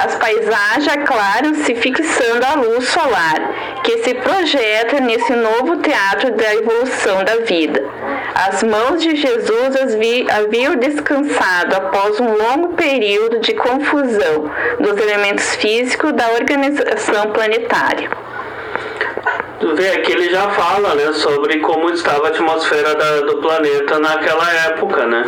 As 0.02 0.14
paisagens 0.14 0.88
aclaram-se 0.88 1.74
fixando 1.74 2.46
a 2.46 2.54
luz 2.54 2.88
solar, 2.88 3.82
que 3.84 3.98
se 3.98 4.14
projeta 4.14 4.98
nesse 4.98 5.34
novo 5.34 5.76
teatro 5.76 6.30
da 6.32 6.54
evolução 6.54 7.22
da 7.22 7.36
vida. 7.44 7.84
As 8.34 8.62
mãos 8.62 9.02
de 9.02 9.14
Jesus 9.14 9.76
haviam 10.30 10.76
descansado 10.76 11.76
após 11.76 12.18
um 12.18 12.34
longo 12.34 12.68
período 12.74 13.40
de 13.40 13.52
confusão 13.52 14.50
dos 14.80 14.96
elementos 14.98 15.56
físicos 15.56 16.12
da 16.14 16.30
organização 16.30 17.32
planetária. 17.32 18.08
Tu 19.60 19.76
vê, 19.76 19.88
aqui 19.90 20.12
ele 20.12 20.30
já 20.30 20.48
fala 20.48 20.94
né, 20.94 21.12
sobre 21.12 21.58
como 21.58 21.90
estava 21.90 22.28
a 22.28 22.30
atmosfera 22.30 22.94
da, 22.94 23.20
do 23.20 23.36
planeta 23.42 23.98
naquela 23.98 24.50
época, 24.68 25.04
né? 25.04 25.24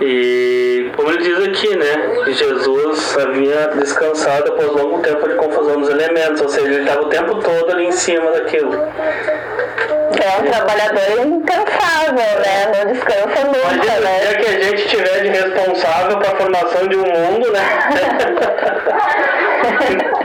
E 0.00 0.90
como 0.96 1.10
ele 1.10 1.22
diz 1.22 1.38
aqui, 1.46 1.76
né? 1.76 2.22
Que 2.24 2.32
Jesus 2.32 3.18
havia 3.18 3.68
descansado 3.76 4.50
após 4.52 4.72
longo 4.72 5.00
tempo 5.00 5.28
de 5.28 5.34
confusão 5.34 5.78
dos 5.80 5.90
elementos, 5.90 6.40
ou 6.40 6.48
seja, 6.48 6.66
ele 6.66 6.80
estava 6.80 7.02
o 7.02 7.08
tempo 7.08 7.34
todo 7.36 7.70
ali 7.70 7.86
em 7.86 7.92
cima 7.92 8.30
daquilo. 8.30 8.72
É 8.74 10.38
um 10.38 10.44
trabalhador 10.50 11.26
incansável, 11.26 12.14
né? 12.14 12.72
Não 12.74 12.86
descansa 12.92 13.44
nunca, 13.44 13.74
Imagina, 13.74 14.00
né? 14.00 14.18
dia 14.20 14.34
que 14.38 14.46
a 14.46 14.60
gente 14.60 14.88
tiver 14.88 15.20
de 15.22 15.28
responsável 15.28 16.18
para 16.18 16.32
a 16.32 16.36
formação 16.36 16.88
de 16.88 16.96
um 16.96 17.04
mundo, 17.04 17.52
né? 17.52 17.60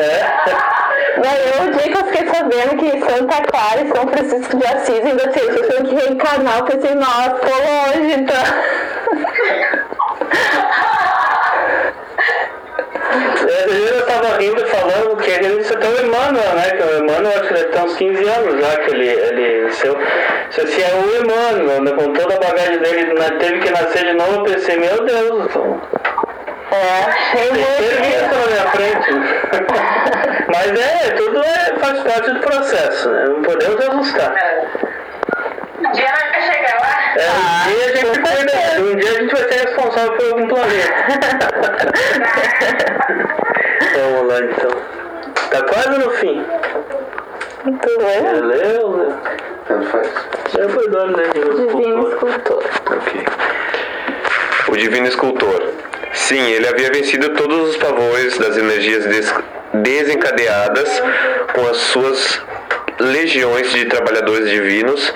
é. 0.00 0.83
Não, 1.16 1.32
eu, 1.32 1.68
o 1.68 1.70
dia 1.70 1.82
que 1.82 1.96
eu 1.96 2.04
fiquei 2.06 2.26
sabendo 2.26 2.76
que 2.76 3.00
Santa 3.00 3.42
Clara 3.42 3.80
e 3.80 3.88
São 3.88 4.08
Francisco 4.08 4.56
de 4.56 4.66
Assis 4.66 5.04
ainda 5.04 5.28
tinham 5.28 5.84
que 5.84 5.94
reencarnar, 5.94 6.58
eu 6.58 6.64
pensei, 6.64 6.94
nossa, 6.94 7.30
tô 7.30 7.48
longe, 7.48 8.14
então. 8.14 8.44
Eu 13.66 14.06
tava 14.06 14.36
rindo 14.38 14.66
falando 14.66 15.16
que 15.16 15.30
ele 15.30 15.58
disse 15.58 15.72
até 15.72 15.88
o 15.88 16.04
Emmanuel, 16.04 16.54
né? 16.56 16.70
Que 16.70 16.82
o 16.82 16.98
Emmanuel 16.98 17.40
acho 17.40 17.48
que 17.48 17.54
ele 17.54 17.64
tem 17.64 17.82
uns 17.82 17.96
15 17.96 18.28
anos 18.28 18.60
já, 18.60 18.76
que 18.78 18.90
ele, 18.90 19.08
ele 19.08 19.72
seu, 19.72 19.96
se, 20.50 20.66
se 20.66 20.82
é 20.82 20.94
o 20.94 21.22
Emmanuel, 21.22 21.82
né, 21.82 21.92
com 21.92 22.12
toda 22.12 22.34
a 22.34 22.38
bagagem 22.38 22.78
dele, 22.78 23.14
né, 23.14 23.30
teve 23.38 23.60
que 23.60 23.70
nascer 23.70 24.04
de 24.04 24.14
novo, 24.14 24.34
eu 24.34 24.42
pensei, 24.42 24.76
meu 24.76 25.04
Deus, 25.04 25.46
então. 25.46 25.80
É, 26.74 27.06
tem 27.32 27.52
muito. 27.52 28.34
na 28.34 28.46
minha 28.50 28.66
frente. 28.70 29.10
Mas 30.52 30.68
é, 30.80 31.10
tudo 31.10 31.38
é, 31.44 31.78
faz 31.78 32.02
parte 32.02 32.30
do 32.32 32.40
processo, 32.40 33.10
né? 33.10 33.24
Não 33.28 33.42
podemos 33.42 33.80
assustar. 33.80 34.34
Um 35.78 35.92
dia 35.92 36.12
vai 36.12 36.42
chegar 36.42 36.80
lá. 36.80 36.94
É, 37.16 37.30
um 37.30 37.42
dia 37.68 37.84
a 37.84 37.88
gente 37.96 38.18
cuida, 38.20 38.52
um 38.80 38.96
dia 38.96 39.10
a 39.10 39.14
gente 39.14 39.32
vai 39.32 39.42
ser 39.52 39.66
responsável 39.66 40.12
por 40.12 40.26
algum 40.26 40.48
planeta. 40.48 40.94
Vamos 43.94 44.32
lá 44.32 44.40
então. 44.40 44.70
Tá 45.50 45.62
quase 45.62 45.98
no 45.98 46.10
fim. 46.10 46.44
Muito 47.64 47.98
bem. 47.98 48.40
Leu, 48.40 48.96
né? 48.96 49.16
Tanto 49.68 49.86
faz. 49.86 50.08
Já 50.52 50.68
foi 50.68 50.88
dono, 50.88 51.16
né? 51.16 51.24
Divino 51.32 52.08
escultor. 52.08 52.64
Ok. 52.90 53.24
O 54.68 54.76
Divino 54.76 55.06
Escultor. 55.06 55.83
Sim, 56.14 56.50
ele 56.50 56.66
havia 56.68 56.90
vencido 56.90 57.30
todos 57.30 57.70
os 57.70 57.76
pavores 57.76 58.38
das 58.38 58.56
energias 58.56 59.04
des- 59.06 59.34
desencadeadas 59.74 61.02
com 61.52 61.66
as 61.68 61.76
suas 61.78 62.40
legiões 63.00 63.72
de 63.72 63.84
trabalhadores 63.86 64.48
divinos, 64.48 65.12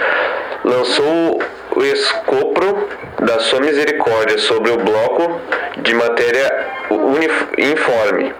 lançou 0.64 1.40
o 1.76 1.84
escopro 1.84 2.88
da 3.20 3.38
sua 3.38 3.60
misericórdia 3.60 4.38
sobre 4.38 4.72
o 4.72 4.76
bloco 4.78 5.40
de 5.78 5.94
matéria 5.94 6.66
unif- 6.90 7.46
informe, 7.56 8.34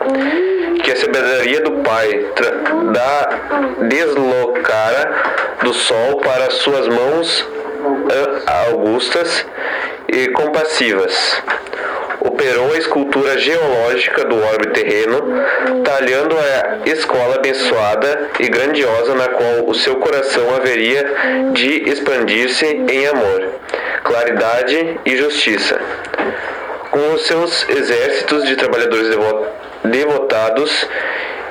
que 0.83 0.91
a 0.91 0.97
sabedoria 0.97 1.61
do 1.61 1.71
Pai 1.83 2.27
da 2.93 3.29
deslocara 3.87 5.15
do 5.63 5.73
sol 5.73 6.17
para 6.21 6.51
suas 6.51 6.89
mãos 6.89 7.47
augustas 8.69 9.47
e 10.09 10.29
compassivas. 10.29 11.43
Operou 12.21 12.73
a 12.73 12.79
escultura 12.79 13.39
geológica 13.39 14.25
do 14.25 14.37
orbe 14.43 14.69
terreno, 14.71 15.23
talhando 15.85 16.37
a 16.37 16.89
escola 16.89 17.37
abençoada 17.37 18.31
e 18.41 18.49
grandiosa 18.49 19.15
na 19.15 19.29
qual 19.29 19.67
o 19.67 19.75
seu 19.75 19.97
coração 19.97 20.55
haveria 20.57 21.05
de 21.53 21.89
expandir-se 21.89 22.67
em 22.67 23.07
amor, 23.07 23.49
claridade 24.03 24.99
e 25.05 25.17
justiça. 25.17 25.81
Com 26.91 27.15
os 27.15 27.27
seus 27.27 27.69
exércitos 27.69 28.45
de 28.49 28.57
trabalhadores 28.57 29.11
devo- 29.11 29.47
devotados, 29.85 30.89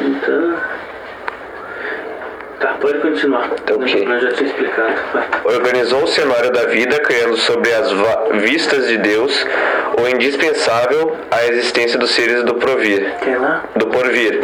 Então. 0.00 0.56
Tá, 2.58 2.74
pode 2.80 2.98
continuar. 2.98 3.48
Tá 3.50 3.74
ok. 3.74 4.04
Eu 4.04 4.20
já 4.20 4.32
tinha 4.32 4.50
explicado. 4.50 4.94
Organizou 5.44 6.02
o 6.02 6.08
cenário 6.08 6.50
da 6.50 6.64
vida, 6.64 6.98
criando 7.00 7.36
sobre 7.36 7.72
as 7.72 7.92
vistas 8.42 8.88
de 8.88 8.98
Deus 8.98 9.46
o 10.00 10.08
indispensável 10.08 11.16
à 11.30 11.46
existência 11.46 11.98
dos 11.98 12.10
seres 12.10 12.42
do 12.44 12.54
provir, 12.54 13.14
Quer 13.22 13.38
do 13.76 13.86
porvir. 13.86 14.40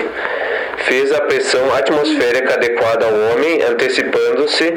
Fez 0.86 1.12
a 1.12 1.20
pressão 1.22 1.74
atmosférica 1.74 2.54
adequada 2.54 3.06
ao 3.06 3.12
homem, 3.12 3.62
antecipando-se 3.62 4.74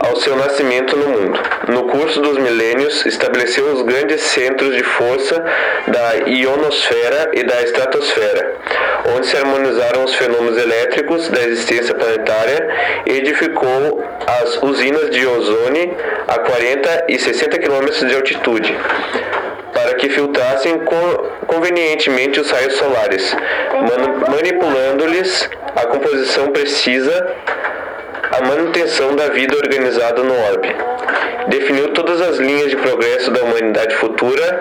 ao 0.00 0.16
seu 0.16 0.36
nascimento 0.36 0.96
no 0.96 1.08
mundo. 1.08 1.40
No 1.68 1.84
curso 1.84 2.20
dos 2.20 2.36
milênios, 2.36 3.06
estabeleceu 3.06 3.72
os 3.72 3.82
grandes 3.82 4.22
centros 4.22 4.74
de 4.76 4.82
força 4.82 5.44
da 5.86 6.28
ionosfera 6.28 7.30
e 7.32 7.44
da 7.44 7.62
estratosfera, 7.62 8.56
onde 9.16 9.26
se 9.26 9.36
harmonizaram 9.36 10.04
os 10.04 10.14
fenômenos 10.14 10.58
elétricos 10.58 11.28
da 11.28 11.40
existência 11.42 11.94
planetária 11.94 12.68
e 13.06 13.12
edificou 13.12 14.04
as 14.42 14.62
usinas 14.62 15.10
de 15.10 15.26
ozônio 15.26 15.96
a 16.26 16.38
40 16.38 17.06
e 17.08 17.18
60 17.18 17.58
quilômetros 17.58 18.00
de 18.00 18.14
altitude 18.14 18.76
para 19.86 19.94
que 19.94 20.08
filtrassem 20.08 20.80
co- 20.80 21.30
convenientemente 21.46 22.40
os 22.40 22.50
raios 22.50 22.74
solares, 22.74 23.36
manipulando-lhes 24.28 25.48
a 25.76 25.86
composição 25.86 26.48
precisa 26.48 27.34
a 28.36 28.44
manutenção 28.44 29.14
da 29.14 29.28
vida 29.28 29.56
organizada 29.56 30.24
no 30.24 30.34
orbe. 30.50 30.74
Definiu 31.46 31.92
todas 31.92 32.20
as 32.20 32.38
linhas 32.38 32.70
de 32.70 32.76
progresso 32.76 33.30
da 33.30 33.42
humanidade 33.44 33.94
futura, 33.94 34.60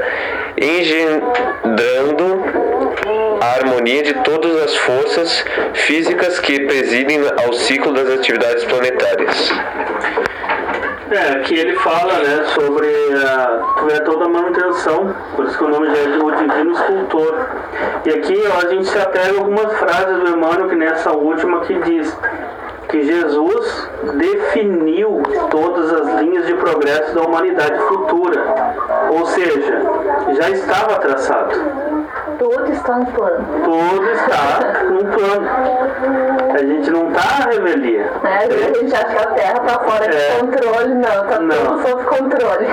engendrando 0.62 2.44
a 3.42 3.46
harmonia 3.56 4.04
de 4.04 4.14
todas 4.24 4.64
as 4.64 4.76
forças 4.76 5.44
físicas 5.74 6.38
que 6.40 6.60
presidem 6.68 7.20
ao 7.44 7.52
ciclo 7.54 7.94
das 7.94 8.12
atividades 8.20 8.64
planetárias. 8.66 9.52
É, 11.12 11.34
aqui 11.38 11.54
ele 11.54 11.76
fala, 11.76 12.14
né, 12.14 12.44
sobre 12.46 12.88
a, 13.14 13.76
tu 13.78 13.86
vê 13.86 14.00
toda 14.00 14.26
a 14.26 14.30
manutenção, 14.30 15.16
por 15.36 15.46
isso 15.46 15.56
que 15.56 15.64
o 15.64 15.68
nome 15.68 15.88
já 15.88 15.98
é 15.98 16.06
de 16.06 16.18
o 16.18 16.32
Divino 16.32 16.72
Escultor. 16.72 17.48
E 18.06 18.10
aqui 18.10 18.44
ó, 18.52 18.66
a 18.66 18.70
gente 18.70 18.88
se 18.88 18.98
apega 18.98 19.36
a 19.36 19.40
algumas 19.40 19.72
frases 19.78 20.20
do 20.20 20.30
Emmanuel, 20.30 20.68
que 20.68 20.76
nessa 20.76 21.12
última 21.12 21.62
que 21.62 21.76
diz 21.76 22.18
que 22.90 23.02
Jesus 23.04 23.90
definiu 24.16 25.22
todas 25.50 25.92
as 25.94 26.22
linhas 26.22 26.46
de 26.46 26.54
progresso 26.56 27.16
da 27.16 27.22
humanidade 27.22 27.78
futura. 27.88 28.44
ou 29.12 29.26
seja, 29.28 29.82
já 30.40 30.50
estava 30.50 30.96
traçado. 31.00 31.56
Tudo 32.38 32.72
está 32.72 32.98
no 32.98 33.06
plano. 33.08 33.46
Tudo 33.64 34.12
está 34.12 34.84
no 34.90 35.06
plano. 35.06 35.48
A 36.54 36.58
gente 36.58 36.92
não 36.92 37.10
está 37.10 37.22
à 37.22 37.50
revelia. 37.50 38.12
Né? 38.24 38.40
A 38.44 38.78
gente 38.78 38.94
acha 38.96 39.06
que 39.06 39.18
a 39.24 39.28
Terra 39.32 39.62
está 39.66 39.80
fora 39.80 40.08
de 40.10 40.18
É. 40.18 40.38
controle, 40.40 40.94
não, 40.96 41.28
tá 41.28 41.40
Não. 41.40 41.56
tudo 41.78 41.88
sob 41.88 42.04
controle. 42.04 42.68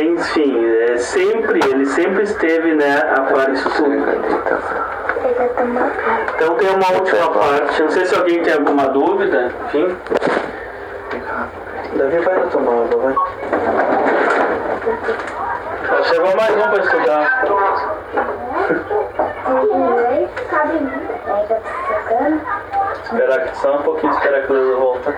Enfim, 0.00 0.66
é 0.90 0.96
sempre, 0.98 1.60
ele 1.70 1.86
sempre 1.86 2.22
esteve 2.24 2.74
né, 2.74 3.02
a 3.16 3.20
par 3.22 3.50
disso 3.52 3.70
tudo. 3.76 4.97
Então 6.34 6.54
tem 6.56 6.70
uma 6.70 6.92
última 6.92 7.30
parte. 7.30 7.82
Não 7.82 7.90
sei 7.90 8.06
se 8.06 8.14
alguém 8.14 8.42
tem 8.42 8.54
alguma 8.54 8.88
dúvida. 8.88 9.52
Enfim. 9.66 9.96
Davi 11.96 12.18
vai 12.18 12.40
tomar 12.50 12.84
água, 12.84 13.02
vai. 13.02 13.14
Chegou 16.04 16.36
mais 16.36 16.56
um 16.56 16.70
para 16.70 16.80
estudar. 16.80 17.44
Esperar 23.04 23.40
que 23.40 23.56
só 23.56 23.76
um 23.76 23.82
pouquinho, 23.82 24.12
esperar 24.12 24.42
que 24.42 24.52
o 24.52 24.54
Lula 24.54 24.76
volta. 24.76 25.14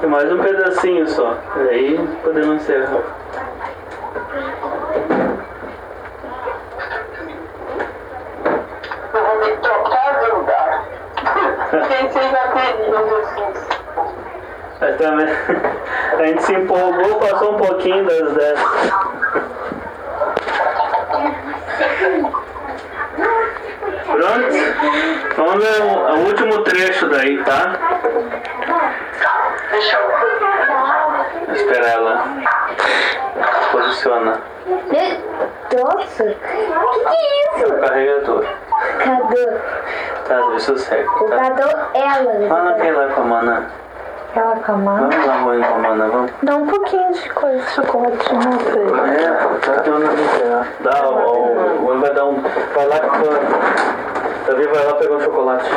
Tem 0.00 0.08
mais 0.08 0.32
um 0.32 0.38
pedacinho 0.38 1.06
só. 1.08 1.36
E 1.56 1.68
aí 1.68 2.08
podemos 2.30 2.62
encerrar. 2.62 3.02
Eu 9.12 9.24
vou 9.24 9.40
me 9.40 9.56
trocar 9.56 10.20
de 10.20 10.30
lugar. 10.30 10.84
Pensei 11.88 12.30
na 12.30 12.38
teria, 12.52 12.98
Jesus. 13.08 13.68
Mas 14.80 14.96
também 14.96 15.26
a 16.18 16.26
gente 16.26 16.42
se 16.44 16.54
empolgou, 16.54 17.18
passou 17.18 17.54
um 17.54 17.56
pouquinho 17.56 18.06
das 18.06 18.32
10. 18.32 18.60
Pronto? 24.06 24.50
Vamos 25.36 25.64
ver 25.64 25.82
o, 25.82 25.86
o 25.86 26.26
último 26.26 26.62
trecho 26.62 27.08
daí, 27.08 27.42
tá? 27.42 27.76
Deixa 29.72 29.96
eu. 29.96 30.30
Espera 31.54 31.86
ela. 31.88 32.24
Posiciona 33.72 34.40
Nossa, 35.72 36.24
o 36.24 36.26
que, 36.26 37.04
que 37.04 37.16
é 37.16 37.58
isso? 37.58 37.72
o 37.72 37.80
carregador. 37.80 38.44
Cadê? 38.98 39.46
Sossego, 40.60 41.24
O 41.24 41.28
tá? 41.30 41.36
cadê 41.36 41.62
ela? 41.94 42.48
Lá 42.48 42.62
naquele 42.64 42.92
lá 42.92 43.08
com 43.08 43.20
a 43.20 43.24
mana. 43.24 43.66
Ela 44.34 44.56
calma. 44.58 44.94
Vamos 44.96 45.26
lá, 45.26 45.34
mãe, 45.38 45.60
com 45.60 45.74
a 45.74 45.78
mana, 45.78 46.06
vamos. 46.08 46.30
Dá 46.42 46.54
um 46.56 46.66
pouquinho 46.66 47.12
de 47.12 47.28
coisa 47.30 47.58
de 47.58 47.70
chocolate 47.70 48.34
no 48.34 48.60
freio. 48.60 48.96
É, 48.96 49.58
tá 49.58 49.72
dando 49.82 50.06
ali. 50.06 50.66
Dá, 50.80 51.02
ó, 51.02 51.32
o, 51.32 51.90
o, 51.90 51.98
vai 52.00 52.14
dar 52.14 52.26
um. 52.26 52.40
Vai 52.40 52.86
lá 52.86 52.98
que 53.00 53.06
o 53.08 54.46
Davi 54.46 54.66
vai 54.68 54.84
lá 54.84 54.94
pegar 54.94 55.16
o 55.16 55.20
chocolate. 55.20 55.70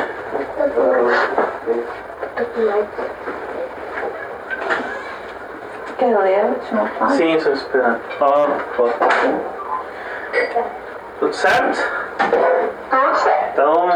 Quer 5.98 6.18
ler 6.20 6.42
a 6.42 6.46
última 6.46 6.90
parte? 7.00 7.14
Sim, 7.16 7.34
estou 7.36 7.54
esperando. 7.54 8.00
Ó, 8.20 8.48
ó. 8.80 8.90
Tudo 11.20 11.34
certo? 11.34 11.80
Tudo 12.20 13.16
certo. 13.16 13.50
Então, 13.54 13.90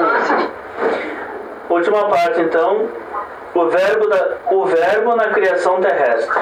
última 1.77 2.09
parte 2.09 2.41
então, 2.41 2.87
o 3.53 3.69
verbo, 3.69 4.07
da, 4.07 4.37
o 4.51 4.65
verbo 4.65 5.15
na 5.15 5.29
criação 5.29 5.79
terrestre. 5.79 6.41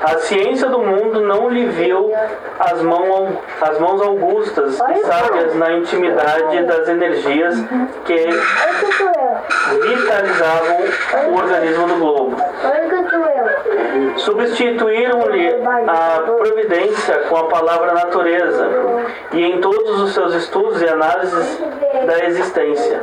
A 0.00 0.16
ciência 0.18 0.68
do 0.68 0.78
mundo 0.78 1.20
não 1.22 1.48
lhe 1.48 1.66
viu 1.66 2.12
as, 2.60 2.80
mão, 2.82 3.36
as 3.60 3.80
mãos 3.80 4.00
augustas 4.00 4.74
e 4.74 4.98
sábias 5.04 5.56
na 5.56 5.72
intimidade 5.72 6.62
das 6.64 6.88
energias 6.88 7.56
que 8.04 8.28
vitalizavam 9.82 10.76
o 11.30 11.34
organismo 11.34 11.88
do 11.88 11.94
globo. 11.96 12.36
Substituíram-lhe 14.16 15.54
a 15.86 16.22
providência 16.22 17.18
com 17.28 17.36
a 17.36 17.44
palavra 17.44 17.94
natureza 17.94 18.68
e 19.32 19.42
em 19.42 19.60
todos 19.60 20.00
os 20.00 20.12
seus 20.12 20.34
estudos 20.34 20.80
e 20.82 20.88
análises 20.88 21.62
da 22.06 22.24
existência. 22.24 23.02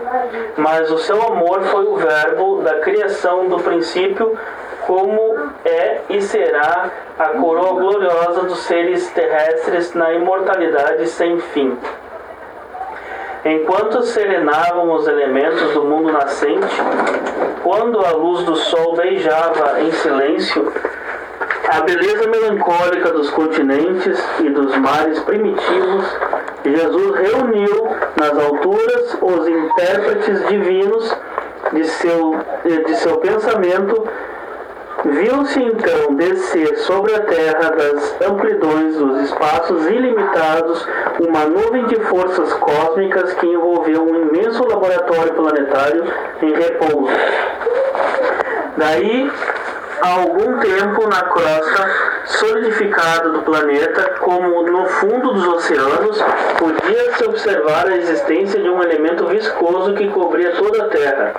Mas 0.57 0.91
o 0.91 0.97
seu 0.97 1.21
amor 1.21 1.61
foi 1.63 1.85
o 1.85 1.95
verbo 1.95 2.61
da 2.61 2.79
criação 2.79 3.47
do 3.47 3.59
princípio, 3.59 4.37
como 4.85 5.51
é 5.65 6.01
e 6.09 6.21
será 6.21 6.91
a 7.17 7.29
coroa 7.29 7.73
gloriosa 7.73 8.41
dos 8.41 8.59
seres 8.59 9.09
terrestres 9.11 9.93
na 9.93 10.13
imortalidade 10.13 11.07
sem 11.07 11.39
fim. 11.39 11.77
Enquanto 13.45 14.01
serenavam 14.01 14.91
os 14.91 15.07
elementos 15.07 15.71
do 15.75 15.83
mundo 15.83 16.11
nascente, 16.11 16.81
quando 17.61 18.03
a 18.03 18.09
luz 18.09 18.43
do 18.43 18.55
sol 18.55 18.95
beijava 18.95 19.81
em 19.81 19.91
silêncio, 19.91 20.73
a 21.69 21.81
beleza 21.81 22.27
melancólica 22.27 23.11
dos 23.11 23.29
continentes 23.29 24.19
e 24.39 24.49
dos 24.49 24.75
mares 24.77 25.19
primitivos, 25.19 26.05
Jesus 26.65 27.15
reuniu 27.19 27.95
nas 28.19 28.35
alturas 28.35 29.17
os 29.21 29.47
intérpretes 29.47 30.47
divinos 30.47 31.15
de 31.71 31.83
seu, 31.83 32.35
de 32.63 32.95
seu 32.95 33.17
pensamento. 33.17 34.07
Viu-se 35.05 35.61
então 35.61 36.15
descer 36.15 36.77
sobre 36.79 37.13
a 37.13 37.19
terra 37.21 37.69
das 37.69 38.21
amplidões 38.21 38.95
dos 38.97 39.21
espaços 39.21 39.85
ilimitados 39.85 40.87
uma 41.19 41.45
nuvem 41.45 41.85
de 41.85 41.95
forças 42.05 42.51
cósmicas 42.53 43.33
que 43.35 43.45
envolveu 43.45 44.01
um 44.03 44.15
imenso 44.15 44.67
laboratório 44.67 45.33
planetário 45.33 46.05
em 46.41 46.53
repouso. 46.55 47.13
Daí 48.77 49.31
há 50.05 50.21
algum 50.21 50.59
tempo 50.59 51.07
na 51.07 51.21
crosta 51.23 51.89
solidificada 52.25 53.29
do 53.29 53.41
planeta, 53.41 54.15
como 54.19 54.61
no 54.63 54.85
fundo 54.85 55.33
dos 55.33 55.47
oceanos, 55.47 56.23
podia-se 56.59 57.25
observar 57.25 57.87
a 57.87 57.97
existência 57.97 58.61
de 58.61 58.69
um 58.69 58.81
elemento 58.83 59.25
viscoso 59.25 59.95
que 59.95 60.07
cobria 60.09 60.51
toda 60.51 60.83
a 60.83 60.89
Terra. 60.89 61.33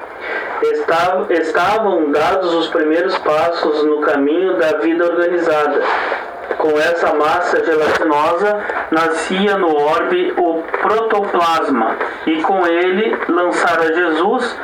Estavam, 1.31 2.11
dados 2.11 2.53
os 2.55 2.69
primeiros 2.69 3.17
passos 3.19 3.85
no 3.85 4.01
caminho 4.01 4.57
da 4.57 4.79
vida 4.79 5.05
organizada. 5.05 5.81
Com 6.59 6.71
essa 6.79 7.13
massa 7.15 7.63
gelatinosa 7.65 8.65
nascia 8.91 9.59
no 9.59 9.77
orbe 9.77 10.33
o 10.39 10.63
protoplasma, 10.83 11.97
e 12.27 12.41
com 12.43 12.67
ele 12.67 13.17
lançara 13.29 13.95
Jesus 13.95 14.57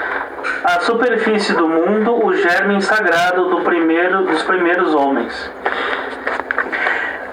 à 0.65 0.81
superfície 0.81 1.53
do 1.55 1.69
mundo 1.69 2.25
o 2.25 2.33
germe 2.35 2.81
sagrado 2.81 3.49
do 3.51 3.61
primeiro, 3.63 4.25
dos 4.25 4.43
primeiros 4.43 4.95
homens. 4.95 5.51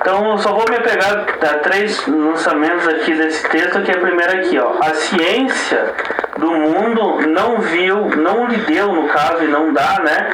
Então 0.01 0.32
eu 0.32 0.38
só 0.38 0.53
vou 0.53 0.66
me 0.70 0.78
apegar 0.78 1.26
a 1.41 1.57
três 1.60 2.07
lançamentos 2.07 2.88
aqui 2.88 3.14
desse 3.14 3.47
texto, 3.49 3.82
que 3.82 3.91
é 3.91 3.95
a 3.95 3.99
primeira 3.99 4.34
aqui, 4.34 4.57
ó. 4.57 4.72
A 4.82 4.93
ciência 4.93 5.93
do 6.38 6.51
mundo 6.51 7.28
não 7.28 7.60
viu, 7.60 8.10
não 8.16 8.47
lhe 8.47 8.57
deu, 8.57 8.93
no 8.93 9.07
caso, 9.10 9.43
e 9.43 9.47
não 9.47 9.74
dá, 9.74 9.99
né? 10.03 10.30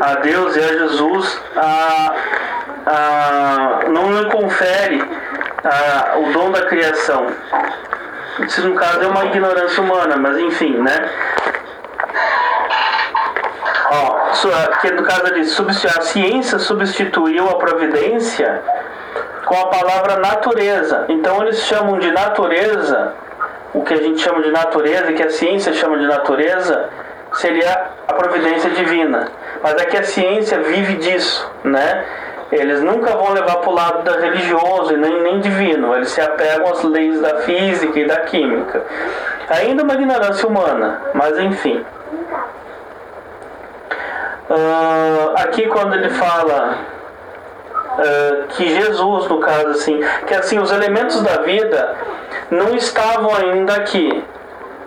A 0.00 0.14
Deus 0.14 0.54
e 0.56 0.60
a 0.60 0.68
Jesus 0.68 1.42
a, 1.56 2.14
a, 2.86 3.80
não 3.88 4.12
lhe 4.12 4.30
confere 4.30 5.04
a, 5.64 6.18
o 6.18 6.32
dom 6.32 6.52
da 6.52 6.62
criação. 6.62 7.26
Isso 8.46 8.68
no 8.68 8.76
caso 8.76 9.02
é 9.02 9.06
uma 9.08 9.24
ignorância 9.24 9.82
humana, 9.82 10.16
mas 10.16 10.38
enfim, 10.38 10.78
né? 10.78 11.10
Ó, 13.90 14.18
que 14.80 14.90
no 14.92 15.02
caso 15.02 15.44
substi- 15.44 15.86
a 15.86 16.02
ciência 16.02 16.58
substituiu 16.58 17.48
a 17.48 17.56
providência 17.56 18.62
com 19.46 19.54
a 19.56 19.66
palavra 19.66 20.18
natureza. 20.18 21.06
Então 21.08 21.42
eles 21.42 21.60
chamam 21.62 21.98
de 21.98 22.10
natureza, 22.10 23.14
o 23.72 23.82
que 23.82 23.94
a 23.94 23.96
gente 23.96 24.20
chama 24.20 24.42
de 24.42 24.50
natureza, 24.50 25.12
que 25.12 25.22
a 25.22 25.30
ciência 25.30 25.72
chama 25.72 25.98
de 25.98 26.06
natureza, 26.06 26.90
seria 27.32 27.86
a 28.06 28.12
providência 28.12 28.70
divina. 28.70 29.28
Mas 29.62 29.74
é 29.74 29.84
que 29.86 29.96
a 29.96 30.02
ciência 30.04 30.58
vive 30.60 30.94
disso, 30.96 31.50
né? 31.64 32.04
Eles 32.50 32.80
nunca 32.80 33.10
vão 33.10 33.32
levar 33.32 33.56
para 33.56 33.68
o 33.70 33.74
lado 33.74 34.02
da 34.04 34.18
religioso 34.20 34.94
e 34.94 34.96
nem, 34.96 35.22
nem 35.22 35.40
divino. 35.40 35.94
Eles 35.94 36.10
se 36.10 36.20
apegam 36.20 36.70
às 36.72 36.82
leis 36.82 37.20
da 37.20 37.38
física 37.40 37.98
e 37.98 38.06
da 38.06 38.20
química. 38.20 38.82
Ainda 39.50 39.82
uma 39.82 39.94
ignorância 39.94 40.46
humana, 40.46 41.00
mas 41.14 41.38
enfim. 41.38 41.84
uh, 44.50 45.34
aqui 45.36 45.66
quando 45.68 45.94
ele 45.94 46.10
fala 46.10 46.78
uh, 47.98 48.46
que 48.48 48.68
Jesus, 48.68 49.26
no 49.28 49.40
caso 49.40 49.68
assim, 49.68 50.00
que 50.26 50.34
assim 50.34 50.58
os 50.58 50.70
elementos 50.70 51.22
da 51.22 51.38
vida 51.42 51.96
não 52.50 52.74
estavam 52.74 53.34
ainda 53.34 53.74
aqui, 53.74 54.22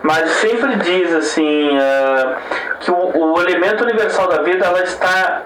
mas 0.02 0.30
sempre 0.30 0.76
diz 0.76 1.12
assim 1.12 1.76
uh, 1.76 2.36
que 2.80 2.90
o, 2.90 3.32
o, 3.34 3.40
elemento 3.40 3.82
universal 3.82 4.28
da 4.28 4.42
vida 4.42 4.64
ela 4.66 4.82
está 4.82 5.42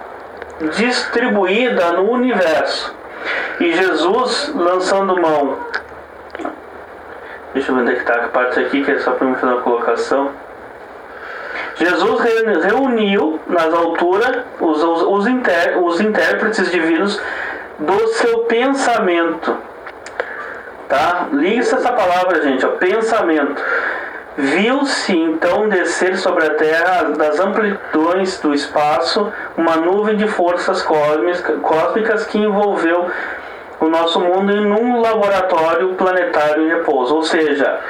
distribuída 0.76 1.92
no 1.92 2.10
universo. 2.10 2.94
E 3.60 3.72
Jesus 3.72 4.52
lançando 4.54 5.20
mão 5.20 5.58
deixa 7.56 7.72
eu 7.72 7.74
ver 7.74 7.80
onde 7.82 7.92
é 7.92 7.94
que 7.94 8.00
está 8.00 8.14
a 8.16 8.28
parte 8.28 8.60
aqui 8.60 8.84
que 8.84 8.90
é 8.90 8.98
só 8.98 9.12
para 9.12 9.26
me 9.26 9.34
fazer 9.36 9.52
uma 9.52 9.62
colocação 9.62 10.30
Jesus 11.76 12.20
reuniu 12.64 13.40
nas 13.46 13.72
alturas 13.72 14.44
os, 14.60 14.82
os, 14.82 15.02
os, 15.02 15.26
inter, 15.26 15.82
os 15.82 16.00
intérpretes 16.00 16.70
divinos 16.70 17.20
do 17.78 18.08
seu 18.08 18.40
pensamento. 18.40 19.56
Tá? 20.88 21.28
Liga 21.32 21.60
essa 21.60 21.92
palavra, 21.92 22.42
gente, 22.42 22.64
ó, 22.64 22.70
pensamento. 22.70 23.62
Viu-se 24.38 25.18
então 25.18 25.68
descer 25.68 26.16
sobre 26.18 26.44
a 26.44 26.54
terra 26.54 27.04
das 27.16 27.40
amplitudes 27.40 28.38
do 28.40 28.54
espaço 28.54 29.32
uma 29.56 29.76
nuvem 29.76 30.16
de 30.16 30.28
forças 30.28 30.82
cósmicas 30.82 32.26
que 32.26 32.38
envolveu 32.38 33.10
o 33.86 33.90
nosso 33.90 34.20
mundo 34.20 34.52
em 34.52 34.66
um 34.66 35.00
laboratório 35.00 35.94
planetário 35.94 36.64
em 36.64 36.68
repouso. 36.68 37.14
Ou 37.14 37.22
seja, 37.22 37.80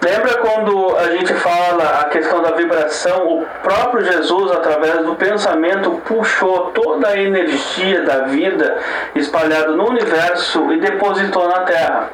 Lembra 0.00 0.36
quando 0.36 0.96
a 0.96 1.10
gente 1.16 1.34
fala 1.34 2.00
a 2.00 2.04
questão 2.04 2.40
da 2.40 2.52
vibração? 2.52 3.26
O 3.26 3.46
próprio 3.64 4.04
Jesus, 4.04 4.52
através 4.52 5.04
do 5.04 5.16
pensamento, 5.16 5.90
puxou 6.06 6.70
toda 6.70 7.08
a 7.08 7.18
energia 7.18 8.02
da 8.02 8.20
vida 8.20 8.78
espalhada 9.16 9.72
no 9.72 9.88
universo 9.88 10.72
e 10.72 10.78
depositou 10.78 11.48
na 11.48 11.60
Terra, 11.60 12.10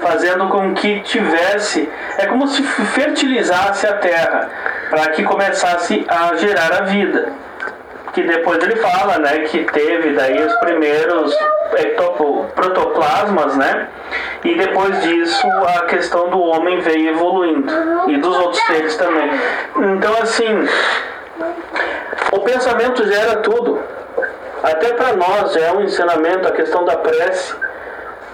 fazendo 0.00 0.48
com 0.48 0.74
que 0.74 1.00
tivesse, 1.00 1.88
é 2.18 2.26
como 2.26 2.46
se 2.46 2.62
fertilizasse 2.62 3.86
a 3.86 3.94
Terra, 3.94 4.50
para 4.90 5.08
que 5.12 5.22
começasse 5.22 6.04
a 6.06 6.36
gerar 6.36 6.82
a 6.82 6.82
vida 6.82 7.32
que 8.18 8.26
depois 8.26 8.60
ele 8.64 8.74
fala, 8.76 9.18
né, 9.18 9.38
que 9.44 9.64
teve 9.64 10.10
daí 10.14 10.44
os 10.44 10.54
primeiros 10.56 11.36
protoplasmas, 12.56 13.56
né, 13.56 13.88
e 14.42 14.56
depois 14.56 15.00
disso 15.02 15.46
a 15.76 15.84
questão 15.84 16.28
do 16.28 16.40
homem 16.40 16.80
veio 16.80 17.10
evoluindo 17.10 17.72
e 18.08 18.16
dos 18.16 18.36
outros 18.36 18.60
seres 18.64 18.96
também. 18.96 19.30
Então 19.96 20.12
assim, 20.20 20.68
o 22.32 22.40
pensamento 22.40 23.06
gera 23.06 23.36
tudo. 23.36 23.80
Até 24.64 24.92
para 24.94 25.12
nós 25.12 25.54
é 25.56 25.70
um 25.70 25.82
ensinamento 25.82 26.48
a 26.48 26.50
questão 26.50 26.84
da 26.84 26.96
prece. 26.96 27.54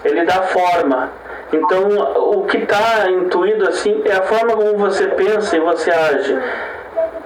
Ele 0.03 0.25
dá 0.25 0.41
forma. 0.43 1.11
Então 1.53 1.89
o 2.33 2.45
que 2.47 2.57
está 2.57 3.07
intuído 3.09 3.69
assim 3.69 4.01
é 4.05 4.13
a 4.13 4.23
forma 4.23 4.53
como 4.53 4.77
você 4.77 5.05
pensa 5.09 5.55
e 5.55 5.59
você 5.59 5.91
age 5.91 6.35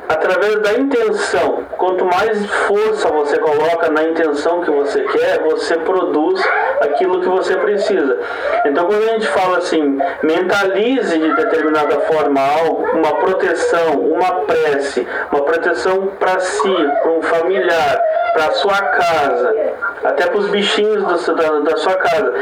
através 0.09 0.59
da 0.61 0.73
intenção. 0.73 1.63
Quanto 1.77 2.03
mais 2.03 2.43
força 2.67 3.07
você 3.09 3.37
coloca 3.37 3.89
na 3.91 4.03
intenção 4.03 4.61
que 4.61 4.71
você 4.71 5.03
quer, 5.03 5.39
você 5.43 5.77
produz 5.77 6.43
aquilo 6.81 7.21
que 7.21 7.27
você 7.27 7.55
precisa. 7.55 8.17
Então, 8.65 8.87
quando 8.87 9.03
a 9.03 9.13
gente 9.13 9.27
fala 9.27 9.59
assim, 9.59 9.99
mentalize 10.23 11.15
de 11.15 11.35
determinada 11.35 11.99
forma 12.01 12.41
algo, 12.41 12.85
uma 12.97 13.15
proteção, 13.17 13.99
uma 13.99 14.31
prece, 14.41 15.07
uma 15.31 15.41
proteção 15.43 16.07
para 16.19 16.39
si, 16.39 16.89
para 17.03 17.11
um 17.11 17.21
familiar, 17.21 18.01
para 18.33 18.51
sua 18.53 18.81
casa, 18.81 19.55
até 20.03 20.25
para 20.25 20.39
os 20.39 20.49
bichinhos 20.49 21.03
do, 21.03 21.35
da, 21.35 21.59
da 21.59 21.77
sua 21.77 21.93
casa. 21.93 22.33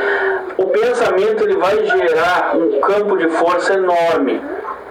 O 0.57 0.67
pensamento 0.67 1.43
ele 1.43 1.57
vai 1.57 1.85
gerar 1.85 2.55
um 2.55 2.79
campo 2.79 3.17
de 3.17 3.27
força 3.27 3.73
enorme. 3.73 4.41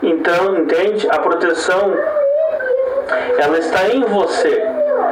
Então, 0.02 0.58
entende? 0.58 1.08
A 1.10 1.18
proteção 1.18 1.94
ela 3.38 3.58
está 3.58 3.88
em 3.88 4.04
você. 4.04 4.66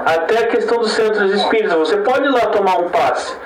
Até 0.05 0.39
a 0.39 0.47
questão 0.49 0.79
dos 0.79 0.93
centros 0.93 1.33
espíritas, 1.33 1.75
você 1.75 1.97
pode 1.99 2.27
ir 2.27 2.31
lá 2.31 2.47
tomar 2.47 2.79
um 2.79 2.89
passe. 2.89 3.37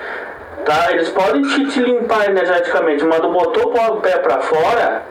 Tá? 0.65 0.91
Eles 0.91 1.09
podem 1.09 1.41
te, 1.43 1.67
te 1.67 1.79
limpar 1.81 2.29
energeticamente, 2.29 3.03
mas 3.05 3.19
botou 3.19 3.73
o 3.73 4.01
pé 4.01 4.17
para 4.17 4.41
fora, 4.41 5.03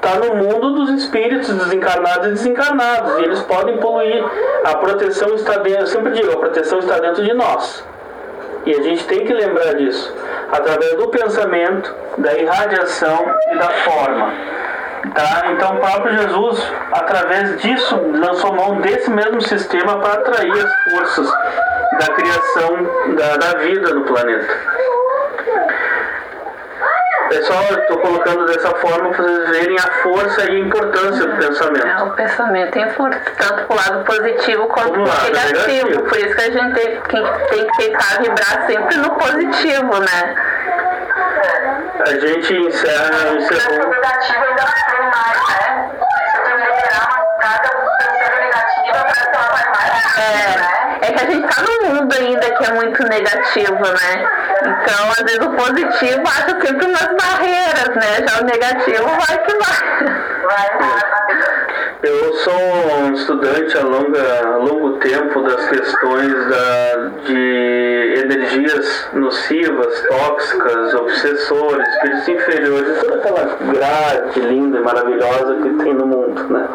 tá 0.00 0.16
no 0.16 0.36
mundo 0.36 0.74
dos 0.74 1.02
espíritos 1.02 1.48
desencarnados 1.48 2.26
e 2.26 2.30
desencarnados. 2.30 3.18
E 3.18 3.24
eles 3.24 3.40
podem 3.42 3.76
poluir. 3.78 4.24
A 4.64 4.76
proteção 4.76 5.34
está 5.34 5.58
dentro, 5.58 5.82
eu 5.82 5.86
sempre 5.86 6.12
digo, 6.12 6.32
a 6.32 6.36
proteção 6.36 6.78
está 6.78 6.98
dentro 6.98 7.22
de 7.22 7.34
nós. 7.34 7.84
E 8.64 8.74
a 8.74 8.82
gente 8.82 9.06
tem 9.06 9.24
que 9.24 9.32
lembrar 9.32 9.74
disso. 9.74 10.14
Através 10.52 10.96
do 10.96 11.08
pensamento, 11.08 11.94
da 12.18 12.34
irradiação 12.34 13.34
e 13.52 13.56
da 13.56 13.68
forma. 13.68 14.59
Tá? 15.14 15.52
Então 15.52 15.76
o 15.76 15.80
próprio 15.80 16.18
Jesus, 16.18 16.72
através 16.92 17.60
disso, 17.62 17.96
lançou 18.14 18.54
mão 18.54 18.80
desse 18.80 19.10
mesmo 19.10 19.40
sistema 19.40 19.98
para 19.98 20.14
atrair 20.14 20.52
as 20.52 20.92
forças 20.92 21.30
da 21.98 22.14
criação 22.14 23.14
da, 23.16 23.36
da 23.36 23.58
vida 23.58 23.94
no 23.94 24.04
planeta. 24.04 24.70
Só 27.42 27.60
estou 27.62 27.98
colocando 27.98 28.44
dessa 28.46 28.70
forma 28.76 29.10
para 29.10 29.22
vocês 29.22 29.50
verem 29.50 29.76
a 29.78 30.02
força 30.02 30.44
e 30.50 30.50
a 30.50 30.58
importância 30.58 31.26
do 31.26 31.36
pensamento. 31.36 31.86
É, 31.86 32.02
o 32.02 32.10
pensamento 32.10 32.72
tem 32.72 32.90
força, 32.90 33.20
tanto 33.38 33.66
para 33.66 33.72
o 33.72 33.76
lado 33.76 34.04
positivo 34.04 34.66
quanto 34.66 34.92
para 34.92 35.00
o 35.00 35.04
negativo. 35.04 35.86
negativo. 35.86 36.02
Por 36.02 36.18
isso 36.18 36.34
que 36.34 36.42
a 36.42 36.50
gente 36.50 36.74
tem, 36.74 37.00
tem 37.50 37.66
que 37.66 37.76
tentar 37.76 38.20
vibrar 38.20 38.66
sempre 38.66 38.96
no 38.96 39.10
positivo, 39.10 40.00
né? 40.00 40.34
A 42.06 42.18
gente 42.18 42.54
encerra. 42.54 43.32
encerrou. 43.34 43.90
negativo 43.90 44.44
ainda 44.44 44.64
tem 44.90 45.02
mais, 45.02 45.48
né? 45.48 45.90
Você 45.98 46.40
tem 46.42 46.56
que 46.56 46.66
liberar 46.66 47.08
uma 47.08 47.38
carga 47.38 47.68
pensando 47.98 48.36
negativa 48.40 48.98
para 49.04 49.26
que 49.26 49.36
ela 49.36 49.48
vai 49.48 49.66
mais. 49.70 50.18
É, 50.18 50.58
né? 50.58 50.98
é 51.02 51.12
que 51.12 51.20
a 51.20 51.30
gente 51.30 51.54
tá 51.54 51.62
num 51.62 51.94
mundo 51.94 52.14
ainda 52.14 52.50
que 52.50 52.64
é 52.64 52.72
muito 52.72 53.02
negativo, 53.04 53.74
né? 53.74 54.28
Então, 54.62 55.10
às 55.10 55.22
vezes 55.22 55.40
o 55.40 55.50
positivo 55.50 56.22
acha 56.26 56.60
sempre 56.60 56.86
umas 56.86 57.08
barreiras, 57.16 57.94
né? 57.96 58.26
Já 58.26 58.40
o 58.40 58.44
negativo 58.44 59.06
vai 59.06 59.38
que 59.38 59.54
vai. 59.56 59.74
Vai, 60.44 60.78
vai. 60.78 61.59
Eu 62.02 62.32
sou 62.32 62.54
um 63.02 63.12
estudante 63.12 63.76
há, 63.76 63.82
longa, 63.82 64.56
longo 64.56 64.98
tempo 65.00 65.42
das 65.42 65.68
questões 65.68 66.32
da, 66.48 66.94
de 67.26 68.14
energias 68.24 69.08
nocivas, 69.12 70.02
tóxicas, 70.08 70.94
obsessores, 70.94 71.86
espíritos 71.88 72.28
inferiores, 72.28 73.00
toda 73.00 73.16
aquela 73.16 73.56
grade 73.72 74.40
linda 74.40 74.78
e 74.78 74.82
maravilhosa 74.82 75.56
que 75.56 75.84
tem 75.84 75.92
no 75.92 76.06
mundo, 76.06 76.42
né? 76.48 76.66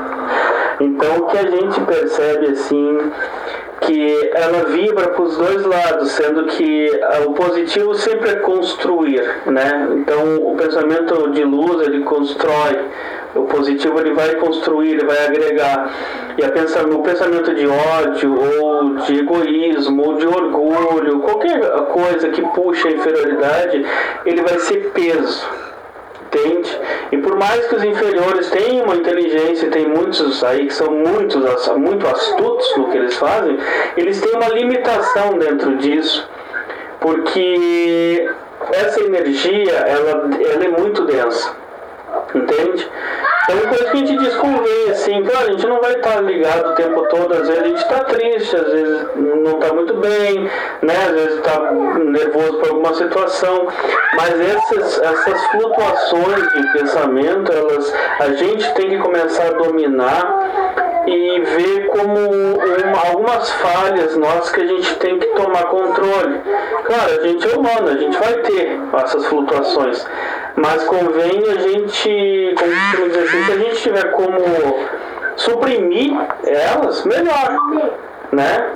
Então 0.80 1.18
o 1.18 1.26
que 1.26 1.38
a 1.40 1.50
gente 1.50 1.82
percebe 1.82 2.48
assim 2.52 3.12
que 3.82 4.32
ela 4.34 4.66
vibra 4.66 5.10
para 5.10 5.22
os 5.22 5.38
dois 5.38 5.64
lados, 5.64 6.12
sendo 6.12 6.46
que 6.46 6.90
o 7.28 7.34
positivo 7.34 7.94
sempre 7.96 8.32
é 8.32 8.36
construir, 8.38 9.22
né? 9.46 9.90
Então 9.98 10.38
o 10.38 10.56
pensamento 10.56 11.30
de 11.32 11.44
luz 11.44 11.86
ele 11.86 12.04
constrói, 12.04 12.80
o 13.36 13.44
positivo 13.44 14.00
ele 14.00 14.14
vai 14.14 14.36
construir, 14.36 14.92
ele 14.92 15.06
vai 15.06 15.26
agregar. 15.26 15.94
E 16.38 16.44
o 16.94 17.00
pensamento 17.02 17.54
de 17.54 17.68
ódio 17.68 18.34
ou 18.34 18.96
de 18.96 19.20
egoísmo 19.20 20.04
ou 20.04 20.16
de 20.16 20.26
orgulho, 20.26 21.20
qualquer 21.20 21.60
coisa 21.92 22.30
que 22.30 22.42
puxa 22.42 22.88
a 22.88 22.92
inferioridade, 22.92 23.86
ele 24.26 24.42
vai 24.42 24.58
ser 24.60 24.92
peso 24.94 25.46
entende? 26.36 26.80
E 27.12 27.18
por 27.18 27.38
mais 27.38 27.66
que 27.68 27.76
os 27.76 27.84
inferiores 27.84 28.50
tenham 28.50 28.86
uma 28.86 28.96
inteligência, 28.96 29.70
tem 29.70 29.88
muitos 29.88 30.44
aí 30.44 30.68
que 30.68 30.74
são 30.74 30.92
muitos, 30.92 31.68
muito 31.78 32.08
astutos 32.08 32.78
no 32.78 32.90
que 32.90 32.98
eles 32.98 33.16
fazem, 33.16 33.58
eles 33.96 34.20
têm 34.20 34.36
uma 34.36 34.50
limitação 34.50 35.38
dentro 35.38 35.78
disso, 35.78 36.28
porque 37.00 38.30
essa 38.74 39.00
energia 39.02 39.72
ela, 39.72 40.30
ela 40.40 40.66
é 40.66 40.68
muito 40.68 41.06
densa, 41.06 41.56
entende? 42.36 42.90
Então, 43.44 43.60
por 43.60 43.76
isso 43.76 43.92
que 43.92 43.92
a 43.92 43.96
gente 43.96 44.18
diz 44.18 44.36
convém, 44.38 44.90
assim, 44.90 45.24
claro, 45.24 45.48
a 45.48 45.52
gente 45.52 45.68
não 45.68 45.80
vai 45.80 45.94
estar 45.94 46.20
ligado 46.22 46.72
o 46.72 46.76
tempo 46.76 47.08
todo, 47.10 47.32
às 47.32 47.48
vezes 47.48 47.62
a 47.62 47.68
gente 47.68 47.78
está 47.78 48.04
triste, 48.06 48.56
às 48.56 48.72
vezes 48.72 49.08
não 49.16 49.60
está 49.60 49.72
muito 49.72 49.94
bem, 49.98 50.50
né? 50.82 50.96
Às 51.08 51.12
vezes 51.12 51.36
está 51.38 51.72
nervoso 51.72 52.54
por 52.58 52.70
alguma 52.70 52.94
situação, 52.96 53.68
mas 54.16 54.40
essas, 54.40 55.00
essas 55.00 55.46
flutuações 55.48 56.54
de 56.54 56.74
pensamento, 56.74 57.52
elas, 57.52 57.94
a 58.20 58.30
gente 58.34 58.74
tem 58.74 58.90
que 58.90 58.98
começar 58.98 59.46
a 59.46 59.52
dominar 59.52 60.74
e 61.08 61.40
ver 61.42 61.88
como 61.88 62.20
uma, 62.20 63.10
algumas 63.10 63.52
falhas 63.52 64.16
nossas 64.18 64.50
que 64.50 64.62
a 64.62 64.66
gente 64.66 64.96
tem 64.96 65.20
que 65.20 65.28
tomar 65.28 65.66
controle. 65.66 66.42
Claro, 66.84 67.12
a 67.20 67.28
gente 67.28 67.48
é 67.48 67.56
humano, 67.56 67.90
a 67.90 67.98
gente 67.98 68.18
vai 68.18 68.34
ter 68.42 68.80
essas 69.04 69.26
flutuações, 69.28 70.06
mas 70.56 70.84
convém 70.86 71.43
a 71.49 71.56
gente, 71.60 72.56
como 72.58 73.08
dizer 73.08 73.24
assim, 73.24 73.43
se 73.43 73.51
a 73.51 73.58
gente 73.58 73.82
tiver 73.82 74.12
como 74.12 74.39
suprimir 75.36 76.14
elas, 76.45 77.03
melhor. 77.06 77.58
né? 78.32 78.74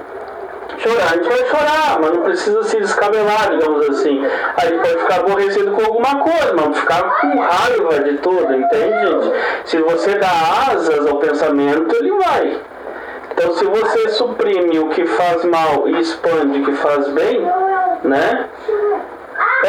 Chorar, 0.78 1.12
a 1.12 1.16
gente 1.18 1.28
vai 1.28 1.46
chorar, 1.46 2.00
mas 2.00 2.12
não 2.12 2.22
precisa 2.22 2.64
se 2.64 2.80
descabelar, 2.80 3.50
digamos 3.52 3.90
assim. 3.90 4.26
A 4.56 4.66
gente 4.66 4.80
pode 4.80 4.98
ficar 5.00 5.16
aborrecido 5.20 5.72
com 5.72 5.82
alguma 5.82 6.20
coisa, 6.20 6.54
mas 6.56 6.80
ficar 6.80 7.20
com 7.20 7.40
raiva 7.40 8.00
de 8.04 8.18
tudo, 8.20 8.54
entende, 8.54 9.08
gente? 9.08 9.34
Se 9.66 9.78
você 9.78 10.16
dá 10.16 10.32
asas 10.72 11.06
ao 11.06 11.18
pensamento, 11.18 11.94
ele 11.96 12.12
vai. 12.12 12.62
Então, 13.32 13.54
se 13.54 13.66
você 13.66 14.10
suprime 14.10 14.80
o 14.80 14.90
que 14.90 15.06
faz 15.06 15.44
mal 15.46 15.88
e 15.88 16.00
expande 16.00 16.62
o 16.62 16.66
que 16.66 16.74
faz 16.74 17.08
bem, 17.10 17.42
né? 18.04 18.48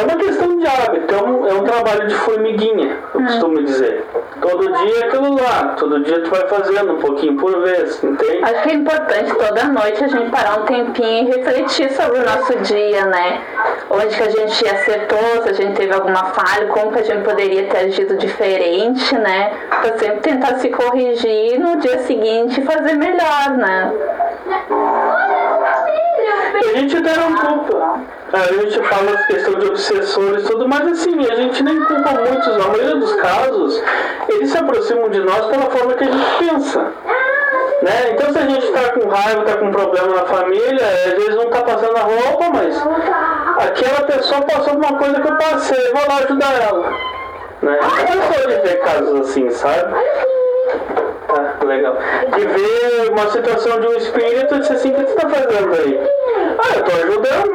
É 0.01 0.03
uma 0.03 0.15
questão 0.15 0.57
de 0.57 0.65
hábito, 0.65 1.13
é 1.13 1.21
um, 1.21 1.47
é 1.47 1.53
um 1.53 1.63
trabalho 1.63 2.07
de 2.07 2.15
formiguinha, 2.15 2.97
eu 3.13 3.21
costumo 3.21 3.63
dizer. 3.63 4.03
Todo 4.41 4.63
dia 4.63 4.99
é 4.99 5.03
aquilo 5.05 5.35
lá, 5.35 5.75
todo 5.77 6.03
dia 6.03 6.21
tu 6.21 6.31
vai 6.31 6.47
fazendo 6.47 6.93
um 6.93 6.97
pouquinho 6.97 7.37
por 7.37 7.61
vez, 7.61 8.03
entende? 8.03 8.43
Acho 8.43 8.63
que 8.63 8.69
é 8.69 8.73
importante 8.73 9.31
toda 9.35 9.63
noite 9.65 10.03
a 10.03 10.07
gente 10.07 10.31
parar 10.31 10.59
um 10.59 10.65
tempinho 10.65 11.29
e 11.29 11.35
refletir 11.35 11.91
sobre 11.91 12.17
o 12.17 12.25
nosso 12.25 12.57
dia, 12.61 13.05
né? 13.05 13.41
Onde 13.91 14.17
que 14.17 14.23
a 14.23 14.29
gente 14.29 14.67
acertou, 14.67 15.43
se 15.43 15.49
a 15.49 15.53
gente 15.53 15.75
teve 15.75 15.93
alguma 15.93 16.25
falha, 16.25 16.65
como 16.69 16.91
que 16.93 16.99
a 17.01 17.03
gente 17.03 17.23
poderia 17.23 17.67
ter 17.67 17.77
agido 17.77 18.17
diferente, 18.17 19.15
né? 19.19 19.53
Pra 19.69 19.99
sempre 19.99 20.19
tentar 20.21 20.55
se 20.55 20.69
corrigir 20.69 21.53
e 21.53 21.59
no 21.59 21.77
dia 21.77 21.99
seguinte 21.99 22.59
fazer 22.63 22.95
melhor, 22.95 23.51
né? 23.55 23.93
E 26.63 26.69
a 26.69 26.79
gente 26.79 26.97
até 26.97 27.17
não 27.17 27.35
culpa. 27.35 28.20
A 28.33 28.53
gente 28.53 28.81
fala 28.83 29.11
essa 29.11 29.27
questão 29.27 29.59
de 29.59 29.67
obsessores 29.67 30.45
e 30.45 30.47
tudo, 30.47 30.67
mas 30.67 30.87
assim, 30.87 31.29
a 31.29 31.35
gente 31.35 31.63
nem 31.63 31.83
culpa 31.83 32.11
muitos. 32.11 32.57
Na 32.57 32.67
maioria 32.67 32.95
dos 32.95 33.13
casos, 33.15 33.83
eles 34.29 34.49
se 34.49 34.57
aproximam 34.57 35.09
de 35.09 35.19
nós 35.19 35.47
pela 35.47 35.69
forma 35.69 35.93
que 35.95 36.03
a 36.05 36.11
gente 36.11 36.37
pensa. 36.39 36.79
Né? 37.81 38.11
Então 38.11 38.31
se 38.31 38.37
a 38.37 38.41
gente 38.43 38.65
está 38.65 38.93
com 38.93 39.09
raiva, 39.09 39.41
está 39.41 39.57
com 39.57 39.71
problema 39.71 40.07
na 40.15 40.25
família, 40.25 40.85
às 40.85 41.13
vezes 41.13 41.35
não 41.35 41.45
está 41.45 41.61
passando 41.61 41.97
a 41.97 42.01
roupa, 42.01 42.49
mas 42.53 42.77
aquela 43.67 44.03
pessoa 44.05 44.41
passou 44.43 44.75
por 44.75 44.85
uma 44.85 44.99
coisa 44.99 45.19
que 45.19 45.27
eu 45.27 45.35
passei, 45.35 45.91
vou 45.91 46.07
lá 46.07 46.17
ajudar 46.23 46.61
ela. 46.61 46.93
Né? 47.61 47.79
Eu 47.81 48.33
sou 48.33 48.47
de 48.47 48.61
ver 48.61 48.79
casos 48.81 49.21
assim, 49.21 49.49
sabe? 49.49 49.93
Tá, 51.61 51.67
legal. 51.67 51.95
De 52.35 52.45
ver 52.45 53.11
uma 53.11 53.29
situação 53.29 53.79
de 53.79 53.87
um 53.87 53.93
espírito 53.97 54.55
e 54.55 54.59
dizer 54.59 54.73
assim, 54.73 54.89
o 54.89 54.93
que 54.95 55.01
você 55.01 55.13
está 55.13 55.29
fazendo 55.29 55.73
aí? 55.75 55.99
Ah, 56.57 56.75
eu 56.75 56.83
tô 56.83 56.91
ajudando. 56.91 57.53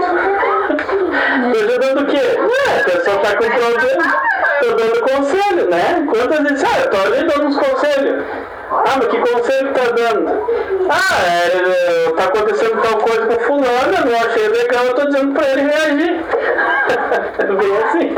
tô 1.52 1.58
ajudando 1.58 2.02
o 2.02 2.06
quê? 2.06 2.18
É, 2.18 2.80
a 2.80 2.84
pessoa 2.84 3.18
tá 3.18 3.36
com 3.36 3.50
problema. 3.50 4.26
Tô 4.60 4.74
dando 4.74 5.00
conselho, 5.02 5.70
né? 5.70 6.06
Quantas 6.08 6.40
vezes, 6.40 6.64
ah, 6.64 6.80
eu 6.80 6.90
tô 6.90 6.96
ajudando 6.96 7.46
uns 7.46 7.58
conselhos. 7.58 8.24
Ah, 8.70 8.96
mas 8.96 9.08
que 9.08 9.18
conselho 9.18 9.72
que 9.72 9.80
tá 9.80 9.92
dando? 9.92 10.46
Ah, 10.88 11.16
é, 11.26 12.10
tá 12.12 12.24
acontecendo 12.24 12.82
tal 12.82 12.98
coisa 12.98 13.26
com 13.26 13.40
fulano, 13.40 13.94
eu 13.98 14.06
não 14.06 14.18
achei 14.18 14.48
legal, 14.48 14.84
eu 14.86 14.94
tô 14.94 15.06
dizendo 15.06 15.34
pra 15.34 15.48
ele 15.48 15.62
reagir. 15.62 16.24
É 17.38 17.44
bem 17.44 17.76
assim. 17.76 18.14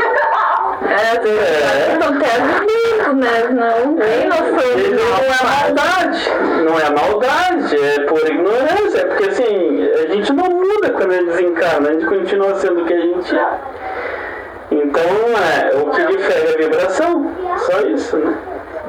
É, 0.82 1.28
é. 1.28 1.94
acontece 1.94 2.42
muito, 2.42 3.16
né? 3.16 3.48
Não 3.50 3.96
tem 3.96 4.28
noção 4.28 4.46
Não 4.94 5.24
é 5.24 5.42
maldade, 5.44 6.30
não 6.64 6.78
é 6.78 6.90
maldade, 6.90 7.76
é 7.76 8.00
por 8.04 8.20
ignorância, 8.20 8.98
é 8.98 9.04
porque 9.06 9.24
assim, 9.24 9.88
a 9.92 10.14
gente 10.14 10.32
não 10.32 10.44
muda 10.44 10.90
quando 10.90 11.10
a 11.10 11.14
gente 11.14 11.30
desencarna, 11.30 11.88
a 11.88 11.92
gente 11.92 12.06
continua 12.06 12.54
sendo 12.56 12.82
o 12.82 12.84
que 12.86 12.94
a 12.94 13.00
gente 13.00 13.36
é. 13.36 13.48
Então, 14.70 15.02
é, 15.02 15.76
o 15.76 15.90
que 15.90 16.16
difere 16.16 16.48
é 16.48 16.54
a 16.54 16.56
vibração, 16.58 17.32
só 17.56 17.80
isso, 17.80 18.16
né? 18.18 18.36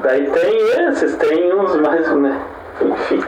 Daí 0.02 0.30
tem 0.30 0.88
esses, 0.88 1.16
tem 1.16 1.52
uns 1.54 1.74
mais, 1.76 2.08
né? 2.16 2.40
Enfim. 2.82 3.22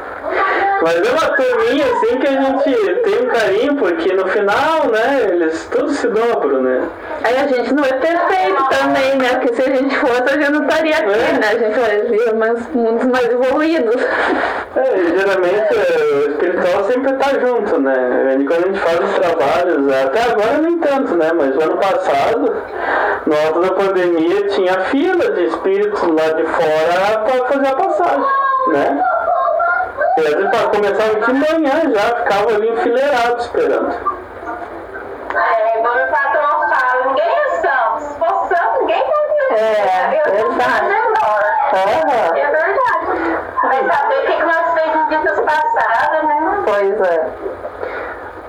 Mas 0.82 0.96
é 0.96 1.10
uma 1.12 1.36
turminha 1.36 1.84
assim 1.86 2.18
que 2.18 2.26
a 2.26 2.32
gente 2.32 2.94
tem 3.02 3.22
um 3.22 3.26
carinho, 3.28 3.76
porque 3.76 4.12
no 4.14 4.26
final, 4.28 4.88
né, 4.90 5.28
eles 5.30 5.68
todos 5.70 5.96
se 5.96 6.08
dobram, 6.08 6.62
né? 6.62 6.88
Aí 7.22 7.36
a 7.36 7.46
gente 7.46 7.72
não 7.72 7.84
é 7.84 7.92
perfeito 7.92 8.64
também, 8.68 9.16
né? 9.16 9.28
Porque 9.34 9.54
se 9.54 9.62
a 9.62 9.76
gente 9.76 9.96
fosse, 9.96 10.22
a 10.22 10.32
gente 10.40 10.50
não 10.50 10.62
estaria 10.62 10.96
aqui, 10.96 11.12
É. 11.12 11.38
né? 11.38 11.48
A 11.48 11.58
gente 11.58 11.78
fazia 11.78 12.34
mais 12.34 12.68
mundos 12.74 13.04
mais 13.06 13.30
evoluídos. 13.30 14.02
É, 14.74 14.98
e 14.98 15.18
geralmente 15.18 15.74
é, 15.74 16.02
o 16.02 16.30
espiritual 16.30 16.84
sempre 16.84 17.12
tá 17.12 17.38
junto, 17.38 17.78
né? 17.80 18.36
E 18.40 18.44
quando 18.44 18.64
a 18.64 18.66
gente 18.68 18.80
faz 18.80 18.98
os 19.00 19.14
trabalhos, 19.18 19.92
até 19.92 20.22
agora 20.32 20.58
nem 20.62 20.78
tanto, 20.78 21.14
né? 21.14 21.30
Mas 21.32 21.62
ano 21.62 21.76
passado, 21.76 22.56
no 23.26 23.36
alto 23.46 23.60
da 23.60 23.70
pandemia, 23.74 24.48
tinha 24.48 24.80
fila 24.86 25.30
de 25.30 25.44
espíritos 25.44 26.02
lá 26.02 26.32
de 26.32 26.42
fora 26.44 27.18
para 27.20 27.44
fazer 27.46 27.66
a 27.68 27.76
passagem, 27.76 28.26
né? 28.68 29.02
E 30.18 30.20
às 30.20 30.34
vezes 30.34 30.50
pra- 30.50 30.68
começava 30.68 31.14
de 31.20 31.32
manhã 31.32 31.94
já, 31.94 32.16
ficava 32.16 32.48
ali 32.54 32.68
enfileirado 32.70 33.40
esperando. 33.40 33.90
É, 35.34 35.78
igual 35.78 35.94
meu 35.94 36.06
patrão 36.08 36.68
fala, 36.68 37.06
ninguém 37.06 37.24
é 37.28 37.48
santo. 37.60 38.00
Se 38.00 38.18
for 38.18 38.48
santo, 38.48 38.80
ninguém 38.80 39.02
pode 39.02 39.60
É, 39.62 40.22
Eu 40.26 40.48
verdade. 40.52 40.92
Aham. 41.74 42.36
É 42.36 42.50
verdade. 42.50 43.38
Vai 43.62 43.96
saber 43.96 44.14
o 44.18 44.26
que 44.26 44.32
que 44.36 44.42
nós 44.44 44.74
fez 44.74 44.94
em 44.94 45.08
vidas 45.08 45.40
passadas, 45.40 46.22
né? 46.24 46.62
Pois 46.66 47.00
é. 47.00 47.30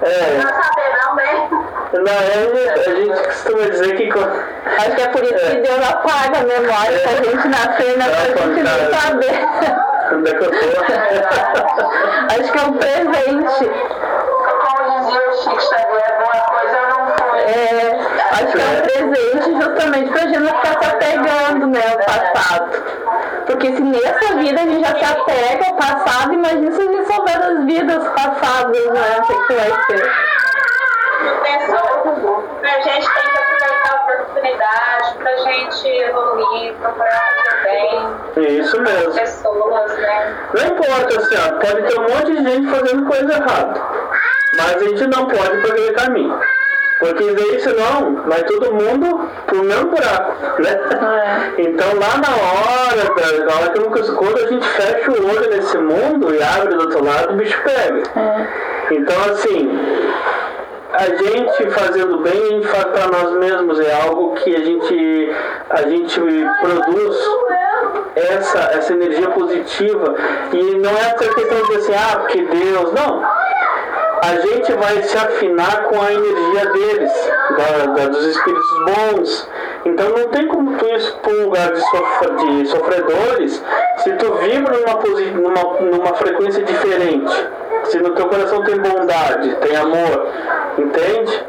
É, 0.02 0.38
Não 0.38 0.50
saber 0.50 0.89
não, 1.02 1.16
né? 1.16 1.50
na 1.94 2.12
época 2.12 2.74
a 2.74 2.84
gente 2.84 3.24
costuma 3.24 3.66
dizer 3.70 3.96
que. 3.96 4.10
Acho 4.12 4.91
que 4.96 5.02
é 5.02 5.08
por 5.10 5.24
isso 5.24 5.34
que 5.36 5.58
É. 5.58 5.62
Deus 5.62 5.89
apaga 5.89 6.39
a 6.39 6.44
memória 6.44 7.00
pra 7.00 7.16
gente 7.24 7.48
nascer, 7.48 7.98
né? 7.98 8.06
Pra 8.10 8.44
gente 8.46 8.64
não 8.64 9.00
saber. 9.00 9.84
Onde 10.14 10.30
é 10.30 10.34
que 10.34 10.43
eu 10.43 10.51
tô? 10.51 10.55
Acho 12.34 12.51
que 12.51 12.57
é 12.57 12.61
um 12.61 12.74
presente. 12.74 13.66
Como 14.64 14.99
dizia 14.99 15.30
o 15.30 15.34
Chico 15.34 15.61
Xavier, 15.61 16.11
boa 16.20 16.39
coisa 16.49 16.78
eu 16.78 16.88
não 16.89 17.01
fui. 17.18 17.39
É, 17.41 17.99
acho 18.32 18.51
que 18.53 18.61
é 18.61 18.66
um 18.66 18.82
presente 18.82 19.61
justamente 19.61 20.11
pra 20.11 20.22
gente 20.22 20.39
não 20.39 20.53
ficar 20.59 20.80
se 20.80 20.89
apegando, 20.89 21.68
né, 21.68 21.82
ao 21.91 21.97
passado. 21.97 22.84
Porque 23.45 23.76
se 23.76 23.82
nessa 23.82 24.36
vida 24.36 24.61
a 24.61 24.66
gente 24.66 24.82
já 24.82 24.95
se 24.95 25.05
apega 25.05 25.66
ao 25.66 25.76
passado, 25.76 26.34
imagina 26.34 26.72
se 26.72 26.82
a 26.82 26.86
gente 26.86 27.14
souber 27.14 27.39
das 27.39 27.66
vidas 27.66 28.07
passadas, 28.09 28.86
né? 28.93 29.18
O 29.18 29.22
que, 29.24 29.47
que 29.47 29.53
vai 29.53 29.72
ser? 29.88 30.11
Pensou, 31.43 32.43
a 32.64 32.82
gente 32.82 33.14
tem 33.14 33.32
que 33.32 33.43
a 34.12 34.22
oportunidade 34.22 35.18
pra 35.18 35.38
gente 35.38 35.88
evoluir, 35.88 36.74
procurar 36.76 37.34
fazer 37.45 37.64
bem, 37.64 38.45
É 38.45 38.49
isso 38.54 38.82
mesmo. 38.82 39.14
pessoas, 39.14 39.97
né? 39.97 40.36
Não 40.54 40.68
importa, 40.68 41.20
assim, 41.20 41.36
ó, 41.36 41.60
pode 41.60 41.82
ter 41.88 41.99
um 41.99 42.04
monte 42.04 42.32
de 42.32 42.43
gente 42.51 42.70
fazendo 42.70 43.06
coisa 43.06 43.34
errada. 43.34 43.82
Mas 44.56 44.76
a 44.76 44.80
gente 44.80 45.08
não 45.08 45.26
pode 45.28 45.56
ir 45.58 45.62
por 45.62 45.72
aquele 45.72 45.93
caminho. 45.93 46.39
Porque 46.99 47.34
daí 47.34 47.60
senão 47.60 48.16
vai 48.28 48.41
todo 48.43 48.76
mundo 48.76 49.30
pro 49.47 49.64
mesmo 49.64 49.89
buraco, 49.89 50.62
né? 50.62 51.54
Então 51.58 51.88
lá 51.95 52.18
na 52.18 52.30
hora, 52.30 53.45
na 53.45 53.56
hora 53.60 53.70
que 53.74 53.80
nunca 53.80 53.99
escuta, 53.99 54.45
a 54.45 54.47
gente 54.47 54.66
fecha 54.70 55.12
o 55.12 55.28
olho 55.30 55.49
nesse 55.49 55.78
mundo 55.80 56.34
e 56.34 56.41
abre 56.41 56.76
do 56.76 56.82
outro 56.82 57.04
lado, 57.04 57.34
o 57.34 57.36
bicho 57.36 57.60
pega. 57.64 58.04
Então 58.91 59.16
assim, 59.32 59.70
a 60.94 61.06
gente 61.16 61.70
fazendo 61.72 62.18
bem, 62.20 62.62
para 62.62 63.08
nós 63.08 63.32
mesmos, 63.38 63.80
é 63.80 63.94
algo 64.02 64.34
que 64.36 64.56
a 64.56 64.60
gente, 64.60 65.32
a 65.70 65.82
gente 65.89 66.20
produz 66.62 67.18
essa, 68.16 68.60
essa 68.74 68.94
energia 68.94 69.30
positiva. 69.32 70.14
E 70.54 70.76
não 70.78 70.91
é 70.91 71.02
essa 71.02 71.34
questão 71.34 71.64
de 71.64 71.76
assim, 71.78 71.94
ah, 71.96 72.18
porque 72.20 72.41
Deus. 72.44 72.94
Não. 72.94 73.24
A 74.24 74.38
gente 74.38 74.72
vai 74.74 75.04
se 75.04 75.18
afinar 75.18 75.84
com 75.84 76.02
a 76.02 76.14
energia 76.14 76.66
deles, 76.72 77.32
da- 77.58 77.86
da- 77.94 78.08
dos 78.08 78.26
espíritos 78.26 78.86
bons. 78.86 79.50
Então 79.86 80.10
não 80.12 80.30
tem 80.30 80.48
como 80.48 80.78
tu 80.78 80.86
ir 80.86 81.12
para 81.22 81.34
um 81.34 81.44
lugar 81.44 81.74
de, 81.74 81.82
sofre- 81.82 82.36
de 82.36 82.66
sofredores 82.68 83.62
se 83.98 84.14
tu 84.14 84.34
vibra 84.36 84.78
numa, 84.78 85.50
numa, 85.50 85.82
numa 85.98 86.14
frequência 86.14 86.64
diferente. 86.64 87.48
Se 87.86 87.99
no 87.99 88.11
teu 88.11 88.27
coração 88.27 88.63
tem 88.63 88.77
bondade, 88.77 89.55
tem 89.55 89.75
amor, 89.75 90.27
entende? 90.77 91.43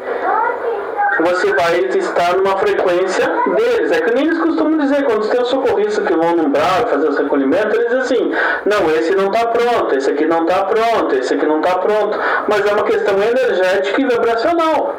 você 1.23 1.53
vai 1.55 1.79
estar 1.79 2.37
numa 2.37 2.57
frequência 2.59 3.27
deles. 3.55 3.93
É 3.93 4.01
que 4.01 4.15
nem 4.15 4.27
eles 4.27 4.39
costumam 4.39 4.79
dizer, 4.79 5.05
quando 5.05 5.29
tem 5.29 5.41
os 5.41 5.49
socorristas 5.49 6.07
que 6.07 6.15
vão 6.15 6.37
no 6.37 6.45
umbral 6.45 6.87
fazer 6.89 7.09
os 7.09 7.19
recolhimentos, 7.19 7.75
eles 7.75 7.89
dizem 7.89 8.01
assim, 8.01 8.33
não, 8.67 8.91
esse 8.91 9.15
não 9.15 9.27
está 9.31 9.47
pronto, 9.49 9.95
esse 9.95 10.11
aqui 10.11 10.27
não 10.27 10.43
está 10.43 10.65
pronto, 10.65 11.15
esse 11.15 11.35
aqui 11.35 11.47
não 11.47 11.61
está 11.61 11.79
pronto. 11.79 12.19
Mas 12.49 12.67
é 12.67 12.73
uma 12.73 12.85
questão 12.85 13.15
energética 13.23 14.01
e 14.01 14.05
vibracional. 14.05 14.97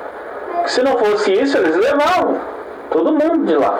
Se 0.65 0.81
não 0.81 0.97
fosse 0.97 1.33
isso, 1.33 1.57
eles 1.57 1.75
levavam 1.75 2.39
todo 2.89 3.11
mundo 3.11 3.45
de 3.45 3.55
lá. 3.55 3.79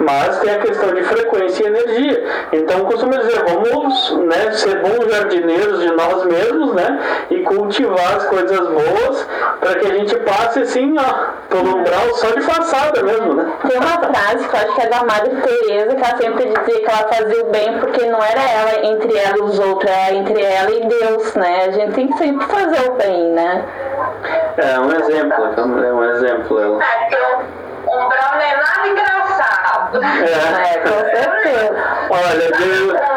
Mas 0.00 0.38
tem 0.40 0.54
a 0.54 0.58
questão 0.58 0.94
de 0.94 1.02
frequência 1.02 1.64
e 1.64 1.66
energia. 1.66 2.24
Então 2.52 2.84
costumo 2.84 3.16
dizer, 3.16 3.44
vamos 3.44 4.18
né, 4.26 4.52
ser 4.52 4.80
bons 4.82 5.10
jardineiros 5.10 5.80
de 5.80 5.90
nós 5.92 6.24
mesmos, 6.24 6.74
né? 6.74 7.26
E 7.30 7.40
cultivar 7.42 8.16
as 8.16 8.24
coisas 8.26 8.60
boas 8.68 9.26
para 9.60 9.74
que 9.78 9.86
a 9.86 9.94
gente 9.94 10.16
passe 10.20 10.60
assim, 10.60 10.94
ó, 10.98 11.26
pelo 11.48 11.78
umbral 11.78 12.14
só 12.14 12.28
de 12.28 12.42
façada 12.42 13.02
mesmo, 13.02 13.34
né? 13.34 13.52
Tem 13.66 13.78
uma 13.78 14.14
frase 14.14 14.48
que 14.48 14.54
eu 14.54 14.60
acho 14.60 14.74
que 14.74 14.82
é 14.82 14.88
da 14.88 15.04
Madre 15.04 15.36
Teresa, 15.36 15.94
que 15.94 16.04
ela 16.04 16.16
sempre 16.16 16.44
dizia 16.46 16.80
que 16.80 16.90
ela 16.90 17.08
fazia 17.08 17.44
o 17.44 17.50
bem 17.50 17.78
porque 17.78 18.06
não 18.06 18.22
era 18.22 18.42
ela 18.42 18.86
entre 18.86 19.16
ela 19.16 19.38
e 19.38 19.42
os 19.42 19.58
outros, 19.58 19.90
era 19.90 20.14
entre 20.14 20.42
ela 20.42 20.70
e 20.70 20.86
Deus, 20.86 21.34
né? 21.34 21.64
A 21.66 21.70
gente 21.70 21.92
tem 21.94 22.08
que 22.08 22.18
sempre 22.18 22.46
fazer 22.46 22.90
o 22.90 22.94
bem, 22.94 23.30
né? 23.32 23.64
É 24.56 24.78
um 24.78 24.90
exemplo, 24.90 25.44
é 25.84 25.92
um 25.92 26.04
exemplo. 26.04 26.60
Ela. 26.60 26.82
É, 26.82 26.98
porque 27.00 27.16
o 27.86 28.04
umbral 28.04 28.34
não 28.34 28.40
é 28.40 28.56
nada 28.56 28.88
engraçado. 28.88 29.95
É, 30.22 30.78
com 30.78 30.98
certeza. 31.04 31.76
Olha, 32.10 33.16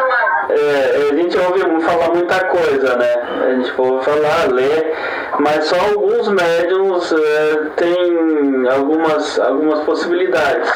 é, 0.50 1.10
a 1.10 1.14
gente 1.14 1.38
ouve 1.38 1.84
falar 1.84 2.08
muita 2.08 2.44
coisa, 2.46 2.96
né? 2.96 3.06
A 3.46 3.50
gente 3.52 3.72
ouve 3.78 4.04
falar, 4.04 4.52
ler, 4.52 4.94
mas 5.38 5.64
só 5.66 5.76
alguns 5.76 6.28
médiums 6.28 7.12
é, 7.12 7.56
têm 7.76 8.68
algumas, 8.68 9.38
algumas 9.38 9.80
possibilidades. 9.80 10.70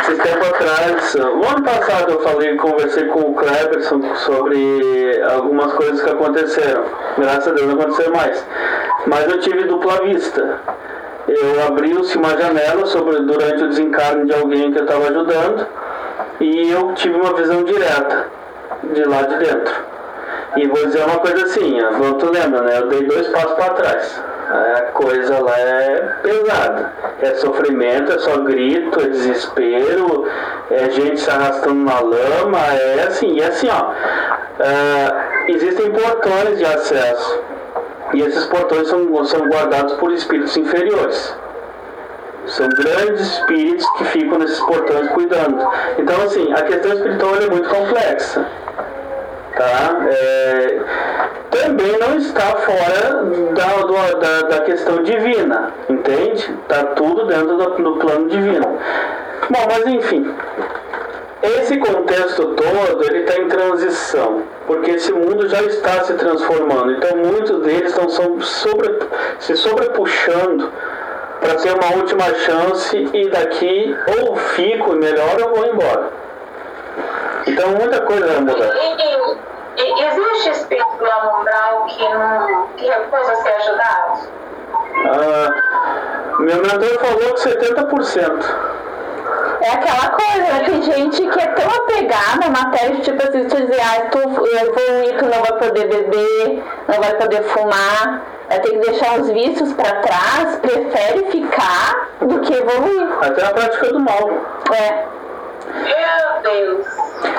Esse 0.00 0.16
tempo 0.16 0.44
atrás, 0.46 1.14
o 1.14 1.44
ano 1.48 1.62
passado 1.62 2.12
eu 2.12 2.20
falei, 2.20 2.56
conversei 2.56 3.06
com 3.06 3.20
o 3.20 3.34
Kleberson 3.34 4.00
sobre 4.16 5.22
algumas 5.30 5.72
coisas 5.74 6.02
que 6.02 6.10
aconteceram. 6.10 6.84
Graças 7.18 7.48
a 7.48 7.52
Deus 7.52 7.66
não 7.66 7.80
aconteceu 7.80 8.12
mais. 8.12 8.44
Mas 9.06 9.28
eu 9.30 9.40
tive 9.40 9.64
dupla 9.64 10.02
vista. 10.02 10.60
Eu 11.28 11.66
abriu-se 11.66 12.16
uma 12.16 12.36
janela 12.36 12.86
sobre, 12.86 13.20
durante 13.22 13.64
o 13.64 13.68
desencarne 13.68 14.26
de 14.26 14.34
alguém 14.34 14.70
que 14.72 14.78
eu 14.78 14.84
estava 14.84 15.08
ajudando 15.08 15.66
e 16.40 16.70
eu 16.70 16.94
tive 16.94 17.16
uma 17.16 17.34
visão 17.34 17.64
direta 17.64 18.26
de 18.94 19.04
lá 19.04 19.22
de 19.22 19.36
dentro. 19.38 19.74
E 20.56 20.66
vou 20.68 20.86
dizer 20.86 21.04
uma 21.04 21.18
coisa 21.18 21.44
assim, 21.44 21.78
tu 22.18 22.32
lembra, 22.32 22.62
né? 22.62 22.78
Eu 22.78 22.88
dei 22.88 23.02
dois 23.04 23.26
passos 23.28 23.52
para 23.54 23.74
trás. 23.74 24.22
A 24.48 24.80
coisa 24.92 25.42
lá 25.42 25.58
é 25.58 26.16
pesada. 26.22 26.92
É 27.20 27.34
sofrimento, 27.34 28.12
é 28.12 28.18
só 28.18 28.38
grito, 28.38 29.00
é 29.00 29.08
desespero, 29.08 30.24
é 30.70 30.90
gente 30.90 31.20
se 31.20 31.28
arrastando 31.28 31.84
na 31.84 32.00
lama, 32.00 32.58
é 32.58 33.02
assim, 33.02 33.34
e 33.34 33.42
assim, 33.42 33.68
ó. 33.68 33.92
é, 34.62 35.50
existem 35.50 35.90
portões 35.90 36.58
de 36.58 36.64
acesso. 36.64 37.42
E 38.14 38.20
esses 38.20 38.44
portões 38.46 38.88
são, 38.88 39.24
são 39.24 39.48
guardados 39.48 39.94
por 39.94 40.12
espíritos 40.12 40.56
inferiores. 40.56 41.34
São 42.46 42.68
grandes 42.68 43.20
espíritos 43.20 43.88
que 43.98 44.04
ficam 44.04 44.38
nesses 44.38 44.60
portões 44.60 45.08
cuidando. 45.08 45.66
Então, 45.98 46.22
assim, 46.22 46.52
a 46.52 46.62
questão 46.62 46.92
espiritual 46.92 47.34
é 47.36 47.50
muito 47.50 47.68
complexa. 47.68 48.46
Tá? 49.56 50.06
É, 50.08 50.80
também 51.50 51.98
não 51.98 52.16
está 52.16 52.42
fora 52.42 53.24
da, 53.54 54.12
da, 54.12 54.48
da 54.48 54.60
questão 54.60 55.02
divina, 55.02 55.72
entende? 55.88 56.54
Está 56.62 56.84
tudo 56.94 57.26
dentro 57.26 57.56
do, 57.56 57.70
do 57.82 57.96
plano 57.96 58.28
divino. 58.28 58.78
Bom, 59.48 59.66
mas 59.66 59.86
enfim, 59.86 60.34
esse 61.42 61.76
contexto 61.78 62.54
todo 62.54 63.04
ele 63.04 63.18
está 63.20 63.40
em 63.40 63.48
transição, 63.48 64.42
porque 64.66 64.92
esse 64.92 65.12
mundo 65.12 65.48
já 65.48 65.62
está 65.62 66.02
se 66.04 66.14
transformando. 66.14 66.92
Então 66.92 67.16
muitos 67.18 67.60
deles 67.62 67.90
estão 67.90 68.08
so- 68.08 68.40
sobre, 68.40 68.98
se 69.38 69.54
sobrepuxando 69.56 70.72
para 71.40 71.54
ter 71.56 71.72
uma 71.72 71.96
última 71.96 72.24
chance 72.34 73.08
e 73.12 73.28
daqui 73.28 73.96
ou 74.18 74.36
fico 74.36 74.92
melhor 74.94 75.36
ou 75.42 75.54
vou 75.54 75.66
embora. 75.66 76.10
Então 77.46 77.68
muita 77.70 78.00
coisa 78.02 78.26
vai 78.26 78.40
mudar. 78.40 78.74
E, 78.74 79.82
e- 79.82 80.04
existe 80.06 80.50
espírito 80.50 80.88
umbral 80.94 81.84
que, 81.86 82.08
não, 82.08 82.66
que 82.76 82.86
recusa 82.86 83.34
ser 83.36 83.48
ajudado? 83.50 84.28
Ah, 85.04 86.36
meu 86.40 86.56
mentor 86.56 86.98
falou 86.98 87.34
que 87.34 87.40
70%. 87.40 88.76
É 89.60 89.70
aquela 89.70 90.08
coisa, 90.10 90.52
né? 90.52 90.62
Tem 90.64 90.82
gente 90.82 91.26
que 91.28 91.40
é 91.40 91.46
tão 91.46 91.68
apegada 91.68 92.46
à 92.46 92.50
matéria, 92.50 93.00
tipo 93.00 93.22
assim, 93.22 93.48
tu 93.48 93.56
dizer, 93.56 93.80
ah, 93.80 94.08
tu 94.10 94.18
evoluir, 94.18 95.16
tu 95.18 95.24
não 95.24 95.42
vai 95.42 95.52
poder 95.58 95.88
beber, 95.88 96.64
não 96.88 97.00
vai 97.00 97.14
poder 97.14 97.42
fumar, 97.44 98.22
vai 98.48 98.60
ter 98.60 98.70
que 98.70 98.90
deixar 98.90 99.20
os 99.20 99.28
vícios 99.30 99.72
pra 99.72 100.00
trás, 100.02 100.56
prefere 100.56 101.30
ficar 101.30 102.10
do 102.20 102.40
que 102.40 102.52
evoluir. 102.52 103.08
Até 103.22 103.44
a 103.44 103.50
prática 103.50 103.86
do 103.88 104.00
mal. 104.00 104.30
É. 104.72 105.04
Meu 105.74 106.42
Deus. 106.42 106.86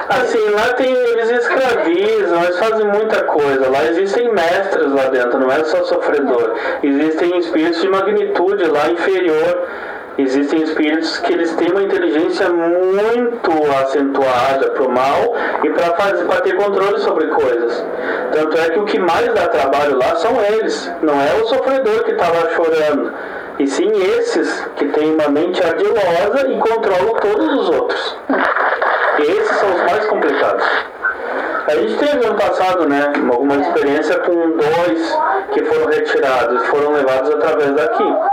Assim, 0.10 0.50
lá 0.50 0.74
tem, 0.74 0.92
eles 0.92 1.30
escravizam, 1.30 2.44
eles 2.44 2.60
fazem 2.60 2.88
muita 2.88 3.24
coisa. 3.24 3.70
Lá 3.70 3.86
existem 3.86 4.32
mestres 4.34 4.92
lá 4.92 5.06
dentro, 5.10 5.40
não 5.40 5.52
é 5.52 5.64
só 5.64 5.84
sofredor. 5.84 6.56
Existem 6.82 7.38
espíritos 7.40 7.82
de 7.82 7.90
magnitude 7.90 8.66
lá 8.66 8.90
inferior. 8.90 9.68
Existem 10.18 10.64
espíritos 10.64 11.20
que 11.20 11.32
eles 11.32 11.56
têm 11.56 11.70
uma 11.70 11.84
inteligência 11.84 12.50
muito 12.50 13.52
acentuada 13.84 14.72
para 14.72 14.84
o 14.84 14.92
mal 14.92 15.36
e 15.64 15.70
para 15.70 16.42
ter 16.42 16.56
controle 16.56 17.00
sobre 17.00 17.28
coisas. 17.28 17.86
Tanto 18.32 18.58
é 18.58 18.70
que 18.72 18.80
o 18.80 18.86
que 18.86 18.98
mais 18.98 19.32
dá 19.36 19.48
trabalho 19.48 19.96
lá 19.96 20.16
são 20.16 20.32
eles, 20.42 20.92
não 21.04 21.22
é 21.22 21.34
o 21.36 21.46
sofredor 21.48 22.04
que 22.04 22.12
está 22.12 22.30
lá 22.30 22.50
chorando. 22.56 23.14
E 23.60 23.68
sim 23.68 23.92
esses 24.18 24.66
que 24.76 24.86
têm 24.86 25.14
uma 25.14 25.30
mente 25.30 25.64
ardilosa 25.64 26.48
e 26.48 26.60
controlam 26.60 27.14
todos 27.16 27.54
os 27.62 27.70
outros. 27.70 28.18
Esses 29.20 29.58
são 29.58 29.70
os 29.70 29.84
mais 29.84 30.06
complicados. 30.08 30.66
A 31.68 31.76
gente 31.76 31.96
teve 31.98 32.26
ano 32.26 32.36
passado, 32.36 32.88
né, 32.88 33.12
alguma 33.32 33.58
experiência 33.58 34.18
com 34.20 34.34
dois 34.34 35.18
que 35.54 35.64
foram 35.66 35.88
retirados, 35.88 36.66
foram 36.68 36.94
levados 36.94 37.30
através 37.30 37.74
daqui. 37.74 38.27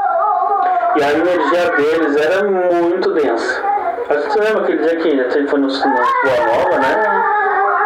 E 0.96 1.02
a 1.02 1.12
energia 1.12 1.70
deles 1.76 2.16
era 2.16 2.44
muito 2.44 3.12
densa. 3.12 3.62
Acho 4.10 4.22
que 4.22 4.32
você 4.32 4.40
lembra 4.40 4.62
aquele 4.62 4.78
dia 4.82 4.96
que 4.96 5.08
a 5.20 5.30
gente 5.30 5.50
foi 5.50 5.60
no, 5.60 5.68
Rua 5.68 6.46
Nova, 6.46 6.78
né? 6.78 7.24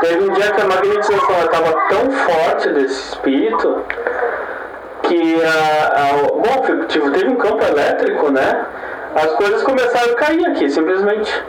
Teve 0.01 0.31
um 0.31 0.33
dia 0.33 0.51
que 0.53 0.61
a 0.61 0.65
magnetização 0.65 1.45
estava 1.45 1.73
tão 1.89 2.11
forte 2.11 2.69
desse 2.71 3.11
espírito 3.11 3.83
que 5.03 5.43
a, 5.43 6.03
a- 6.03 6.23
bom, 6.23 6.87
tipo, 6.89 7.11
teve 7.13 7.29
um 7.29 7.37
campo 7.37 7.65
elétrico, 7.65 8.31
né? 8.31 8.67
As 9.15 9.33
coisas 9.35 9.63
começaram 9.63 10.13
a 10.13 10.17
cair 10.17 10.47
aqui, 10.47 10.69
simplesmente. 10.69 11.43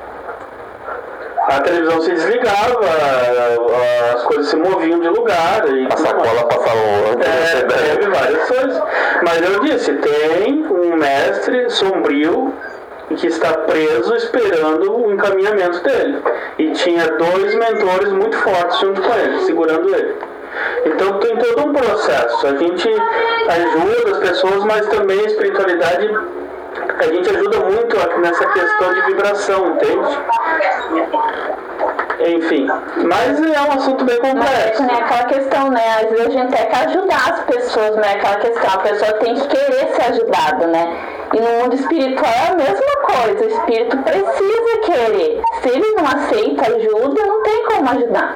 A 1.50 1.62
televisão 1.62 2.02
se 2.02 2.12
desligava, 2.12 2.80
as 4.14 4.24
coisas 4.24 4.48
se 4.50 4.56
moviam 4.56 5.00
de 5.00 5.10
lugar. 5.10 5.68
E 5.68 5.88
A 5.92 5.98
sacola 5.98 6.44
passava 6.46 6.76
voando. 6.76 7.24
é, 7.24 7.96
teve 7.96 8.10
várias 8.10 8.48
coisas. 8.48 8.84
Mas 9.24 9.42
eu 9.42 9.60
disse, 9.62 9.94
tem 9.94 10.66
um 10.68 10.96
mestre 10.96 11.70
sombrio 11.72 12.54
que 13.18 13.26
está 13.28 13.52
preso 13.54 14.16
esperando 14.16 14.96
o 14.96 15.12
encaminhamento 15.12 15.82
dele. 15.84 16.22
E 16.60 16.72
tinha 16.72 17.08
dois 17.18 17.56
mentores 17.56 18.12
muito 18.14 18.38
fortes 18.38 18.80
junto 18.80 19.02
com 19.02 19.14
ele, 19.16 19.40
segurando 19.40 19.96
ele. 19.96 20.16
Então 20.86 21.20
tem 21.20 21.36
todo 21.38 21.68
um 21.68 21.74
processo. 21.74 22.46
A 22.48 22.56
gente 22.58 22.88
ajuda 22.88 24.12
as 24.12 24.18
pessoas, 24.20 24.64
mas 24.66 24.88
também 24.88 25.20
a 25.20 25.26
espiritualidade, 25.26 26.10
a 27.04 27.14
gente 27.14 27.30
ajuda 27.30 27.60
muito 27.60 28.20
nessa 28.20 28.46
questão 28.48 28.94
de 28.94 29.02
vibração, 29.04 29.68
entende? 29.68 30.18
Enfim, 32.20 32.68
mas 33.08 33.42
é 33.42 33.62
um 33.62 33.72
assunto 33.72 34.04
bem 34.04 34.20
Mas 34.22 34.30
é 34.30 34.34
complexo. 34.34 34.82
que 34.82 34.92
nem 34.92 35.02
aquela 35.02 35.24
questão, 35.24 35.70
né? 35.70 35.82
Às 36.02 36.10
vezes 36.10 36.28
a 36.28 36.32
gente 36.32 36.52
tem 36.54 36.66
que 36.66 36.76
ajudar 36.76 37.32
as 37.32 37.40
pessoas, 37.46 37.96
né? 37.96 38.14
Aquela 38.16 38.36
questão, 38.36 38.74
a 38.74 38.78
pessoa 38.80 39.14
tem 39.14 39.36
que 39.36 39.48
querer 39.48 39.88
ser 39.96 40.02
ajudada, 40.12 40.68
né? 40.68 40.98
E 41.34 41.40
no 41.40 41.50
mundo 41.62 41.76
espiritual 41.76 42.32
é 42.34 42.52
a 42.52 42.56
mesma 42.56 42.96
coisa, 43.04 43.46
o 43.46 43.48
espírito 43.48 43.98
precisa 44.00 44.78
querer. 44.86 45.42
Se 45.62 45.70
ele 45.70 45.92
não 45.96 46.06
aceita 46.06 46.76
ajuda, 46.76 47.26
não 47.26 47.44
tem 47.44 47.66
como 47.66 47.90
ajudar. 47.92 48.36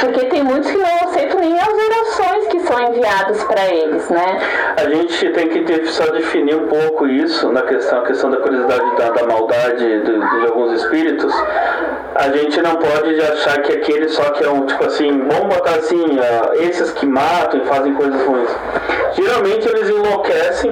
Porque 0.00 0.26
tem 0.26 0.42
muitos 0.42 0.70
que 0.70 0.76
não 0.76 1.08
aceitam 1.08 1.40
nem 1.40 1.58
as 1.58 1.68
orações 1.68 2.46
que 2.48 2.60
são 2.60 2.80
enviadas 2.80 3.42
para 3.44 3.66
eles, 3.68 4.08
né? 4.08 4.38
A 4.76 4.88
gente 4.88 5.30
tem 5.30 5.48
que 5.48 5.86
só 5.86 6.04
definir 6.10 6.56
um 6.56 6.68
pouco 6.68 7.06
isso 7.06 7.50
na 7.50 7.62
questão, 7.62 8.00
a 8.00 8.06
questão 8.06 8.30
da 8.30 8.38
curiosidade 8.38 8.96
da, 8.96 9.10
da 9.10 9.26
maldade 9.26 10.02
de, 10.02 10.18
de 10.18 10.46
alguns 10.46 10.80
espíritos. 10.80 11.32
A 12.14 12.30
gente 12.30 12.60
não 12.62 12.76
pode 12.76 13.20
achar 13.20 13.60
que 13.62 13.72
aquele 13.72 14.08
só 14.08 14.30
que 14.30 14.44
é 14.44 14.48
um 14.48 14.64
tipo 14.64 14.84
assim, 14.84 15.26
vamos 15.28 15.54
botar 15.54 15.76
assim, 15.76 16.18
ó, 16.18 16.54
esses 16.54 16.92
que 16.92 17.06
matam 17.06 17.60
e 17.60 17.66
fazem 17.66 17.94
coisas 17.94 18.22
ruins. 18.26 18.50
Geralmente 19.12 19.68
eles 19.68 19.90
enlouquecem, 19.90 20.70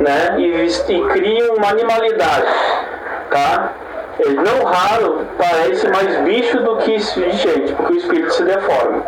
né, 0.00 0.36
e, 0.38 0.66
e 0.66 1.08
criam 1.08 1.54
uma 1.56 1.68
animalidade, 1.68 2.48
tá? 3.30 3.72
Não 4.28 4.64
raro 4.64 5.26
parece 5.38 5.88
mais 5.88 6.16
bicho 6.22 6.58
do 6.60 6.76
que 6.78 6.98
gente, 6.98 7.72
porque 7.74 7.92
o 7.92 7.96
espírito 7.96 8.32
se 8.34 8.44
deforma. 8.44 9.02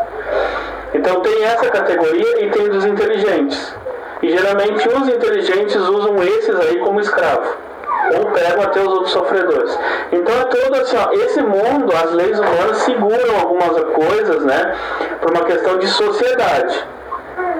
Então 0.94 1.20
tem 1.20 1.44
essa 1.44 1.70
categoria 1.70 2.44
e 2.44 2.50
tem 2.50 2.68
dos 2.68 2.84
inteligentes. 2.84 3.74
E 4.22 4.30
geralmente 4.30 4.88
os 4.88 5.08
inteligentes 5.08 5.76
usam 5.76 6.22
esses 6.22 6.54
aí 6.60 6.78
como 6.78 7.00
escravo. 7.00 7.56
ou 8.14 8.26
pregam 8.26 8.62
até 8.62 8.80
os 8.80 8.88
outros 8.88 9.10
sofredores. 9.10 9.78
Então 10.12 10.34
é 10.40 10.44
todo 10.44 10.74
assim, 10.80 10.96
ó, 10.96 11.12
esse 11.12 11.42
mundo, 11.42 11.92
as 11.94 12.12
leis 12.12 12.38
humanas 12.38 12.78
seguram 12.78 13.40
algumas 13.40 13.80
coisas, 13.94 14.44
né, 14.44 14.76
por 15.20 15.30
uma 15.30 15.44
questão 15.44 15.78
de 15.78 15.86
sociedade, 15.86 16.84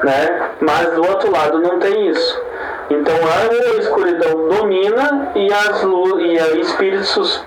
né, 0.05 0.50
mas 0.61 0.92
do 0.92 1.07
outro 1.07 1.30
lado 1.30 1.61
não 1.61 1.78
tem 1.78 2.09
isso. 2.09 2.42
Então 2.90 3.14
a 3.14 3.78
escuridão 3.78 4.48
domina 4.48 5.32
e, 5.34 5.53
as, 5.53 5.82
e 5.82 6.38
a 6.38 6.61
espíritos 6.61 7.44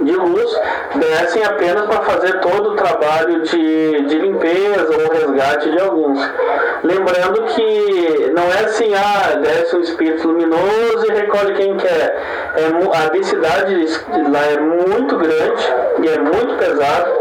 de 0.00 0.12
luz 0.12 0.60
descem 0.94 1.44
apenas 1.44 1.86
para 1.86 2.02
fazer 2.02 2.40
todo 2.40 2.70
o 2.70 2.76
trabalho 2.76 3.42
de, 3.42 4.02
de 4.02 4.18
limpeza 4.18 4.88
ou 4.90 5.12
resgate 5.12 5.70
de 5.70 5.80
alguns. 5.80 6.18
Lembrando 6.82 7.42
que 7.54 8.32
não 8.34 8.44
é 8.44 8.64
assim, 8.64 8.92
ah, 8.94 9.36
desce 9.36 9.76
um 9.76 9.80
espírito 9.80 10.28
luminoso 10.28 11.06
e 11.08 11.12
recolhe 11.12 11.54
quem 11.54 11.76
quer. 11.76 12.16
É, 12.56 12.96
a 12.96 13.08
densidade 13.08 13.74
lá 14.30 14.44
é 14.46 14.60
muito 14.60 15.16
grande 15.16 15.74
e 16.02 16.08
é 16.08 16.18
muito 16.18 16.56
pesada. 16.56 17.15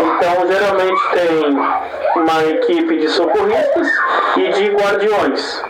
Então, 0.00 0.46
geralmente 0.46 1.00
tem 1.12 2.22
uma 2.22 2.44
equipe 2.44 2.98
de 2.98 3.08
socorristas 3.08 3.88
e 4.36 4.48
de 4.48 4.70
guardiões 4.70 5.62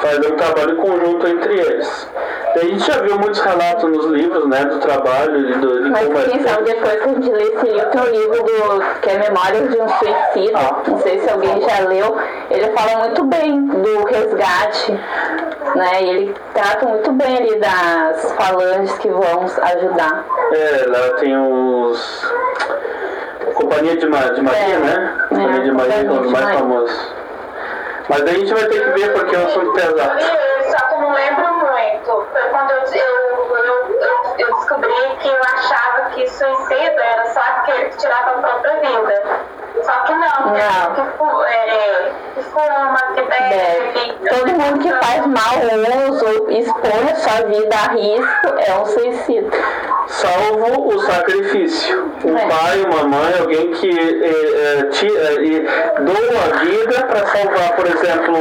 fazer 0.00 0.32
um 0.32 0.36
trabalho 0.36 0.76
conjunto 0.76 1.26
entre 1.26 1.58
eles. 1.60 2.08
A 2.54 2.58
gente 2.58 2.84
já 2.84 3.00
viu 3.00 3.16
muitos 3.16 3.40
relatos 3.40 3.84
nos 3.84 4.06
livros, 4.06 4.48
né, 4.48 4.64
do 4.64 4.78
trabalho 4.78 5.50
e 5.50 5.54
do, 5.58 5.84
de 5.84 5.90
Mas 5.90 6.06
como 6.06 6.18
é 6.18 6.22
quem 6.24 6.42
sabe 6.42 6.64
depois 6.64 7.00
que 7.00 7.08
a 7.08 7.12
gente 7.12 7.30
lê 7.30 7.42
esse 7.44 7.66
livro, 7.66 7.90
tem 7.90 8.00
um 8.00 8.06
livro 8.06 8.42
do, 8.42 9.00
que 9.00 9.10
é 9.10 9.18
Memórias 9.18 9.70
de 9.70 9.80
um 9.80 9.88
Suicida, 9.88 10.58
Ah. 10.58 10.82
não 10.86 10.98
sei 10.98 11.20
se 11.20 11.30
alguém 11.30 11.60
já 11.60 11.88
leu, 11.88 12.16
ele 12.50 12.72
fala 12.72 13.04
muito 13.04 13.24
bem 13.24 13.66
do 13.66 14.04
resgate, 14.04 14.92
né, 15.76 16.02
e 16.02 16.08
ele 16.08 16.34
trata 16.52 16.86
muito 16.86 17.12
bem 17.12 17.36
ali 17.36 17.60
das 17.60 18.32
falanges 18.32 18.98
que 18.98 19.08
vão 19.08 19.44
ajudar. 19.62 20.24
É, 20.52 20.84
lá 20.88 21.14
tem 21.20 21.36
os. 21.36 22.32
Companhia 23.54 23.96
de, 23.96 24.06
Ma- 24.06 24.30
de 24.32 24.42
Maria, 24.42 24.74
É. 24.74 24.78
né? 24.78 25.18
É, 25.24 25.28
Companhia 25.34 25.60
de 25.62 25.72
Maria, 25.72 25.94
é 25.94 26.10
um 26.10 26.22
dos 26.22 26.32
mais 26.32 26.54
famosos. 26.58 27.14
Mas 28.08 28.22
daí 28.22 28.34
a 28.34 28.38
gente 28.38 28.52
vai 28.54 28.64
ter 28.66 28.82
que 28.84 29.00
ver 29.00 29.12
porque 29.12 29.36
é 29.36 29.38
um 29.38 29.46
assunto 29.46 29.72
pesado. 29.72 30.20
Eu 30.20 30.70
só 30.70 30.86
que 30.88 30.94
eu 30.94 31.00
não 31.00 31.12
lembro 31.12 31.54
muito. 31.54 32.26
Foi 32.32 32.42
quando 32.50 32.70
eu, 32.70 32.78
eu, 32.78 33.56
eu, 33.56 34.00
eu, 34.00 34.34
eu 34.38 34.54
descobri 34.56 34.92
que 35.20 35.28
eu 35.28 35.40
achava 35.42 36.10
que 36.10 36.28
suicídio 36.28 37.00
era 37.00 37.26
só 37.32 37.40
aquele 37.40 37.84
que 37.90 37.96
tirava 37.98 38.30
a 38.30 38.34
própria 38.42 38.80
vida. 38.80 39.22
Só 39.82 39.92
que 40.04 40.12
não, 40.12 40.52
Não. 40.52 40.94
que, 40.94 41.16
fu- 41.18 41.42
é, 41.44 42.12
que 42.34 42.42
fuma, 42.42 42.98
que 43.14 43.22
bebe. 43.22 43.50
Deve. 43.50 44.28
Todo 44.28 44.52
mundo 44.52 44.78
que 44.80 44.92
faz 45.04 45.26
mau 45.26 46.10
uso 46.10 46.24
ou 46.26 46.50
expõe 46.50 47.10
a 47.10 47.14
sua 47.14 47.46
vida 47.46 47.76
a 47.76 47.92
risco 47.92 48.54
é 48.58 48.74
um 48.78 48.84
suicida. 48.86 49.56
Salvo 50.08 50.88
o 50.94 50.98
sacrifício. 51.00 52.12
Um 52.24 52.36
É. 52.36 52.46
pai, 52.46 52.80
uma 52.84 53.04
mãe, 53.04 53.32
alguém 53.38 53.70
que 53.72 53.90
eh, 53.90 54.82
ti- 54.90 55.16
eh, 55.16 55.42
e 55.42 55.60
doa 56.02 56.44
a 56.52 56.58
vida 56.64 57.06
para 57.06 57.26
salvar, 57.26 57.76
por 57.76 57.86
exemplo, 57.86 58.36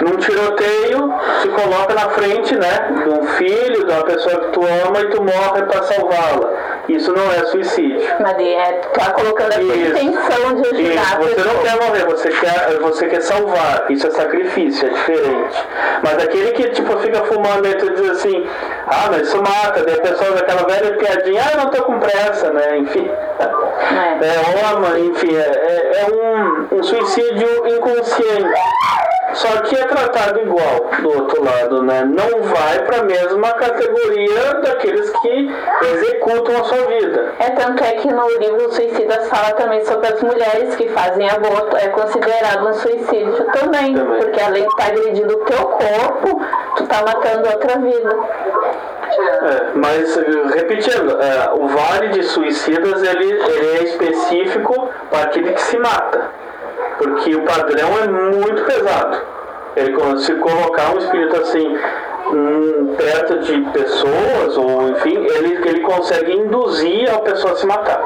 num 0.00 0.16
tiroteio, 0.16 1.12
se 1.42 1.48
coloca 1.48 1.94
na 1.94 2.08
frente 2.10 2.56
né, 2.56 2.88
de 3.04 3.08
um 3.10 3.22
filho, 3.34 3.86
de 3.86 3.92
uma 3.92 4.04
pessoa 4.04 4.40
que 4.40 4.48
tu 4.52 4.60
ama 4.64 5.00
e 5.00 5.10
tu 5.10 5.22
morre 5.22 5.62
para 5.64 5.82
salvá-la. 5.82 6.50
Isso 6.88 7.12
não 7.12 7.30
é 7.32 7.44
suicídio. 7.46 8.00
Mas 8.20 8.36
é, 8.38 8.72
tá 8.92 9.12
colocando 9.12 9.52
a 9.52 9.62
Isso. 9.62 9.96
intenção 10.02 10.60
de 10.62 10.68
Isso, 10.68 10.98
ajudar 10.98 11.16
a 11.16 11.20
você 11.20 11.48
não 11.48 11.62
quer 11.62 11.86
morrer, 11.86 12.04
você 12.04 12.28
quer, 12.30 12.78
você 12.80 13.06
quer 13.08 13.20
salvar. 13.22 13.86
Isso 13.88 14.06
é 14.06 14.10
sacrifício, 14.10 14.86
é 14.86 14.90
diferente. 14.90 15.64
Mas 16.02 16.24
aquele 16.24 16.50
que 16.52 16.70
tipo 16.70 16.98
fica 16.98 17.22
fumando 17.24 17.66
e 17.66 17.74
tu 17.76 17.90
diz 17.94 18.10
assim, 18.10 18.46
ah, 18.88 19.08
mas 19.10 19.28
isso 19.28 19.38
mata, 19.38 19.82
daí 19.84 19.94
a 19.94 20.02
pessoa 20.02 20.32
daquela 20.32 20.64
velha 20.66 20.96
piadinha, 20.96 21.42
ah, 21.52 21.56
não 21.56 21.70
tô 21.70 21.82
com 21.84 21.98
pressa, 22.00 22.52
né? 22.52 22.78
Enfim. 22.78 23.08
É. 23.38 24.26
É 24.26 24.74
uma, 24.76 24.98
enfim, 24.98 25.34
é, 25.36 25.40
é- 25.40 26.02
é 26.02 26.06
um, 26.12 26.78
um 26.78 26.82
suicídio 26.82 27.66
inconsciente. 27.68 28.50
Só 29.34 29.48
que 29.62 29.76
é 29.76 29.84
tratado 29.84 30.40
igual 30.40 30.90
do 31.00 31.08
outro 31.08 31.42
lado, 31.42 31.82
né? 31.82 32.04
Não 32.04 32.42
vai 32.42 32.80
para 32.84 32.98
a 32.98 33.04
mesma 33.04 33.52
categoria 33.52 34.54
daqueles 34.62 35.10
que 35.10 35.50
executam 35.94 36.56
a 36.60 36.64
sua 36.64 36.86
vida. 36.86 37.32
É 37.38 37.50
tanto 37.50 37.82
é 37.82 37.92
que 37.92 38.12
no 38.12 38.28
livro 38.38 38.72
Suicidas 38.72 39.28
fala 39.28 39.52
também 39.52 39.84
sobre 39.86 40.08
as 40.08 40.20
mulheres 40.22 40.76
que 40.76 40.88
fazem 40.90 41.28
aborto, 41.30 41.76
é 41.76 41.88
considerado 41.88 42.68
um 42.68 42.74
suicídio 42.74 43.44
também, 43.52 43.94
Também. 43.94 44.20
porque 44.20 44.40
além 44.40 44.62
de 44.62 44.68
estar 44.68 44.86
agredindo 44.86 45.34
o 45.34 45.44
teu 45.44 45.64
corpo, 45.66 46.42
tu 46.76 46.86
tá 46.86 47.02
matando 47.02 47.48
outra 47.48 47.78
vida. 47.78 48.18
É, 49.14 49.70
mas 49.74 50.16
repetindo, 50.54 51.20
é, 51.20 51.50
o 51.52 51.68
vale 51.68 52.08
de 52.08 52.22
suicidas 52.22 53.02
ele, 53.02 53.32
ele 53.32 53.78
é 53.78 53.84
específico 53.84 54.88
para 55.10 55.24
aquele 55.24 55.52
que 55.52 55.60
se 55.60 55.78
mata, 55.78 56.30
porque 56.98 57.34
o 57.34 57.42
padrão 57.42 57.90
é 58.02 58.08
muito 58.08 58.64
pesado. 58.64 59.20
Ele 59.74 60.18
se 60.18 60.34
colocar 60.34 60.94
um 60.94 60.98
espírito 60.98 61.36
assim 61.36 61.78
hum, 62.32 62.94
perto 62.96 63.38
de 63.40 63.60
pessoas 63.70 64.56
ou 64.56 64.90
enfim, 64.90 65.16
ele, 65.16 65.68
ele 65.68 65.80
consegue 65.80 66.32
induzir 66.32 67.12
a 67.12 67.18
pessoa 67.20 67.54
a 67.54 67.56
se 67.56 67.66
matar. 67.66 68.02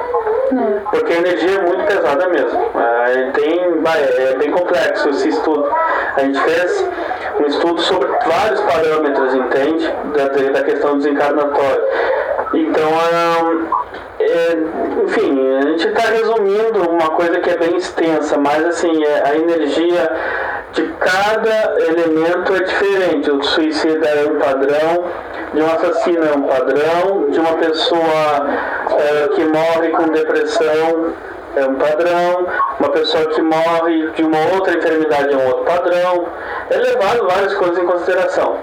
Porque 0.91 1.13
a 1.13 1.17
energia 1.17 1.59
é 1.59 1.63
muito 1.63 1.85
pesada 1.87 2.29
mesmo. 2.29 2.71
É, 2.77 3.31
tem, 3.33 3.61
é 3.61 4.35
bem 4.37 4.51
complexo 4.53 5.09
esse 5.11 5.29
estudo. 5.29 5.69
A 6.17 6.21
gente 6.21 6.41
fez 6.41 6.89
um 7.41 7.47
estudo 7.47 7.81
sobre 7.81 8.09
vários 8.27 8.61
parâmetros, 8.61 9.35
entende? 9.35 9.93
Da, 10.15 10.29
da 10.29 10.63
questão 10.63 10.99
desencarnatória. 10.99 11.85
Então, 12.55 12.89
ahn, 12.89 13.67
é, 14.37 15.05
enfim, 15.05 15.57
a 15.59 15.63
gente 15.63 15.89
está 15.89 16.03
resumindo 16.03 16.89
uma 16.89 17.11
coisa 17.11 17.41
que 17.41 17.51
é 17.51 17.57
bem 17.57 17.77
extensa, 17.77 18.39
mas 18.39 18.65
assim, 18.65 19.05
é, 19.05 19.23
a 19.29 19.37
energia 19.37 20.11
de 20.73 20.83
cada 21.01 21.77
elemento 21.81 22.55
é 22.55 22.61
diferente. 22.61 23.31
O 23.31 23.43
suicida 23.43 24.09
é 24.09 24.31
um 24.31 24.39
padrão, 24.39 25.05
de 25.55 25.63
um 25.63 25.67
assassino 25.67 26.25
é 26.25 26.37
um 26.37 26.43
padrão, 26.43 27.31
de 27.31 27.41
uma 27.41 27.55
pessoa 27.55 28.47
é, 28.99 29.29
que 29.29 29.45
morre 29.45 29.89
com 29.91 30.09
depressão 30.09 31.15
é 31.57 31.67
um 31.67 31.75
padrão, 31.77 32.47
uma 32.79 32.91
pessoa 32.91 33.25
que 33.31 33.41
morre 33.41 34.11
de 34.11 34.23
uma 34.23 34.55
outra 34.55 34.77
enfermidade 34.77 35.33
é 35.33 35.37
um 35.37 35.47
outro 35.47 35.65
padrão. 35.65 36.29
É 36.69 36.77
levado 36.77 37.27
várias 37.27 37.55
coisas 37.55 37.79
em 37.79 37.87
consideração. 37.87 38.59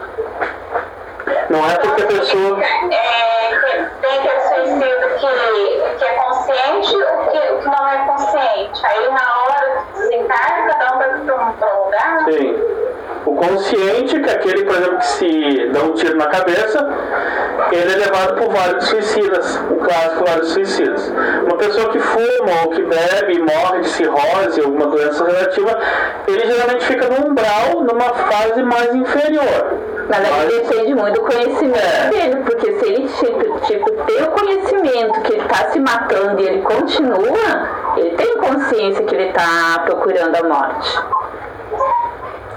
Não 1.50 1.70
é 1.70 1.76
porque 1.76 2.02
a 2.04 2.08
pessoa. 2.08 2.60
É, 2.64 3.60
tem- 3.62 3.90
tem 4.02 4.20
aquele 4.20 4.42
suicídio 4.42 5.10
que, 5.20 5.98
que 5.98 6.06
é 6.06 6.14
consciente 6.14 6.96
ou 6.96 7.28
que, 7.28 7.40
que 7.40 7.66
não 7.68 7.88
é 7.88 7.98
consciente. 8.08 8.86
Aí 8.86 9.10
na 9.10 9.44
hora 9.44 9.84
que 9.94 10.00
desencarna, 10.00 10.74
cada 10.74 10.96
um 10.96 10.98
vai 10.98 11.10
para 11.58 11.76
um 11.76 11.86
lugar. 11.86 12.24
Sim. 12.26 12.83
O 13.26 13.36
consciente, 13.36 14.20
que 14.20 14.30
é 14.30 14.34
aquele, 14.34 14.66
por 14.66 14.76
exemplo, 14.76 14.98
que 14.98 15.08
se 15.08 15.70
dá 15.72 15.82
um 15.82 15.94
tiro 15.94 16.18
na 16.18 16.28
cabeça, 16.28 16.88
ele 17.72 17.94
é 17.94 17.96
levado 17.96 18.36
por 18.36 18.54
vários 18.54 18.86
suicidas, 18.86 19.60
o 19.72 19.76
clássico 19.76 20.26
vários 20.26 20.50
suicidas. 20.50 21.14
Uma 21.46 21.58
pessoa 21.58 21.90
que 21.90 22.00
fuma 22.00 22.64
ou 22.64 22.70
que 22.72 22.82
bebe 22.84 23.40
morre 23.40 23.80
de 23.82 23.90
cirrose, 23.90 24.62
alguma 24.62 24.88
doença 24.88 25.24
relativa, 25.26 25.80
ele 26.28 26.46
geralmente 26.46 26.86
fica 26.86 27.08
no 27.08 27.30
umbral, 27.30 27.82
numa 27.82 28.14
fase 28.14 28.62
mais 28.62 28.94
inferior. 28.94 29.78
Mas 30.10 30.20
aí 30.20 30.62
depende 30.62 30.96
muito 30.96 31.14
do 31.14 31.22
conhecimento 31.22 32.10
dele, 32.10 32.36
porque 32.44 32.74
se 32.74 32.86
ele 32.86 33.08
tipo, 33.08 33.60
tipo, 33.62 33.92
tem 34.04 34.24
o 34.24 34.32
conhecimento 34.32 35.22
que 35.22 35.34
ele 35.34 35.44
tá 35.46 35.70
se 35.72 35.80
matando 35.80 36.42
e 36.42 36.46
ele 36.46 36.62
continua, 36.62 37.96
ele 37.98 38.12
tem 38.18 38.38
consciência 38.38 39.06
que 39.06 39.16
ele 39.16 39.32
tá 39.32 39.82
procurando 39.86 40.36
a 40.36 40.44
morte. 40.44 41.00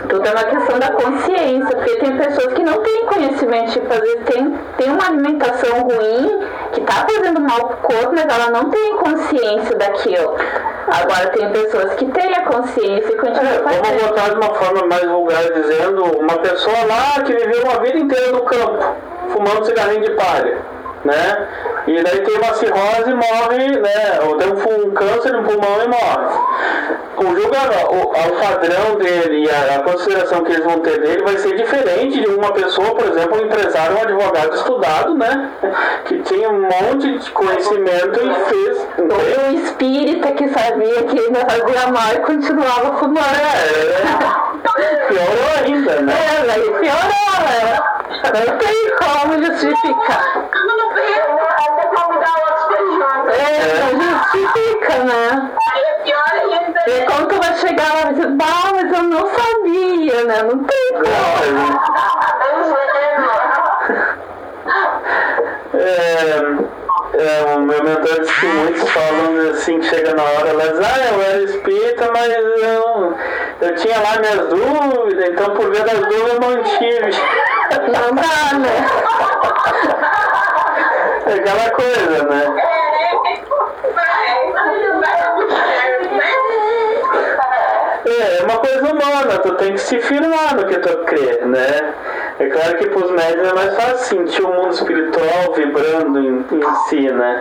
Tudo 0.08 0.26
é 0.26 0.30
uma 0.30 0.44
questão 0.44 0.78
da 0.78 0.90
consciência, 0.92 1.76
porque 1.76 1.96
tem 1.96 2.16
pessoas 2.16 2.52
que 2.54 2.62
não 2.62 2.80
têm 2.82 3.06
conhecimento, 3.06 3.72
tipo, 3.72 3.92
às 3.92 4.00
vezes 4.00 4.24
tem, 4.24 4.58
tem 4.78 4.90
uma 4.90 5.06
alimentação 5.06 5.80
ruim 5.80 6.40
que 6.72 6.80
tá 6.82 7.06
fazendo 7.08 7.40
mal 7.40 7.68
pro 7.68 7.76
corpo, 7.78 8.12
mas 8.14 8.24
ela 8.24 8.50
não 8.50 8.70
tem 8.70 8.96
consciência 8.96 9.76
daquilo. 9.76 10.34
Agora 10.88 11.28
tem 11.30 11.50
pessoas 11.50 11.94
que 11.94 12.04
têm 12.06 12.34
a 12.34 12.42
consciência 12.42 13.08
e 13.12 13.16
continuam 13.16 13.46
É, 13.46 13.58
vamos 13.58 13.78
fazendo. 13.78 14.08
botar 14.08 14.28
de 14.28 14.34
uma 14.36 14.54
forma 14.54 14.86
mais 14.86 15.04
vulgar, 15.04 15.42
dizendo 15.52 16.04
uma 16.20 16.38
pessoa 16.38 16.76
lá 16.86 17.22
que 17.24 17.32
viveu 17.32 17.64
uma 17.64 17.80
vida 17.80 17.98
inteira 17.98 18.32
no 18.32 18.42
campo, 18.42 18.84
fumando 19.30 19.64
cigarrinho 19.64 20.02
de 20.02 20.10
palha, 20.12 20.58
né? 21.06 21.48
E 21.86 22.02
daí 22.02 22.20
tem 22.20 22.36
uma 22.36 22.54
cirrose 22.54 23.10
e 23.10 23.14
morre, 23.14 23.80
né? 23.80 24.20
Ou 24.26 24.36
tem 24.36 24.48
um, 24.48 24.86
um 24.86 24.90
câncer 24.90 25.32
no 25.32 25.44
pulmão 25.44 25.82
e 25.84 25.88
morre. 25.88 26.96
O 27.16 27.40
julgamento, 27.40 27.92
o, 27.92 28.02
o 28.02 28.40
padrão 28.40 28.96
dele 28.98 29.44
e 29.44 29.50
a, 29.50 29.76
a 29.76 29.82
consideração 29.82 30.42
que 30.42 30.52
eles 30.52 30.64
vão 30.64 30.80
ter 30.80 31.00
dele 31.00 31.22
vai 31.22 31.38
ser 31.38 31.56
diferente 31.56 32.20
de 32.20 32.28
uma 32.28 32.52
pessoa, 32.52 32.94
por 32.94 33.06
exemplo, 33.06 33.38
um 33.38 33.46
empresário, 33.46 33.96
um 33.96 34.02
advogado 34.02 34.54
estudado, 34.54 35.14
né? 35.14 35.50
Que 36.04 36.18
tinha 36.22 36.50
um 36.50 36.62
monte 36.62 37.18
de 37.18 37.30
conhecimento 37.30 38.20
e 38.20 38.34
fez. 38.50 38.86
Ou 38.98 39.50
o 39.50 39.54
espírita 39.64 40.32
que 40.32 40.48
sabia 40.48 41.04
que 41.04 41.18
ainda 41.18 41.40
fazia 41.40 41.86
mal 41.92 42.12
e 42.14 42.18
continuava 42.18 42.98
fumando. 42.98 43.20
É, 43.20 44.55
piorou 45.08 45.50
ainda, 45.64 46.00
né? 46.02 46.12
É, 46.12 46.44
mas 46.46 46.62
piorou, 46.64 47.36
né? 47.44 47.80
Não 48.46 48.58
tem 48.58 48.96
como 48.96 49.44
justificar. 49.44 50.22
Junto. 52.96 53.30
É, 53.30 53.92
não 53.92 54.10
justifica, 54.18 54.94
né? 55.04 55.50
Aí 55.72 55.82
é 55.82 56.02
pior 56.02 56.32
ainda. 56.32 56.80
E 56.86 57.06
como 57.06 57.26
tu 57.26 57.36
vai 57.38 57.54
chegar 57.56 57.94
lá 57.94 58.10
e 58.10 58.14
dizer, 58.14 58.30
bah, 58.30 58.72
mas 58.74 58.92
eu 58.92 59.02
não 59.04 59.26
sabia, 59.28 60.24
né? 60.24 60.42
Não 60.42 60.64
tem 60.64 60.92
como. 60.92 61.06
É, 65.74 66.66
é, 67.18 67.54
o 67.54 67.60
meu 67.60 67.82
mentor 67.82 68.20
disse 68.20 68.40
que 68.40 68.46
muitos 68.46 68.90
falam 68.90 69.50
assim 69.50 69.80
que 69.80 69.86
chega 69.86 70.14
na 70.14 70.22
hora, 70.22 70.48
elas, 70.50 70.78
ah, 70.80 71.14
eu 71.14 71.22
era 71.22 71.42
espírita, 71.42 72.10
mas 72.12 72.32
eu, 72.32 73.16
eu 73.62 73.74
tinha 73.76 73.98
lá 74.00 74.18
minhas 74.20 74.48
dúvidas, 74.48 75.28
então 75.30 75.54
por 75.54 75.70
ver 75.70 75.84
das 75.84 75.98
dúvidas 75.98 76.32
eu 76.32 76.40
mantive. 76.40 77.10
Não 77.86 78.14
dá, 78.14 78.58
né? 78.58 78.86
É 81.26 81.34
aquela 81.34 81.70
coisa, 81.70 82.22
né? 82.24 82.62
É, 88.06 88.38
é 88.38 88.42
uma 88.44 88.58
coisa 88.58 88.82
humana, 88.82 89.38
tu 89.38 89.54
tem 89.56 89.72
que 89.72 89.80
se 89.80 90.00
firmar 90.00 90.54
no 90.54 90.66
que 90.66 90.78
tu 90.78 91.04
crê, 91.04 91.40
né? 91.44 91.94
É 92.38 92.46
claro 92.48 92.76
que 92.76 92.86
para 92.88 93.04
os 93.04 93.10
médios 93.12 93.48
é 93.48 93.54
mais 93.54 93.74
fácil 93.76 93.98
sentir 93.98 94.42
o 94.42 94.52
mundo 94.52 94.70
espiritual 94.70 95.54
vibrando 95.54 96.18
em, 96.18 96.44
em 96.52 96.74
si, 96.86 97.10
né? 97.10 97.40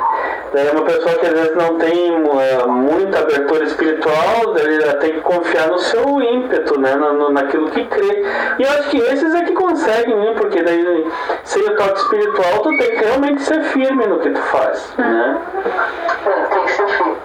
Daí 0.54 0.70
uma 0.70 0.84
pessoa 0.84 1.16
que 1.16 1.26
às 1.26 1.34
vezes 1.34 1.56
não 1.56 1.78
tem 1.78 2.12
uh, 2.14 2.70
muita 2.70 3.20
abertura 3.20 3.66
espiritual, 3.66 4.54
daí 4.54 4.82
ela 4.82 4.94
tem 4.94 5.16
que 5.16 5.20
confiar 5.20 5.68
no 5.68 5.80
seu 5.80 6.22
ímpeto, 6.22 6.80
né? 6.80 6.96
No, 6.96 7.12
no, 7.12 7.30
naquilo 7.32 7.70
que 7.72 7.84
crê. 7.84 8.26
E 8.58 8.64
eu 8.64 8.70
acho 8.70 8.90
que 8.90 8.98
esses 8.98 9.36
é 9.36 9.44
que 9.44 9.52
conseguem, 9.52 10.28
hein? 10.28 10.34
porque 10.38 10.64
daí 10.64 11.12
sem 11.44 11.64
o 11.64 11.76
toque 11.76 12.00
espiritual 12.00 12.60
tu 12.60 12.70
tem 12.70 12.92
que 12.92 13.04
realmente 13.04 13.42
ser 13.42 13.64
firme 13.64 14.08
no 14.08 14.20
que 14.20 14.30
tu 14.30 14.42
faz, 14.44 14.94
né? 14.98 15.42
Tem 16.54 16.64
que 16.64 16.72
ser 16.72 16.88
firme. 16.88 17.16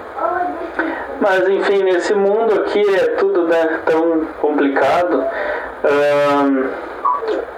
Mas 1.21 1.49
enfim, 1.49 1.85
nesse 1.85 2.15
mundo 2.15 2.63
aqui 2.63 2.83
é 2.97 3.07
tudo 3.17 3.47
né, 3.47 3.81
tão 3.85 4.25
complicado. 4.41 5.25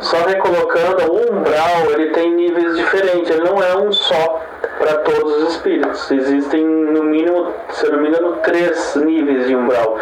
Só 0.00 0.24
recolocando, 0.26 1.12
o 1.12 1.32
umbral 1.32 1.90
ele 1.90 2.10
tem 2.10 2.34
níveis 2.34 2.76
diferentes, 2.76 3.30
ele 3.30 3.44
não 3.44 3.62
é 3.62 3.76
um 3.76 3.92
só 3.92 4.40
para 4.78 4.94
todos 4.98 5.42
os 5.42 5.54
espíritos. 5.54 6.10
Existem 6.10 6.64
no 6.64 7.04
mínimo, 7.04 7.52
se 7.70 7.86
eu 7.86 7.92
não 7.92 8.00
me 8.00 8.08
engano, 8.08 8.36
três 8.42 8.96
níveis 8.96 9.46
de 9.46 9.56
umbral. 9.56 9.96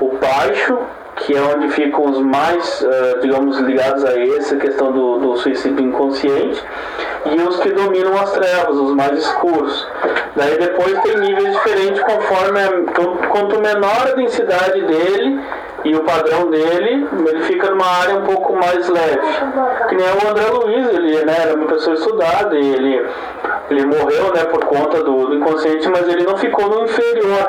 O 0.00 0.16
baixo, 0.18 0.78
que 1.16 1.34
é 1.34 1.40
onde 1.40 1.68
ficam 1.70 2.04
os 2.04 2.18
mais, 2.20 2.84
ah, 2.84 3.18
digamos, 3.20 3.58
ligados 3.58 4.04
a 4.04 4.18
essa 4.36 4.56
questão 4.56 4.92
do, 4.92 5.18
do 5.18 5.36
suicídio 5.36 5.84
inconsciente, 5.84 6.62
e 7.24 7.40
os 7.40 7.58
que 7.60 7.70
dominam 7.70 8.14
as 8.20 8.32
trevas, 8.32 8.76
os 8.76 8.94
mais 8.94 9.18
escuros. 9.18 9.86
Daí 10.36 10.58
depois 10.58 11.00
tem 11.00 11.18
níveis 11.18 11.52
diferentes 11.52 12.02
conforme 12.02 12.60
quanto 13.30 13.60
menor 13.60 14.08
a 14.08 14.14
densidade 14.14 14.82
dele 14.82 15.40
e 15.84 15.94
o 15.94 16.02
padrão 16.02 16.50
dele, 16.50 17.06
ele 17.28 17.42
fica 17.42 17.70
numa 17.70 17.86
área 17.86 18.16
um 18.16 18.24
pouco 18.24 18.54
mais 18.54 18.88
leve. 18.88 19.20
Que 19.88 19.94
nem 19.94 20.06
o 20.06 20.30
André 20.30 20.46
Luiz, 20.50 20.88
ele 20.92 21.24
né, 21.24 21.36
era 21.42 21.54
uma 21.54 21.66
pessoa 21.66 21.94
estudada 21.94 22.56
ele, 22.56 23.06
ele 23.70 23.86
morreu 23.86 24.32
né, 24.34 24.44
por 24.44 24.64
conta 24.64 25.02
do, 25.02 25.26
do 25.26 25.34
inconsciente, 25.34 25.88
mas 25.88 26.08
ele 26.08 26.24
não 26.24 26.36
ficou 26.36 26.68
no 26.68 26.84
inferior. 26.84 27.48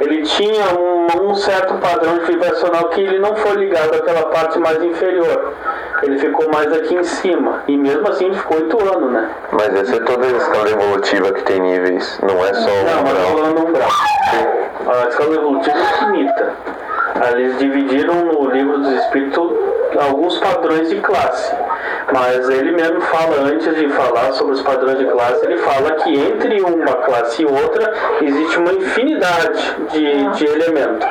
Ele 0.00 0.22
tinha 0.22 0.64
um, 0.78 1.30
um 1.30 1.34
certo 1.34 1.74
padrão 1.74 2.18
de 2.18 2.24
vibracional 2.26 2.88
que 2.90 3.00
ele 3.00 3.18
não 3.18 3.34
foi 3.36 3.52
ligado 3.56 3.94
àquela 3.94 4.26
parte 4.30 4.58
mais 4.58 4.82
inferior. 4.82 5.54
Ele 6.02 6.18
ficou 6.18 6.50
mais 6.50 6.72
aqui 6.72 6.94
em 6.94 7.04
cima. 7.04 7.62
E 7.68 7.76
mesmo 7.76 8.06
assim 8.08 8.26
ele 8.26 8.36
ficou 8.36 8.56
oito 8.58 8.78
anos, 8.94 9.12
né? 9.12 9.30
Mas 9.52 9.74
essa 9.74 9.96
é 9.96 10.00
toda 10.00 10.26
a 10.26 10.30
escala 10.30 10.70
evolutiva 10.70 11.32
que 11.32 11.42
tem 11.44 11.60
níveis, 11.60 12.18
não 12.22 12.44
é 12.44 12.52
só 12.54 12.70
o 12.70 12.84
Não, 12.84 13.02
mas 13.02 13.12
umbral. 13.12 13.36
falando 13.36 13.68
umbral. 13.68 13.88
A 14.86 15.08
escala 15.08 15.34
evolutiva 15.34 15.76
é 15.78 15.82
infinita. 15.82 16.52
Eles 17.14 17.58
dividiram 17.58 18.24
no 18.24 18.50
livro 18.50 18.78
dos 18.78 18.92
espíritos 18.92 19.52
alguns 19.98 20.38
padrões 20.38 20.88
de 20.88 21.00
classe. 21.00 21.54
Mas 22.12 22.48
ele 22.48 22.72
mesmo 22.72 23.00
fala, 23.02 23.36
antes 23.42 23.74
de 23.76 23.88
falar 23.90 24.32
sobre 24.32 24.54
os 24.54 24.62
padrões 24.62 24.98
de 24.98 25.06
classe, 25.06 25.44
ele 25.46 25.58
fala 25.58 25.92
que 25.92 26.12
entre 26.12 26.60
uma 26.60 26.92
classe 26.96 27.42
e 27.42 27.46
outra 27.46 27.92
existe 28.20 28.58
uma 28.58 28.72
infinidade 28.72 29.76
de, 29.92 30.30
de 30.30 30.44
elementos. 30.44 31.08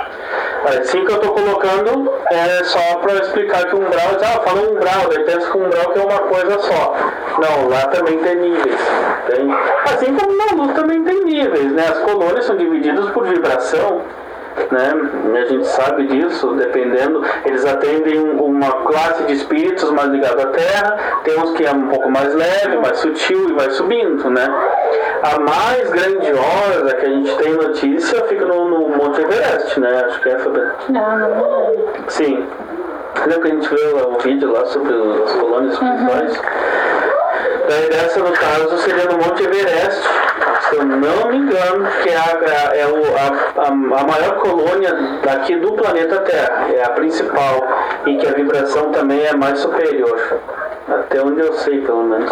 Assim 0.80 1.04
que 1.06 1.12
eu 1.12 1.16
estou 1.16 1.34
colocando 1.34 2.14
é 2.32 2.64
só 2.64 2.96
para 3.00 3.14
explicar 3.16 3.66
que 3.66 3.76
o 3.76 3.80
umbral, 3.80 4.18
ah, 4.22 4.40
fala 4.42 4.62
umbral, 4.62 5.10
daí 5.10 5.24
pensa 5.24 5.52
que 5.52 5.58
o 5.58 5.66
umbral 5.66 5.92
que 5.92 6.00
é 6.00 6.04
uma 6.04 6.20
coisa 6.20 6.60
só. 6.60 6.96
Não, 7.40 7.70
lá 7.70 7.88
também 7.88 8.18
tem 8.20 8.36
níveis. 8.36 8.80
Tem, 9.28 9.52
assim 9.86 10.16
como 10.16 10.38
na 10.38 10.64
luz 10.64 10.74
também 10.74 11.04
tem 11.04 11.24
níveis, 11.26 11.72
né? 11.72 11.86
As 11.90 12.00
colônias 12.00 12.46
são 12.46 12.56
divididas 12.56 13.10
por 13.10 13.26
vibração 13.26 14.02
né? 14.72 15.40
A 15.42 15.46
gente 15.46 15.68
sabe 15.68 16.08
disso, 16.08 16.54
dependendo, 16.56 17.24
eles 17.46 17.66
atendem 17.66 18.20
um- 18.20 18.44
uma 18.44 18.72
classe 18.86 19.24
de 19.24 19.34
espíritos 19.34 19.90
mais 19.92 20.10
ligados 20.10 20.44
à 20.44 20.48
Terra, 20.48 20.98
tem 21.24 21.40
uns 21.40 21.52
que 21.52 21.66
é 21.66 21.72
um 21.72 21.88
pouco 21.88 22.10
mais 22.12 22.34
leve, 22.34 22.78
mais 22.78 22.98
sutil 23.00 23.50
e 23.50 23.54
vai 23.54 23.70
subindo, 23.72 24.30
né? 24.30 24.46
A 25.24 25.40
mais 25.40 25.90
grandiosa 25.90 26.96
que 27.00 27.06
a 27.06 27.10
gente 27.10 27.36
tem 27.38 27.54
notícia 27.54 28.24
fica 28.26 28.46
no, 28.46 28.70
no 28.70 28.90
Monte 28.90 29.22
Everest, 29.22 29.80
né? 29.80 30.04
Acho 30.06 30.20
que 30.22 30.30
é, 30.30 30.38
Fabiana? 30.40 30.76
Não, 30.90 31.18
não. 31.20 31.72
Sim. 32.10 32.46
Lembra 33.26 33.40
que 33.42 33.48
a 33.48 33.52
gente 33.52 33.70
viu 33.70 33.98
o 34.10 34.20
vídeo 34.20 34.52
lá 34.52 34.66
sobre 34.66 34.94
as 35.24 35.32
colônias 35.34 35.74
espirituais? 35.74 36.42
Daí 37.70 37.90
dessa, 37.90 38.20
no 38.20 38.32
caso, 38.32 38.78
seria 38.80 39.06
no 39.06 39.18
Monte 39.18 39.44
Everest, 39.44 40.08
se 40.70 40.76
eu 40.76 40.86
não 40.86 40.98
me 41.30 41.38
engano, 41.38 41.86
que 42.02 42.10
é, 42.10 42.16
a, 42.18 42.76
é 42.76 42.88
o- 42.88 43.16
a, 43.16 43.62
a, 43.64 43.68
a 43.68 44.04
maior 44.06 44.36
colônia 44.40 44.94
daqui 45.24 45.56
do 45.58 45.74
planeta 45.74 46.20
Terra, 46.20 46.68
é 46.74 46.84
a 46.84 46.90
principal, 46.90 47.68
e 48.06 48.18
que 48.18 48.28
a 48.28 48.32
vibração 48.34 48.92
também 48.92 49.24
é 49.26 49.36
mais 49.36 49.60
superior. 49.60 50.40
Até 50.88 51.22
onde 51.22 51.42
eu 51.42 51.54
sei, 51.54 51.82
pelo 51.82 52.04
menos. 52.04 52.32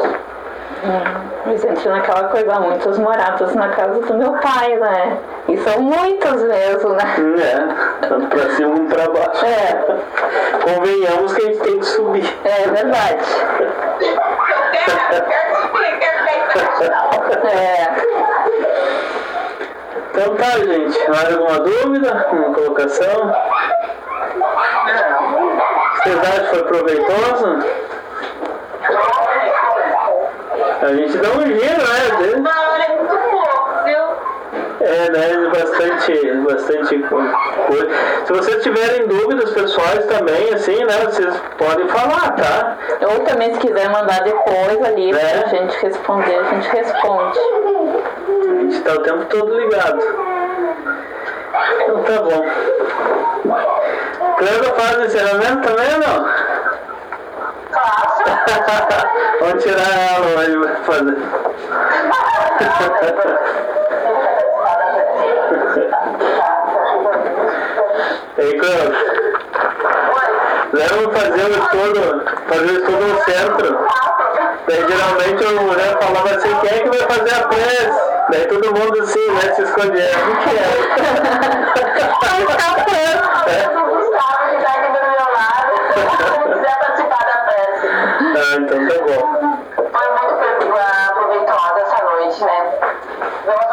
Mas 1.45 1.63
entra 1.63 1.91
naquela 1.91 2.27
coisa, 2.29 2.59
muitos 2.59 2.97
morados 2.97 3.53
na 3.55 3.69
casa 3.69 3.99
do 3.99 4.13
meu 4.15 4.31
pai, 4.33 4.75
né? 4.77 5.17
E 5.47 5.57
são 5.57 5.79
muitos 5.79 6.41
mesmo, 6.43 6.89
né? 6.93 7.03
É, 7.39 8.07
tanto 8.07 8.27
pra 8.27 8.49
cima 8.55 8.73
como 8.75 8.87
pra 8.89 9.09
baixo. 9.09 9.45
É, 9.45 9.85
Convenhamos 10.61 11.33
que 11.33 11.41
a 11.41 11.45
gente 11.45 11.59
tem 11.59 11.79
que 11.79 11.85
subir. 11.85 12.37
é 12.45 12.67
verdade. 12.67 13.25
É. 17.45 17.95
Então 20.11 20.35
tá, 20.35 20.51
gente. 20.59 21.09
Mais 21.09 21.33
alguma 21.33 21.59
dúvida? 21.59 22.27
Uma 22.31 22.53
colocação? 22.53 23.35
Vocês 25.95 26.17
acham 26.19 26.43
que 26.43 26.49
foi 26.49 26.63
proveitoso? 26.63 27.59
A 30.81 30.93
gente 30.95 31.17
dá 31.17 31.29
um 31.29 31.41
giro, 31.45 31.59
né? 31.59 32.11
Às 32.11 32.17
vezes. 32.17 32.35
Uma 32.35 32.49
hora 32.49 32.83
é 32.83 32.95
muito 32.97 33.15
pouco, 33.29 33.83
viu? 33.85 34.03
É, 34.81 35.11
né? 35.11 35.49
Bastante, 35.49 36.31
bastante 36.37 36.99
co- 37.03 37.23
coisa. 37.67 37.89
Se 38.25 38.33
vocês 38.33 38.63
tiverem 38.63 39.07
dúvidas 39.07 39.51
pessoais 39.51 40.05
também, 40.07 40.53
assim, 40.53 40.83
né? 40.83 40.93
Vocês 41.05 41.33
podem 41.57 41.87
falar, 41.87 42.31
tá? 42.35 42.77
Ou 43.13 43.19
também 43.21 43.53
se 43.53 43.59
quiser 43.59 43.89
mandar 43.89 44.23
depois 44.23 44.83
ali 44.83 45.11
É. 45.11 45.13
pra 45.41 45.49
gente 45.49 45.77
responder, 45.85 46.35
a 46.39 46.43
gente 46.45 46.67
responde. 46.69 47.39
A 47.39 48.53
gente 48.61 48.81
tá 48.81 48.93
o 48.93 48.99
tempo 49.03 49.25
todo 49.25 49.53
ligado. 49.59 49.99
Então 51.83 52.03
tá 52.03 52.21
bom. 52.23 52.45
Cleusa 54.37 54.73
faz 54.73 54.97
o 54.97 55.03
encerramento 55.05 55.61
também 55.67 55.93
ou 55.93 55.99
não? 55.99 56.31
Vamos 59.39 59.64
tirar 59.64 59.89
ela 60.15 60.27
hoje 60.39 60.57
pra 60.57 60.76
fazer. 60.84 61.18
Ei, 68.38 68.57
Cleusa. 68.60 68.91
Leva 70.73 71.11
fazer 71.11 71.45
o 71.45 71.52
estudo, 71.52 72.02
fazer 72.48 72.65
o 72.65 72.77
estudo 72.77 73.03
no 73.07 73.23
centro. 73.23 73.69
Daí 74.68 74.81
geralmente 74.88 75.43
a 75.43 75.61
mulher 75.61 75.98
falava 76.02 76.30
assim, 76.35 76.53
quem 76.61 76.69
é 76.69 76.80
que 76.80 76.89
vai 76.89 76.99
fazer 77.07 77.34
a 77.35 77.48
prece? 77.48 78.02
Daí 78.30 78.45
todo 78.48 78.76
mundo 78.76 79.02
assim, 79.02 79.27
né, 79.31 79.53
se 79.53 79.61
escondia. 79.64 80.11
O 80.11 80.35
que 80.43 80.57
é? 80.57 80.61
O 82.39 82.45
Gustavo 82.45 82.45
que 82.45 82.56
tá 82.56 82.91
Ah, 88.43 88.55
então 88.57 88.88
tá 88.88 88.95
bom. 89.05 89.57
Foi 89.76 89.85
muito 89.85 90.76
ah, 90.76 91.11
proveitosa 91.13 91.80
essa 91.80 92.03
noite, 92.03 92.43
né? 92.43 92.73
Vamos 93.45 93.70